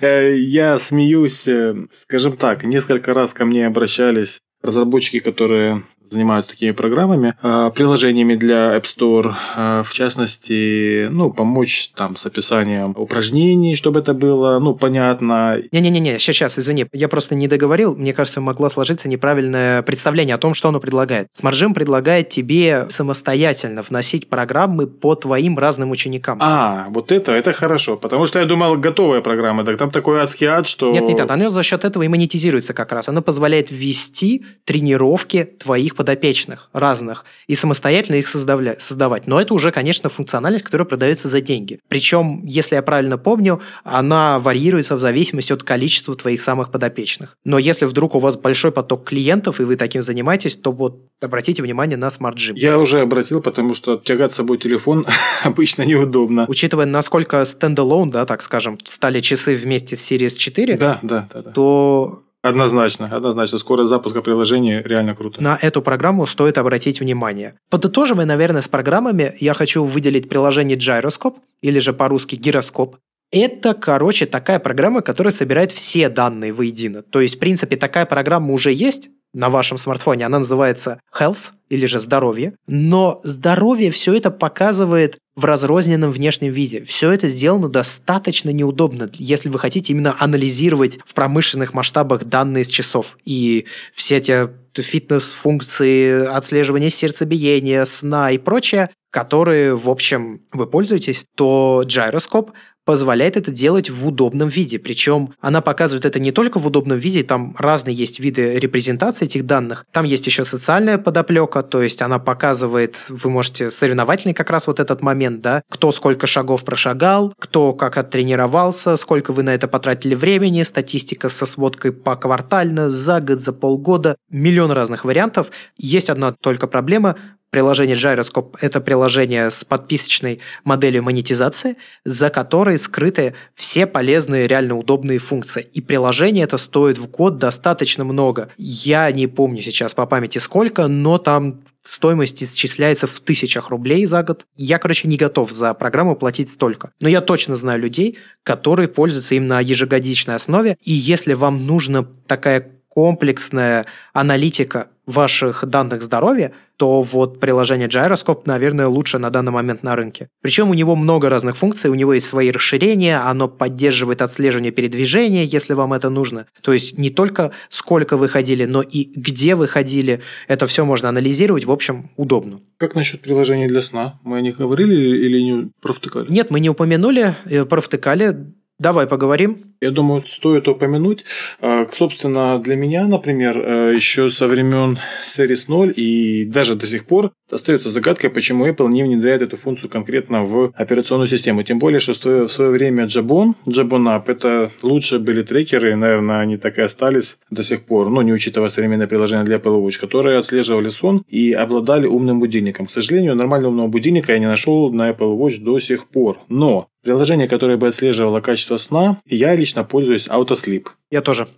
Э, 0.00 0.34
я 0.36 0.78
смеюсь, 0.78 1.46
э, 1.46 1.74
скажем 2.02 2.36
так, 2.36 2.64
несколько 2.64 3.12
раз 3.12 3.34
ко 3.34 3.44
мне 3.44 3.66
обращались 3.66 4.40
разработчики, 4.62 5.18
которые 5.18 5.84
занимаются 6.10 6.52
такими 6.52 6.72
программами, 6.72 7.34
а, 7.42 7.70
приложениями 7.70 8.34
для 8.34 8.76
App 8.76 8.84
Store, 8.84 9.34
а, 9.56 9.82
в 9.82 9.92
частности, 9.92 11.08
ну, 11.10 11.30
помочь 11.30 11.90
там 11.94 12.16
с 12.16 12.26
описанием 12.26 12.94
упражнений, 12.96 13.76
чтобы 13.76 14.00
это 14.00 14.14
было, 14.14 14.58
ну, 14.58 14.74
понятно. 14.74 15.58
Не-не-не, 15.72 16.18
сейчас, 16.18 16.36
сейчас, 16.36 16.58
извини, 16.58 16.86
я 16.92 17.08
просто 17.08 17.34
не 17.34 17.48
договорил, 17.48 17.96
мне 17.96 18.12
кажется, 18.12 18.40
могла 18.40 18.68
сложиться 18.68 19.08
неправильное 19.08 19.82
представление 19.82 20.34
о 20.34 20.38
том, 20.38 20.54
что 20.54 20.68
оно 20.68 20.80
предлагает. 20.80 21.28
Smartgym 21.40 21.74
предлагает 21.74 22.28
тебе 22.28 22.86
самостоятельно 22.88 23.82
вносить 23.82 24.28
программы 24.28 24.86
по 24.86 25.14
твоим 25.14 25.58
разным 25.58 25.90
ученикам. 25.90 26.38
А, 26.40 26.86
вот 26.90 27.12
это, 27.12 27.32
это 27.32 27.52
хорошо, 27.52 27.96
потому 27.96 28.26
что 28.26 28.38
я 28.38 28.46
думал, 28.46 28.76
готовая 28.76 29.20
программа, 29.20 29.64
так 29.64 29.78
там 29.78 29.90
такой 29.90 30.20
адский 30.20 30.46
ад, 30.46 30.66
что... 30.66 30.92
Нет, 30.92 31.02
нет, 31.02 31.18
нет, 31.18 31.30
она 31.30 31.50
за 31.50 31.62
счет 31.62 31.84
этого 31.84 32.02
и 32.02 32.08
монетизируется 32.08 32.74
как 32.74 32.92
раз. 32.92 33.08
Она 33.08 33.22
позволяет 33.22 33.70
ввести 33.70 34.44
тренировки 34.64 35.44
твоих 35.44 35.94
подопечных 36.00 36.70
разных 36.72 37.26
и 37.46 37.54
самостоятельно 37.54 38.16
их 38.16 38.26
создавать. 38.26 39.26
Но 39.26 39.38
это 39.38 39.52
уже, 39.52 39.70
конечно, 39.70 40.08
функциональность, 40.08 40.64
которая 40.64 40.86
продается 40.86 41.28
за 41.28 41.42
деньги. 41.42 41.78
Причем, 41.88 42.40
если 42.42 42.76
я 42.76 42.80
правильно 42.80 43.18
помню, 43.18 43.60
она 43.84 44.38
варьируется 44.38 44.96
в 44.96 45.00
зависимости 45.00 45.52
от 45.52 45.62
количества 45.62 46.14
твоих 46.14 46.40
самых 46.40 46.70
подопечных. 46.70 47.36
Но 47.44 47.58
если 47.58 47.84
вдруг 47.84 48.14
у 48.14 48.18
вас 48.18 48.38
большой 48.38 48.72
поток 48.72 49.04
клиентов, 49.04 49.60
и 49.60 49.64
вы 49.64 49.76
таким 49.76 50.00
занимаетесь, 50.00 50.56
то 50.56 50.72
вот 50.72 51.02
обратите 51.20 51.62
внимание 51.62 51.98
на 51.98 52.06
Smart 52.06 52.36
Gym. 52.36 52.52
Я 52.54 52.78
уже 52.78 53.02
обратил, 53.02 53.42
потому 53.42 53.74
что 53.74 53.98
тягать 53.98 54.32
с 54.32 54.36
собой 54.36 54.56
телефон 54.56 55.06
обычно 55.42 55.82
неудобно. 55.82 56.46
Учитывая, 56.48 56.86
насколько 56.86 57.44
стендалон, 57.44 58.08
да, 58.08 58.24
так 58.24 58.40
скажем, 58.40 58.78
стали 58.84 59.20
часы 59.20 59.54
вместе 59.54 59.96
с 59.96 60.10
Series 60.10 60.38
4, 60.38 60.78
да, 60.78 60.98
да, 61.02 61.28
да, 61.30 61.42
да. 61.42 61.50
то 61.50 62.22
Однозначно, 62.42 63.06
однозначно. 63.06 63.58
Скорость 63.58 63.90
запуска 63.90 64.22
приложения 64.22 64.82
реально 64.82 65.14
круто. 65.14 65.42
На 65.42 65.58
эту 65.60 65.82
программу 65.82 66.26
стоит 66.26 66.56
обратить 66.56 67.00
внимание. 67.00 67.54
Подытоживая, 67.68 68.24
наверное, 68.24 68.62
с 68.62 68.68
программами, 68.68 69.34
я 69.40 69.52
хочу 69.52 69.84
выделить 69.84 70.28
приложение 70.28 70.78
Gyroscope, 70.78 71.36
или 71.60 71.78
же 71.78 71.92
по-русски 71.92 72.36
гироскоп. 72.36 72.96
Это, 73.30 73.74
короче, 73.74 74.26
такая 74.26 74.58
программа, 74.58 75.02
которая 75.02 75.32
собирает 75.32 75.70
все 75.70 76.08
данные 76.08 76.52
воедино. 76.52 77.02
То 77.02 77.20
есть, 77.20 77.36
в 77.36 77.38
принципе, 77.38 77.76
такая 77.76 78.06
программа 78.06 78.52
уже 78.52 78.72
есть, 78.72 79.08
на 79.32 79.50
вашем 79.50 79.78
смартфоне. 79.78 80.26
Она 80.26 80.38
называется 80.38 81.00
Health 81.16 81.52
или 81.68 81.86
же 81.86 82.00
здоровье. 82.00 82.54
Но 82.66 83.20
здоровье 83.22 83.90
все 83.90 84.14
это 84.14 84.30
показывает 84.30 85.18
в 85.36 85.44
разрозненном 85.44 86.10
внешнем 86.10 86.50
виде. 86.50 86.82
Все 86.82 87.12
это 87.12 87.28
сделано 87.28 87.68
достаточно 87.68 88.50
неудобно, 88.50 89.10
если 89.14 89.48
вы 89.48 89.58
хотите 89.58 89.92
именно 89.92 90.14
анализировать 90.18 90.98
в 91.04 91.14
промышленных 91.14 91.72
масштабах 91.72 92.24
данные 92.24 92.64
с 92.64 92.68
часов. 92.68 93.16
И 93.24 93.66
все 93.94 94.16
эти 94.16 94.48
фитнес-функции, 94.74 96.26
отслеживания 96.26 96.90
сердцебиения, 96.90 97.84
сна 97.84 98.30
и 98.32 98.38
прочее, 98.38 98.90
которые, 99.10 99.74
в 99.74 99.90
общем, 99.90 100.42
вы 100.52 100.66
пользуетесь, 100.66 101.24
то 101.36 101.82
гироскоп 101.84 102.52
позволяет 102.90 103.36
это 103.36 103.52
делать 103.52 103.88
в 103.88 104.04
удобном 104.04 104.48
виде. 104.48 104.80
Причем 104.80 105.32
она 105.40 105.60
показывает 105.60 106.04
это 106.04 106.18
не 106.18 106.32
только 106.32 106.58
в 106.58 106.66
удобном 106.66 106.98
виде, 106.98 107.22
там 107.22 107.54
разные 107.56 107.94
есть 107.94 108.18
виды 108.18 108.58
репрезентации 108.58 109.26
этих 109.26 109.46
данных. 109.46 109.86
Там 109.92 110.04
есть 110.04 110.26
еще 110.26 110.44
социальная 110.44 110.98
подоплека, 110.98 111.62
то 111.62 111.82
есть 111.82 112.02
она 112.02 112.18
показывает, 112.18 112.96
вы 113.08 113.30
можете 113.30 113.70
соревновательный 113.70 114.34
как 114.34 114.50
раз 114.50 114.66
вот 114.66 114.80
этот 114.80 115.02
момент, 115.02 115.40
да, 115.40 115.62
кто 115.68 115.92
сколько 115.92 116.26
шагов 116.26 116.64
прошагал, 116.64 117.32
кто 117.38 117.74
как 117.74 117.96
оттренировался, 117.96 118.96
сколько 118.96 119.32
вы 119.32 119.44
на 119.44 119.54
это 119.54 119.68
потратили 119.68 120.16
времени, 120.16 120.64
статистика 120.64 121.28
со 121.28 121.46
сводкой 121.46 121.92
по 121.92 122.16
квартально, 122.16 122.90
за 122.90 123.20
год, 123.20 123.38
за 123.38 123.52
полгода, 123.52 124.16
миллион 124.30 124.72
разных 124.72 125.04
вариантов. 125.04 125.52
Есть 125.76 126.10
одна 126.10 126.32
только 126.32 126.66
проблема, 126.66 127.14
приложение 127.50 127.96
Gyroscope– 127.96 128.56
это 128.60 128.80
приложение 128.80 129.50
с 129.50 129.64
подписочной 129.64 130.40
моделью 130.64 131.02
монетизации, 131.02 131.76
за 132.04 132.30
которой 132.30 132.78
скрыты 132.78 133.34
все 133.54 133.86
полезные, 133.86 134.46
реально 134.46 134.76
удобные 134.76 135.18
функции. 135.18 135.66
И 135.72 135.80
приложение 135.80 136.44
это 136.44 136.58
стоит 136.58 136.98
в 136.98 137.08
год 137.08 137.38
достаточно 137.38 138.04
много. 138.04 138.48
Я 138.56 139.10
не 139.12 139.26
помню 139.26 139.62
сейчас 139.62 139.94
по 139.94 140.06
памяти 140.06 140.38
сколько, 140.38 140.86
но 140.86 141.18
там 141.18 141.62
стоимость 141.82 142.42
исчисляется 142.42 143.06
в 143.06 143.20
тысячах 143.20 143.70
рублей 143.70 144.04
за 144.06 144.22
год. 144.22 144.46
Я, 144.56 144.78
короче, 144.78 145.08
не 145.08 145.16
готов 145.16 145.50
за 145.50 145.74
программу 145.74 146.14
платить 146.16 146.50
столько. 146.50 146.92
Но 147.00 147.08
я 147.08 147.20
точно 147.20 147.56
знаю 147.56 147.80
людей, 147.80 148.18
которые 148.42 148.88
пользуются 148.88 149.34
им 149.34 149.46
на 149.46 149.60
ежегодичной 149.60 150.34
основе. 150.34 150.76
И 150.82 150.92
если 150.92 151.34
вам 151.34 151.66
нужна 151.66 152.06
такая 152.26 152.70
комплексная 152.88 153.86
аналитика 154.12 154.88
ваших 155.10 155.64
данных 155.66 156.02
здоровья, 156.02 156.52
то 156.76 157.02
вот 157.02 157.40
приложение 157.40 157.88
Gyroscope, 157.88 158.42
наверное, 158.46 158.86
лучше 158.86 159.18
на 159.18 159.28
данный 159.28 159.52
момент 159.52 159.82
на 159.82 159.96
рынке. 159.96 160.28
Причем 160.40 160.70
у 160.70 160.74
него 160.74 160.96
много 160.96 161.28
разных 161.28 161.58
функций, 161.58 161.90
у 161.90 161.94
него 161.94 162.14
есть 162.14 162.26
свои 162.26 162.50
расширения, 162.50 163.18
оно 163.18 163.48
поддерживает 163.48 164.22
отслеживание 164.22 164.72
передвижения, 164.72 165.44
если 165.44 165.74
вам 165.74 165.92
это 165.92 166.08
нужно. 166.08 166.46
То 166.62 166.72
есть 166.72 166.96
не 166.96 167.10
только 167.10 167.52
сколько 167.68 168.16
вы 168.16 168.28
ходили, 168.28 168.64
но 168.64 168.80
и 168.80 169.04
где 169.04 169.56
вы 169.56 169.68
ходили. 169.68 170.20
Это 170.48 170.66
все 170.66 170.84
можно 170.86 171.10
анализировать, 171.10 171.66
в 171.66 171.70
общем, 171.70 172.10
удобно. 172.16 172.60
Как 172.78 172.94
насчет 172.94 173.20
приложения 173.20 173.68
для 173.68 173.82
сна? 173.82 174.18
Мы 174.24 174.38
о 174.38 174.40
них 174.40 174.56
говорили 174.56 174.94
или 174.94 175.40
не 175.40 175.70
провтыкали? 175.82 176.30
Нет, 176.30 176.50
мы 176.50 176.60
не 176.60 176.70
упомянули, 176.70 177.34
э, 177.44 177.66
провтыкали. 177.66 178.54
Давай 178.78 179.06
поговорим. 179.06 179.69
Я 179.80 179.90
думаю, 179.92 180.22
стоит 180.26 180.68
упомянуть. 180.68 181.24
А, 181.60 181.86
собственно, 181.90 182.58
для 182.58 182.76
меня, 182.76 183.06
например, 183.06 183.56
э, 183.56 183.94
еще 183.94 184.28
со 184.28 184.46
времен 184.46 184.98
Series 185.34 185.64
0 185.68 185.94
и 185.96 186.44
даже 186.44 186.74
до 186.74 186.86
сих 186.86 187.06
пор 187.06 187.32
остается 187.50 187.88
загадкой, 187.88 188.28
почему 188.28 188.66
Apple 188.66 188.88
не 188.88 189.02
внедряет 189.02 189.40
эту 189.40 189.56
функцию 189.56 189.90
конкретно 189.90 190.44
в 190.44 190.72
операционную 190.74 191.28
систему. 191.28 191.62
Тем 191.62 191.78
более, 191.78 192.00
что 192.00 192.12
в 192.12 192.48
свое 192.48 192.70
время 192.70 193.04
Jabon, 193.04 193.54
Jabon 193.66 194.04
App, 194.04 194.24
это 194.26 194.70
лучше 194.82 195.18
были 195.18 195.42
трекеры, 195.42 195.96
наверное, 195.96 196.40
они 196.40 196.58
так 196.58 196.76
и 196.76 196.82
остались 196.82 197.38
до 197.50 197.62
сих 197.62 197.82
пор, 197.82 198.10
ну, 198.10 198.20
не 198.20 198.32
учитывая 198.32 198.68
современное 198.68 199.06
приложение 199.06 199.46
для 199.46 199.56
Apple 199.56 199.82
Watch, 199.82 199.98
которые 199.98 200.38
отслеживали 200.38 200.90
сон 200.90 201.24
и 201.26 201.52
обладали 201.52 202.06
умным 202.06 202.38
будильником. 202.38 202.86
К 202.86 202.90
сожалению, 202.90 203.34
нормального 203.34 203.70
умного 203.70 203.88
будильника 203.88 204.32
я 204.32 204.38
не 204.38 204.46
нашел 204.46 204.92
на 204.92 205.10
Apple 205.10 205.38
Watch 205.38 205.58
до 205.60 205.80
сих 205.80 206.06
пор. 206.08 206.38
Но 206.48 206.88
приложение, 207.02 207.48
которое 207.48 207.76
бы 207.76 207.88
отслеживало 207.88 208.40
качество 208.40 208.76
сна, 208.76 209.20
я 209.26 209.54
лично 209.54 209.69
пользуюсь 209.84 210.28
AutoSleep. 210.28 210.86
Я 211.10 211.22
тоже. 211.22 211.48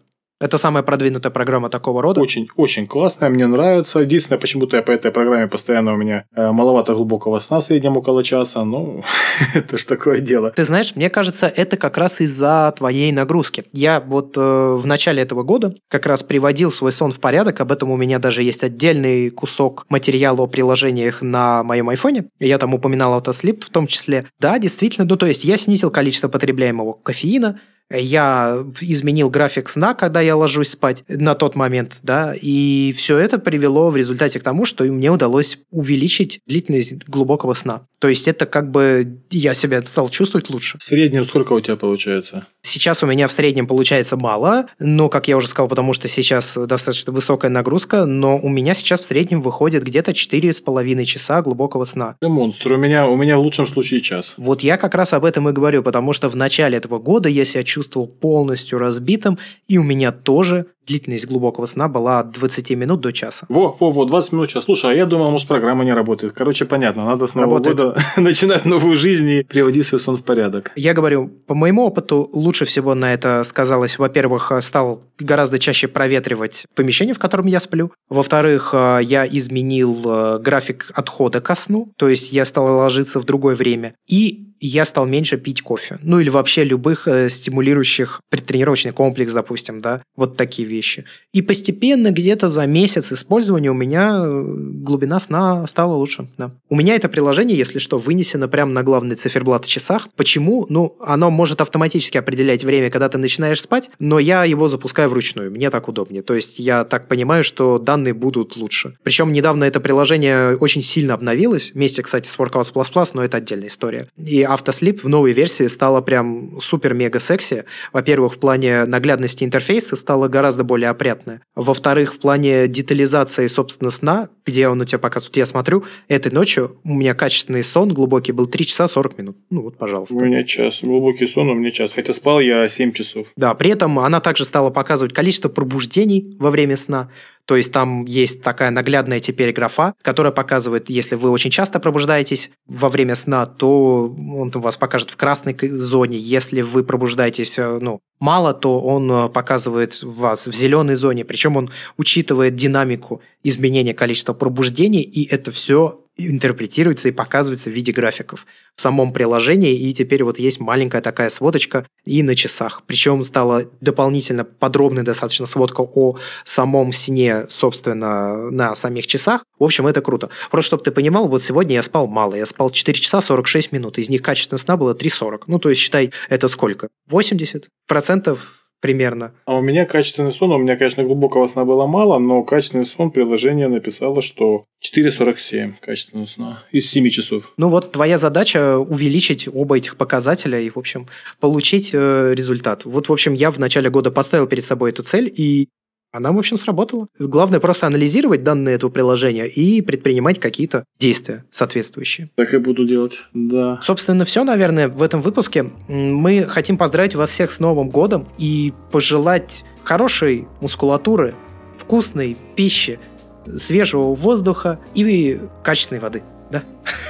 Это 0.43 0.59
самая 0.59 0.83
продвинутая 0.83 1.31
программа 1.31 1.71
такого 1.71 2.03
рода. 2.03 2.21
Очень, 2.21 2.49
очень 2.57 2.89
классная, 2.89 3.31
мне 3.31 3.47
нравится. 3.47 4.01
Единственное, 4.01 4.41
почему-то 4.41 4.77
я 4.77 4.83
по 4.83 4.91
этой 4.91 5.13
программе 5.13 5.47
постоянно 5.47 5.95
у 5.95 5.97
меня 5.97 6.25
э, 6.35 6.51
маловато 6.51 6.95
глубокого 6.95 7.39
сна, 7.39 7.61
в 7.61 7.63
среднем 7.63 7.97
около 7.97 8.25
часа. 8.25 8.65
Ну, 8.65 9.05
это 9.55 9.79
ж 9.79 9.85
такое 9.85 10.19
дело. 10.19 10.51
Ты 10.51 10.65
знаешь, 10.65 10.97
мне 10.97 11.11
кажется, 11.11 11.47
это 11.47 11.77
как 11.77 11.97
раз 11.97 12.21
из-за 12.21 12.75
твоей 12.77 13.13
нагрузки. 13.13 13.67
Я 13.73 14.01
вот 14.01 14.37
э, 14.37 14.41
в 14.41 14.85
начале 14.85 15.23
этого 15.23 15.45
года 15.45 15.77
как 15.89 16.07
раз 16.07 16.25
приводил 16.25 16.73
свой 16.73 16.91
сон 16.91 17.13
в 17.13 17.21
порядок. 17.21 17.61
Об 17.61 17.71
этом 17.71 17.93
у 17.93 17.97
меня 17.97 18.19
даже 18.19 18.43
есть 18.43 18.65
отдельный 18.65 19.31
кусок 19.31 19.87
материала 19.91 20.43
о 20.43 20.49
приложениях 20.49 21.23
на 21.23 21.63
моем 21.63 21.89
айфоне. 21.89 22.25
Я 22.41 22.59
там 22.59 22.75
упоминал 22.75 23.17
AutoSleep 23.21 23.65
в 23.65 23.71
том 23.71 23.87
числе. 23.87 24.27
Да, 24.41 24.59
действительно, 24.59 25.07
ну 25.07 25.17
то 25.17 25.27
есть 25.27 25.45
я 25.45 25.57
снизил 25.57 25.93
количество 25.93 26.27
потребляемого 26.27 26.95
кофеина, 26.95 27.61
я 27.91 28.65
изменил 28.81 29.31
график 29.31 29.69
сна, 29.69 29.95
когда 29.95 30.21
я 30.21 30.37
ложусь 30.37 30.71
спать 30.71 31.05
на 31.09 31.35
тот 31.35 31.55
момент, 31.55 32.01
да, 32.03 32.35
и 32.41 32.93
все 32.97 33.19
это 33.19 33.39
привело 33.39 33.91
в 33.91 33.97
результате 33.97 34.41
к 34.41 34.43
тому, 34.43 34.65
что 34.65 34.85
мне 34.85 35.11
удалось 35.11 35.59
увеличить 35.71 36.41
длительность 36.47 36.95
глубокого 37.09 37.55
сна. 37.55 37.83
То 37.99 38.09
есть 38.09 38.27
это 38.27 38.47
как 38.47 38.71
бы 38.71 39.21
я 39.31 39.55
себя 39.55 39.83
стал 39.83 40.09
чувствовать 40.09 40.51
лучше. 40.51 40.79
В 40.79 40.83
среднем 40.83 41.25
сколько 41.25 41.53
у 41.53 41.61
тебя 41.61 41.77
получается? 41.77 42.47
Сейчас 42.63 43.03
у 43.03 43.07
меня 43.07 43.29
в 43.29 43.33
среднем 43.33 43.67
получается 43.67 44.17
мало, 44.17 44.67
но, 44.79 45.09
как 45.09 45.29
я 45.29 45.37
уже 45.37 45.49
сказал, 45.49 45.69
потому 45.69 45.95
что 45.95 46.09
сейчас 46.09 46.57
достаточно 46.57 47.13
высокая 47.13 47.51
нагрузка, 47.51 48.05
но 48.05 48.39
у 48.39 48.49
меня 48.49 48.75
сейчас 48.75 49.01
в 49.01 49.05
среднем 49.05 49.41
выходит 49.41 49.85
где-то 49.85 50.13
4,5 50.13 51.05
часа 51.05 51.43
глубокого 51.43 51.85
сна. 51.85 52.17
Ты 52.21 52.29
монстр, 52.29 52.73
у 52.73 52.77
меня, 52.77 53.07
у 53.07 53.17
меня 53.17 53.37
в 53.37 53.41
лучшем 53.41 53.67
случае 53.67 54.01
час. 54.01 54.35
Вот 54.37 54.63
я 54.63 54.77
как 54.77 54.95
раз 54.95 55.13
об 55.13 55.25
этом 55.25 55.49
и 55.49 55.53
говорю, 55.53 55.83
потому 55.83 56.13
что 56.13 56.29
в 56.29 56.37
начале 56.37 56.79
этого 56.79 56.99
года 56.99 57.29
я 57.29 57.45
себя 57.45 57.65
чувствовал 57.73 58.07
полностью 58.07 58.79
разбитым, 58.79 59.39
и 59.67 59.79
у 59.79 59.83
меня 59.83 60.13
тоже 60.13 60.67
длительность 60.87 61.27
глубокого 61.27 61.67
сна 61.67 61.89
была 61.89 62.21
от 62.21 62.33
20 62.33 62.71
минут 62.71 63.01
до 63.01 63.13
часа. 63.13 63.47
Во, 63.49 63.75
во, 63.79 63.91
во, 63.91 64.05
20 64.05 64.33
минут 64.33 64.49
час. 64.49 64.65
Слушай, 64.65 64.93
а 64.93 64.95
я 64.95 65.07
думал, 65.07 65.31
может, 65.31 65.49
программа 65.49 65.85
не 65.85 65.93
работает. 65.93 66.33
Короче, 66.33 66.65
понятно, 66.65 67.05
надо 67.05 67.27
с 67.27 67.35
нового 67.35 67.59
работает. 67.59 67.79
года 67.79 68.05
начинать 68.21 68.65
новую 68.65 68.97
жизнь 68.97 69.29
и 69.29 69.43
приводить 69.43 69.87
свой 69.87 70.01
сон 70.01 70.17
в 70.17 70.25
порядок. 70.25 70.73
Я 70.77 70.93
говорю, 70.93 71.29
по 71.47 71.55
моему 71.55 71.85
опыту, 71.85 72.29
лучше 72.33 72.65
всего 72.65 72.95
на 72.95 73.15
это 73.15 73.43
сказалось, 73.45 73.99
во-первых, 73.99 74.53
стал 74.61 75.03
гораздо 75.19 75.59
чаще 75.59 75.89
проветривать 75.89 76.67
помещение, 76.75 77.15
в 77.15 77.19
котором 77.19 77.47
я 77.47 77.61
сплю. 77.61 77.93
Во-вторых, 78.09 78.71
э, 78.75 78.99
я 79.03 79.27
изменил 79.27 80.03
э, 80.05 80.39
график 80.41 80.91
отхода 80.95 81.41
ко 81.41 81.55
сну, 81.55 81.93
то 81.97 82.09
есть 82.09 82.33
я 82.33 82.45
стал 82.45 82.67
ложиться 82.79 83.21
в 83.21 83.25
другое 83.25 83.55
время. 83.55 83.95
И 84.09 84.52
я 84.67 84.85
стал 84.85 85.07
меньше 85.07 85.37
пить 85.37 85.63
кофе. 85.63 85.99
Ну 86.03 86.21
или 86.21 86.29
вообще 86.29 86.65
любых 86.65 87.09
э, 87.09 87.29
стимулирующих 87.29 88.21
предтренировочный 88.29 88.93
комплекс, 88.93 89.33
допустим, 89.33 89.81
да, 89.81 90.03
вот 90.17 90.37
такие 90.37 90.67
вещи. 90.69 91.05
И 91.33 91.43
постепенно 91.43 92.13
где-то 92.13 92.51
за 92.51 92.67
месяц 92.67 93.13
использования 93.13 93.71
у 93.71 93.75
меня 93.75 94.23
э, 94.25 94.43
глубина 94.47 95.19
сна 95.21 95.67
стала 95.67 95.95
лучше, 95.95 96.29
да. 96.39 96.53
У 96.69 96.77
меня 96.77 96.95
это 96.95 97.09
приложение, 97.09 97.59
если 97.59 97.79
что, 97.79 97.99
вынесено 97.99 98.49
прямо 98.49 98.73
на 98.73 98.83
главный 98.83 99.17
циферблат 99.17 99.65
в 99.65 99.69
часах. 99.69 100.09
Почему? 100.17 100.67
Ну, 100.69 100.97
оно 101.01 101.31
может 101.31 101.61
автоматически 101.61 102.19
определять 102.19 102.65
время, 102.65 102.91
когда 102.91 103.09
ты 103.09 103.19
начинаешь 103.19 103.61
спать, 103.61 103.91
но 103.99 104.19
я 104.19 104.45
его 104.45 104.69
запускаю 104.69 105.09
вручную, 105.09 105.51
мне 105.51 105.71
так 105.71 105.89
удобнее. 105.89 106.23
То 106.23 106.35
есть 106.35 106.59
я 106.59 106.85
так 106.85 107.09
понимаю, 107.09 107.43
что 107.43 107.79
данные 107.79 108.15
будут 108.15 108.57
лучше. 108.57 108.95
Причем 109.03 109.33
недавно 109.33 109.65
это 109.65 109.81
приложение 109.81 110.57
очень 110.57 110.83
сильно 110.83 111.15
обновилось, 111.15 111.73
вместе, 111.73 112.03
кстати, 112.03 112.29
с 112.29 112.39
Workouts++, 112.39 113.11
но 113.15 113.25
это 113.25 113.39
отдельная 113.39 113.69
история. 113.69 114.07
И 114.17 114.43
автослип 114.55 115.03
в 115.03 115.09
новой 115.09 115.33
версии 115.33 115.67
стало 115.67 116.01
прям 116.01 116.61
супер-мега 116.61 117.19
секси. 117.19 117.65
Во-первых, 117.93 118.35
в 118.35 118.39
плане 118.39 118.85
наглядности 118.85 119.45
интерфейса 119.45 119.97
стало 119.97 120.29
гораздо 120.29 120.65
более 120.65 120.91
опрятное. 120.91 121.43
Во-вторых, 121.55 122.15
в 122.15 122.19
плане 122.19 122.69
детализации, 122.69 123.47
собственно, 123.47 123.91
сна, 123.91 124.29
где 124.47 124.69
он 124.69 124.81
у 124.81 124.85
тебя 124.85 124.99
показывает, 124.99 125.37
я 125.37 125.47
смотрю, 125.47 125.85
этой 126.09 126.33
ночью 126.33 126.77
у 126.85 126.95
меня 126.95 127.15
качественный 127.15 127.63
сон 127.63 127.93
глубокий 127.93 128.33
был 128.33 128.47
3 128.47 128.67
часа 128.67 128.87
40 128.87 129.19
минут. 129.19 129.37
Ну 129.51 129.63
вот, 129.63 129.77
пожалуйста. 129.77 130.17
У 130.17 130.21
меня 130.21 130.45
час. 130.45 130.81
Глубокий 130.83 131.27
сон 131.27 131.49
у 131.51 131.55
меня 131.55 131.71
час. 131.71 131.93
Хотя 131.93 132.13
спал 132.13 132.41
я 132.41 132.69
7 132.69 132.93
часов. 132.93 133.27
Да, 133.37 133.55
при 133.55 133.71
этом 133.71 133.99
она 133.99 134.21
также 134.21 134.45
стала 134.45 134.71
показывать 134.71 135.15
количество 135.15 135.49
пробуждений 135.49 136.37
во 136.39 136.51
время 136.51 136.77
сна. 136.77 137.11
То 137.47 137.57
есть 137.57 137.73
там 137.73 138.05
есть 138.05 138.43
такая 138.43 138.71
наглядная 138.71 139.19
теперь 139.19 139.53
графа, 139.53 139.95
которая 140.03 140.33
показывает, 140.33 140.89
если 140.91 141.17
вы 141.17 141.31
очень 141.31 141.51
часто 141.51 141.81
пробуждаетесь 141.81 142.51
во 142.67 142.89
время 142.89 143.15
сна, 143.15 143.47
то 143.47 144.15
он 144.37 144.51
вас 144.51 144.77
покажет 144.77 145.11
в 145.11 145.17
красной 145.17 145.57
зоне. 145.61 146.19
Если 146.19 146.63
вы 146.63 146.85
пробуждаетесь 146.85 147.59
э, 147.59 147.79
ну, 147.81 148.01
мало, 148.21 148.55
то 148.55 148.81
он 148.81 149.11
э, 149.11 149.29
показывает 149.29 150.03
вас 150.03 150.47
в 150.47 150.53
зеленой 150.53 150.95
зоне. 150.95 151.25
Причем 151.25 151.57
он 151.57 151.71
учитывает 151.97 152.55
динамику 152.55 153.21
изменения 153.43 153.95
количества 153.95 154.35
пробуждений, 154.35 155.03
и 155.03 155.29
это 155.29 155.51
все 155.51 156.02
интерпретируется 156.17 157.09
и 157.09 157.13
показывается 157.13 157.71
в 157.71 157.73
виде 157.73 157.93
графиков 157.93 158.47
в 158.75 158.81
самом 158.81 159.13
приложении, 159.13 159.75
и 159.75 159.93
теперь 159.93 160.25
вот 160.25 160.39
есть 160.39 160.61
маленькая 160.61 161.01
такая 161.01 161.29
сводочка 161.29 161.87
и 162.05 162.23
на 162.23 162.35
часах. 162.35 162.83
Причем 162.87 163.23
стала 163.23 163.65
дополнительно 163.81 164.45
подробная 164.45 165.05
достаточно 165.05 165.47
сводка 165.47 165.83
о 165.83 166.19
самом 166.45 166.93
сне, 166.93 167.47
собственно, 167.49 168.51
на 168.51 168.75
самих 168.75 169.07
часах. 169.07 169.45
В 169.59 169.65
общем, 169.65 169.87
это 169.87 170.03
круто. 170.03 170.29
Просто 170.51 170.69
чтобы 170.69 170.83
ты 170.83 170.91
понимал, 170.91 171.29
вот 171.29 171.43
сегодня 171.43 171.77
я 171.77 171.83
спал 171.83 172.07
мало. 172.07 172.35
Я 172.35 172.47
спал 172.47 172.71
4 172.71 172.99
часа 172.99 173.21
46 173.21 173.73
минут. 173.73 173.99
Из 173.99 174.09
них 174.09 174.23
качественного 174.23 174.63
сна 174.63 174.77
было 174.77 174.95
3,40. 174.95 175.43
Ну, 175.47 175.59
то 175.59 175.71
есть, 175.71 175.81
считай, 175.81 176.13
это 176.29 176.49
сколько? 176.49 176.89
80% 177.11 178.39
примерно. 178.83 179.33
А 179.47 179.55
у 179.55 179.63
меня 179.63 179.87
качественный 179.87 180.33
сон, 180.33 180.51
у 180.51 180.59
меня, 180.59 180.77
конечно, 180.77 181.05
глубокого 181.05 181.47
сна 181.47 181.65
было 181.65 181.87
мало, 181.87 182.19
но 182.19 182.43
качественный 182.43 182.85
сон 182.85 183.13
приложение 183.13 183.69
написало, 183.69 184.21
что 184.21 184.65
4,47 184.85 185.75
качественного 185.81 186.27
сна 186.27 186.65
из 186.73 186.91
7 186.91 187.09
часов. 187.09 187.53
Ну 187.57 187.69
вот 187.71 187.93
твоя 187.93 188.19
задача 188.19 188.79
увеличить 188.79 189.49
оба 189.51 189.79
этих 189.79 189.97
показателя 189.97 190.61
и, 190.61 190.69
в 190.69 190.77
общем, 190.77 191.07
получить 191.39 191.91
э, 191.95 192.35
результат. 192.35 192.85
Вот, 192.85 193.09
в 193.09 193.13
общем, 193.13 193.35
я 193.35 193.53
в 193.53 193.59
начале 193.59 193.89
года 193.89 194.11
поставил 194.11 194.49
перед 194.49 194.65
собой 194.65 194.91
эту 194.91 195.05
цель, 195.05 195.33
и 195.35 195.69
она, 196.13 196.31
в 196.31 196.39
общем, 196.39 196.57
сработала. 196.57 197.09
Главное 197.19 197.59
просто 197.59 197.87
анализировать 197.87 198.43
данные 198.43 198.75
этого 198.75 198.91
приложения 198.91 199.47
и 199.47 199.81
предпринимать 199.81 200.39
какие-то 200.39 200.85
действия 201.01 201.45
соответствующие. 201.51 202.31
Так 202.37 202.53
и 202.53 202.59
буду 202.59 202.85
делать, 202.85 203.19
да. 203.33 203.81
Собственно, 203.83 204.25
все, 204.27 204.45
наверное, 204.45 204.89
в 204.89 205.03
этом 205.03 205.23
выпуске. 205.23 205.65
Мы 205.89 206.45
хотим 206.45 206.77
поздравить 206.77 207.15
вас 207.15 207.31
всех 207.31 207.51
с 207.51 207.61
Новым 207.61 207.89
годом 207.89 208.29
и 208.39 208.75
пожелать 208.91 209.65
хорошей 209.85 210.47
мускулатуры, 210.61 211.35
вкусной 211.79 212.37
пищи, 212.57 213.01
свежего 213.47 214.15
воздуха 214.15 214.79
и 214.95 215.41
качественной 215.65 216.01
воды. 216.01 216.23
Да? 216.51 216.63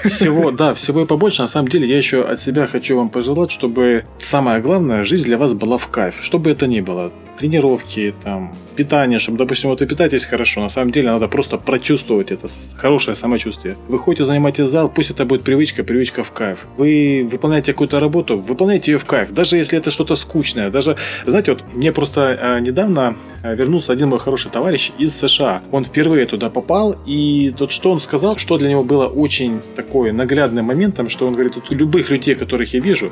Всего, 0.05 0.51
да, 0.53 0.75
всего 0.75 1.03
и 1.03 1.07
побольше. 1.07 1.43
На 1.43 1.49
самом 1.49 1.69
деле, 1.69 1.89
я 1.89 1.99
еще 1.99 2.23
от 2.23 2.41
себя 2.41 2.69
хочу 2.69 2.97
вам 2.97 3.11
пожелать, 3.11 3.51
чтобы 3.51 4.05
самое 4.21 4.61
главное, 4.61 5.03
жизнь 5.03 5.25
для 5.25 5.39
вас 5.39 5.53
была 5.53 5.77
в 5.77 5.89
кайф. 5.89 6.19
Что 6.21 6.39
бы 6.39 6.51
это 6.51 6.69
ни 6.69 6.81
было 6.81 7.13
тренировки, 7.43 8.15
там, 8.23 8.55
питание, 8.77 9.19
чтобы, 9.19 9.37
допустим, 9.37 9.71
вот 9.71 9.81
вы 9.81 9.87
питаетесь 9.87 10.25
хорошо, 10.25 10.61
на 10.61 10.71
самом 10.71 10.93
деле 10.93 11.11
надо 11.11 11.27
просто 11.27 11.59
прочувствовать 11.59 12.31
это 12.31 12.47
хорошее 12.77 13.17
самочувствие. 13.17 13.75
Вы 13.89 13.99
ходите, 13.99 14.25
занимаетесь 14.25 14.69
зал, 14.69 14.89
пусть 14.89 15.11
это 15.11 15.25
будет 15.25 15.43
привычка, 15.43 15.83
привычка 15.83 16.23
в 16.23 16.31
кайф. 16.31 16.67
Вы 16.77 17.29
выполняете 17.29 17.73
какую-то 17.73 17.99
работу, 17.99 18.39
выполняйте 18.39 18.93
ее 18.93 18.99
в 18.99 19.05
кайф, 19.05 19.33
даже 19.33 19.57
если 19.57 19.77
это 19.77 19.91
что-то 19.91 20.15
скучное. 20.15 20.71
Даже, 20.71 20.97
знаете, 21.27 21.53
вот 21.53 21.65
мне 21.75 21.91
просто 21.91 22.21
э, 22.21 22.61
недавно 22.61 23.17
э, 23.43 23.57
вернулся 23.57 23.93
один 23.93 24.11
мой 24.11 24.21
хороший 24.21 24.53
товарищ 24.53 24.93
из 24.99 25.13
США. 25.13 25.63
Он 25.73 25.85
впервые 25.85 26.27
туда 26.27 26.49
попал, 26.49 26.97
и 27.07 27.53
тот, 27.59 27.73
что 27.73 27.91
он 27.91 28.01
сказал, 28.01 28.37
что 28.37 28.57
для 28.57 28.71
него 28.71 28.85
было 28.85 29.09
очень 29.09 29.61
такой 29.75 30.13
наглядным 30.13 30.67
моментом, 30.67 31.09
что 31.09 31.27
он 31.27 31.33
говорит, 31.33 31.57
вот 31.57 31.73
любых 31.73 32.09
людей, 32.11 32.37
которых 32.37 32.73
я 32.73 32.79
вижу, 32.79 33.11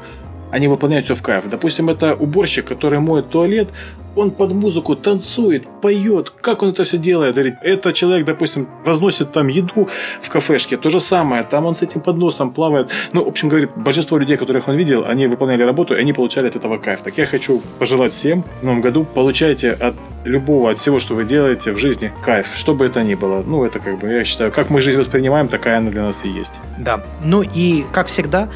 они 0.50 0.68
выполняют 0.68 1.04
все 1.04 1.14
в 1.14 1.22
кайф. 1.22 1.44
Допустим, 1.48 1.88
это 1.88 2.14
уборщик, 2.14 2.66
который 2.66 2.98
моет 3.00 3.30
туалет, 3.30 3.68
он 4.16 4.32
под 4.32 4.52
музыку 4.52 4.96
танцует, 4.96 5.68
поет. 5.80 6.30
Как 6.30 6.62
он 6.62 6.70
это 6.70 6.82
все 6.82 6.98
делает? 6.98 7.38
Это 7.38 7.92
человек, 7.92 8.26
допустим, 8.26 8.68
разносит 8.84 9.32
там 9.32 9.48
еду 9.48 9.88
в 10.20 10.28
кафешке. 10.28 10.76
То 10.76 10.90
же 10.90 11.00
самое. 11.00 11.44
Там 11.44 11.66
он 11.66 11.76
с 11.76 11.82
этим 11.82 12.00
подносом 12.00 12.50
плавает. 12.50 12.90
Ну, 13.12 13.24
в 13.24 13.28
общем, 13.28 13.48
говорит, 13.48 13.70
большинство 13.76 14.18
людей, 14.18 14.36
которых 14.36 14.68
он 14.68 14.76
видел, 14.76 15.04
они 15.06 15.28
выполняли 15.28 15.62
работу, 15.62 15.94
и 15.94 16.00
они 16.00 16.12
получали 16.12 16.48
от 16.48 16.56
этого 16.56 16.78
кайф. 16.78 17.02
Так 17.02 17.18
я 17.18 17.26
хочу 17.26 17.62
пожелать 17.78 18.12
всем 18.12 18.42
в 18.60 18.64
новом 18.64 18.80
году 18.80 19.06
получайте 19.14 19.70
от 19.70 19.94
любого, 20.24 20.70
от 20.70 20.78
всего, 20.78 20.98
что 20.98 21.14
вы 21.14 21.24
делаете 21.24 21.72
в 21.72 21.78
жизни, 21.78 22.12
кайф, 22.22 22.48
что 22.54 22.74
бы 22.74 22.86
это 22.86 23.02
ни 23.02 23.14
было. 23.14 23.42
Ну, 23.46 23.64
это 23.64 23.78
как 23.78 23.98
бы, 23.98 24.08
я 24.08 24.24
считаю, 24.24 24.50
как 24.50 24.70
мы 24.70 24.80
жизнь 24.80 24.98
воспринимаем, 24.98 25.48
такая 25.48 25.78
она 25.78 25.90
для 25.90 26.02
нас 26.02 26.24
и 26.24 26.28
есть. 26.28 26.60
Да. 26.78 27.04
Ну 27.24 27.42
и, 27.42 27.84
как 27.92 28.08
всегда, 28.08 28.48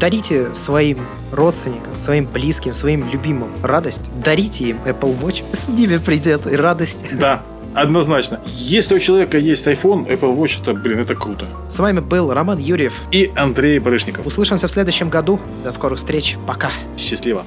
дарите 0.00 0.54
своим 0.54 1.06
родственникам, 1.32 1.94
своим 1.98 2.26
близким, 2.26 2.74
своим 2.74 3.10
любимым 3.10 3.50
радость. 3.62 4.02
Дарите 4.22 4.64
им 4.64 4.78
Apple 4.84 5.18
Watch. 5.20 5.44
С 5.52 5.68
ними 5.68 5.98
придет 5.98 6.46
и 6.46 6.56
радость. 6.56 7.18
Да, 7.18 7.42
Однозначно. 7.74 8.40
Если 8.46 8.94
у 8.94 8.98
человека 9.00 9.36
есть 9.36 9.66
iPhone, 9.66 10.06
Apple 10.06 10.36
Watch, 10.36 10.62
это, 10.62 10.74
блин, 10.74 11.00
это 11.00 11.16
круто. 11.16 11.48
С 11.68 11.78
вами 11.80 11.98
был 11.98 12.32
Роман 12.32 12.58
Юрьев 12.58 12.94
и 13.10 13.32
Андрей 13.34 13.80
Барышников. 13.80 14.24
Услышимся 14.24 14.68
в 14.68 14.70
следующем 14.70 15.08
году. 15.08 15.40
До 15.64 15.72
скорых 15.72 15.98
встреч. 15.98 16.36
Пока. 16.46 16.70
Счастливо. 16.96 17.44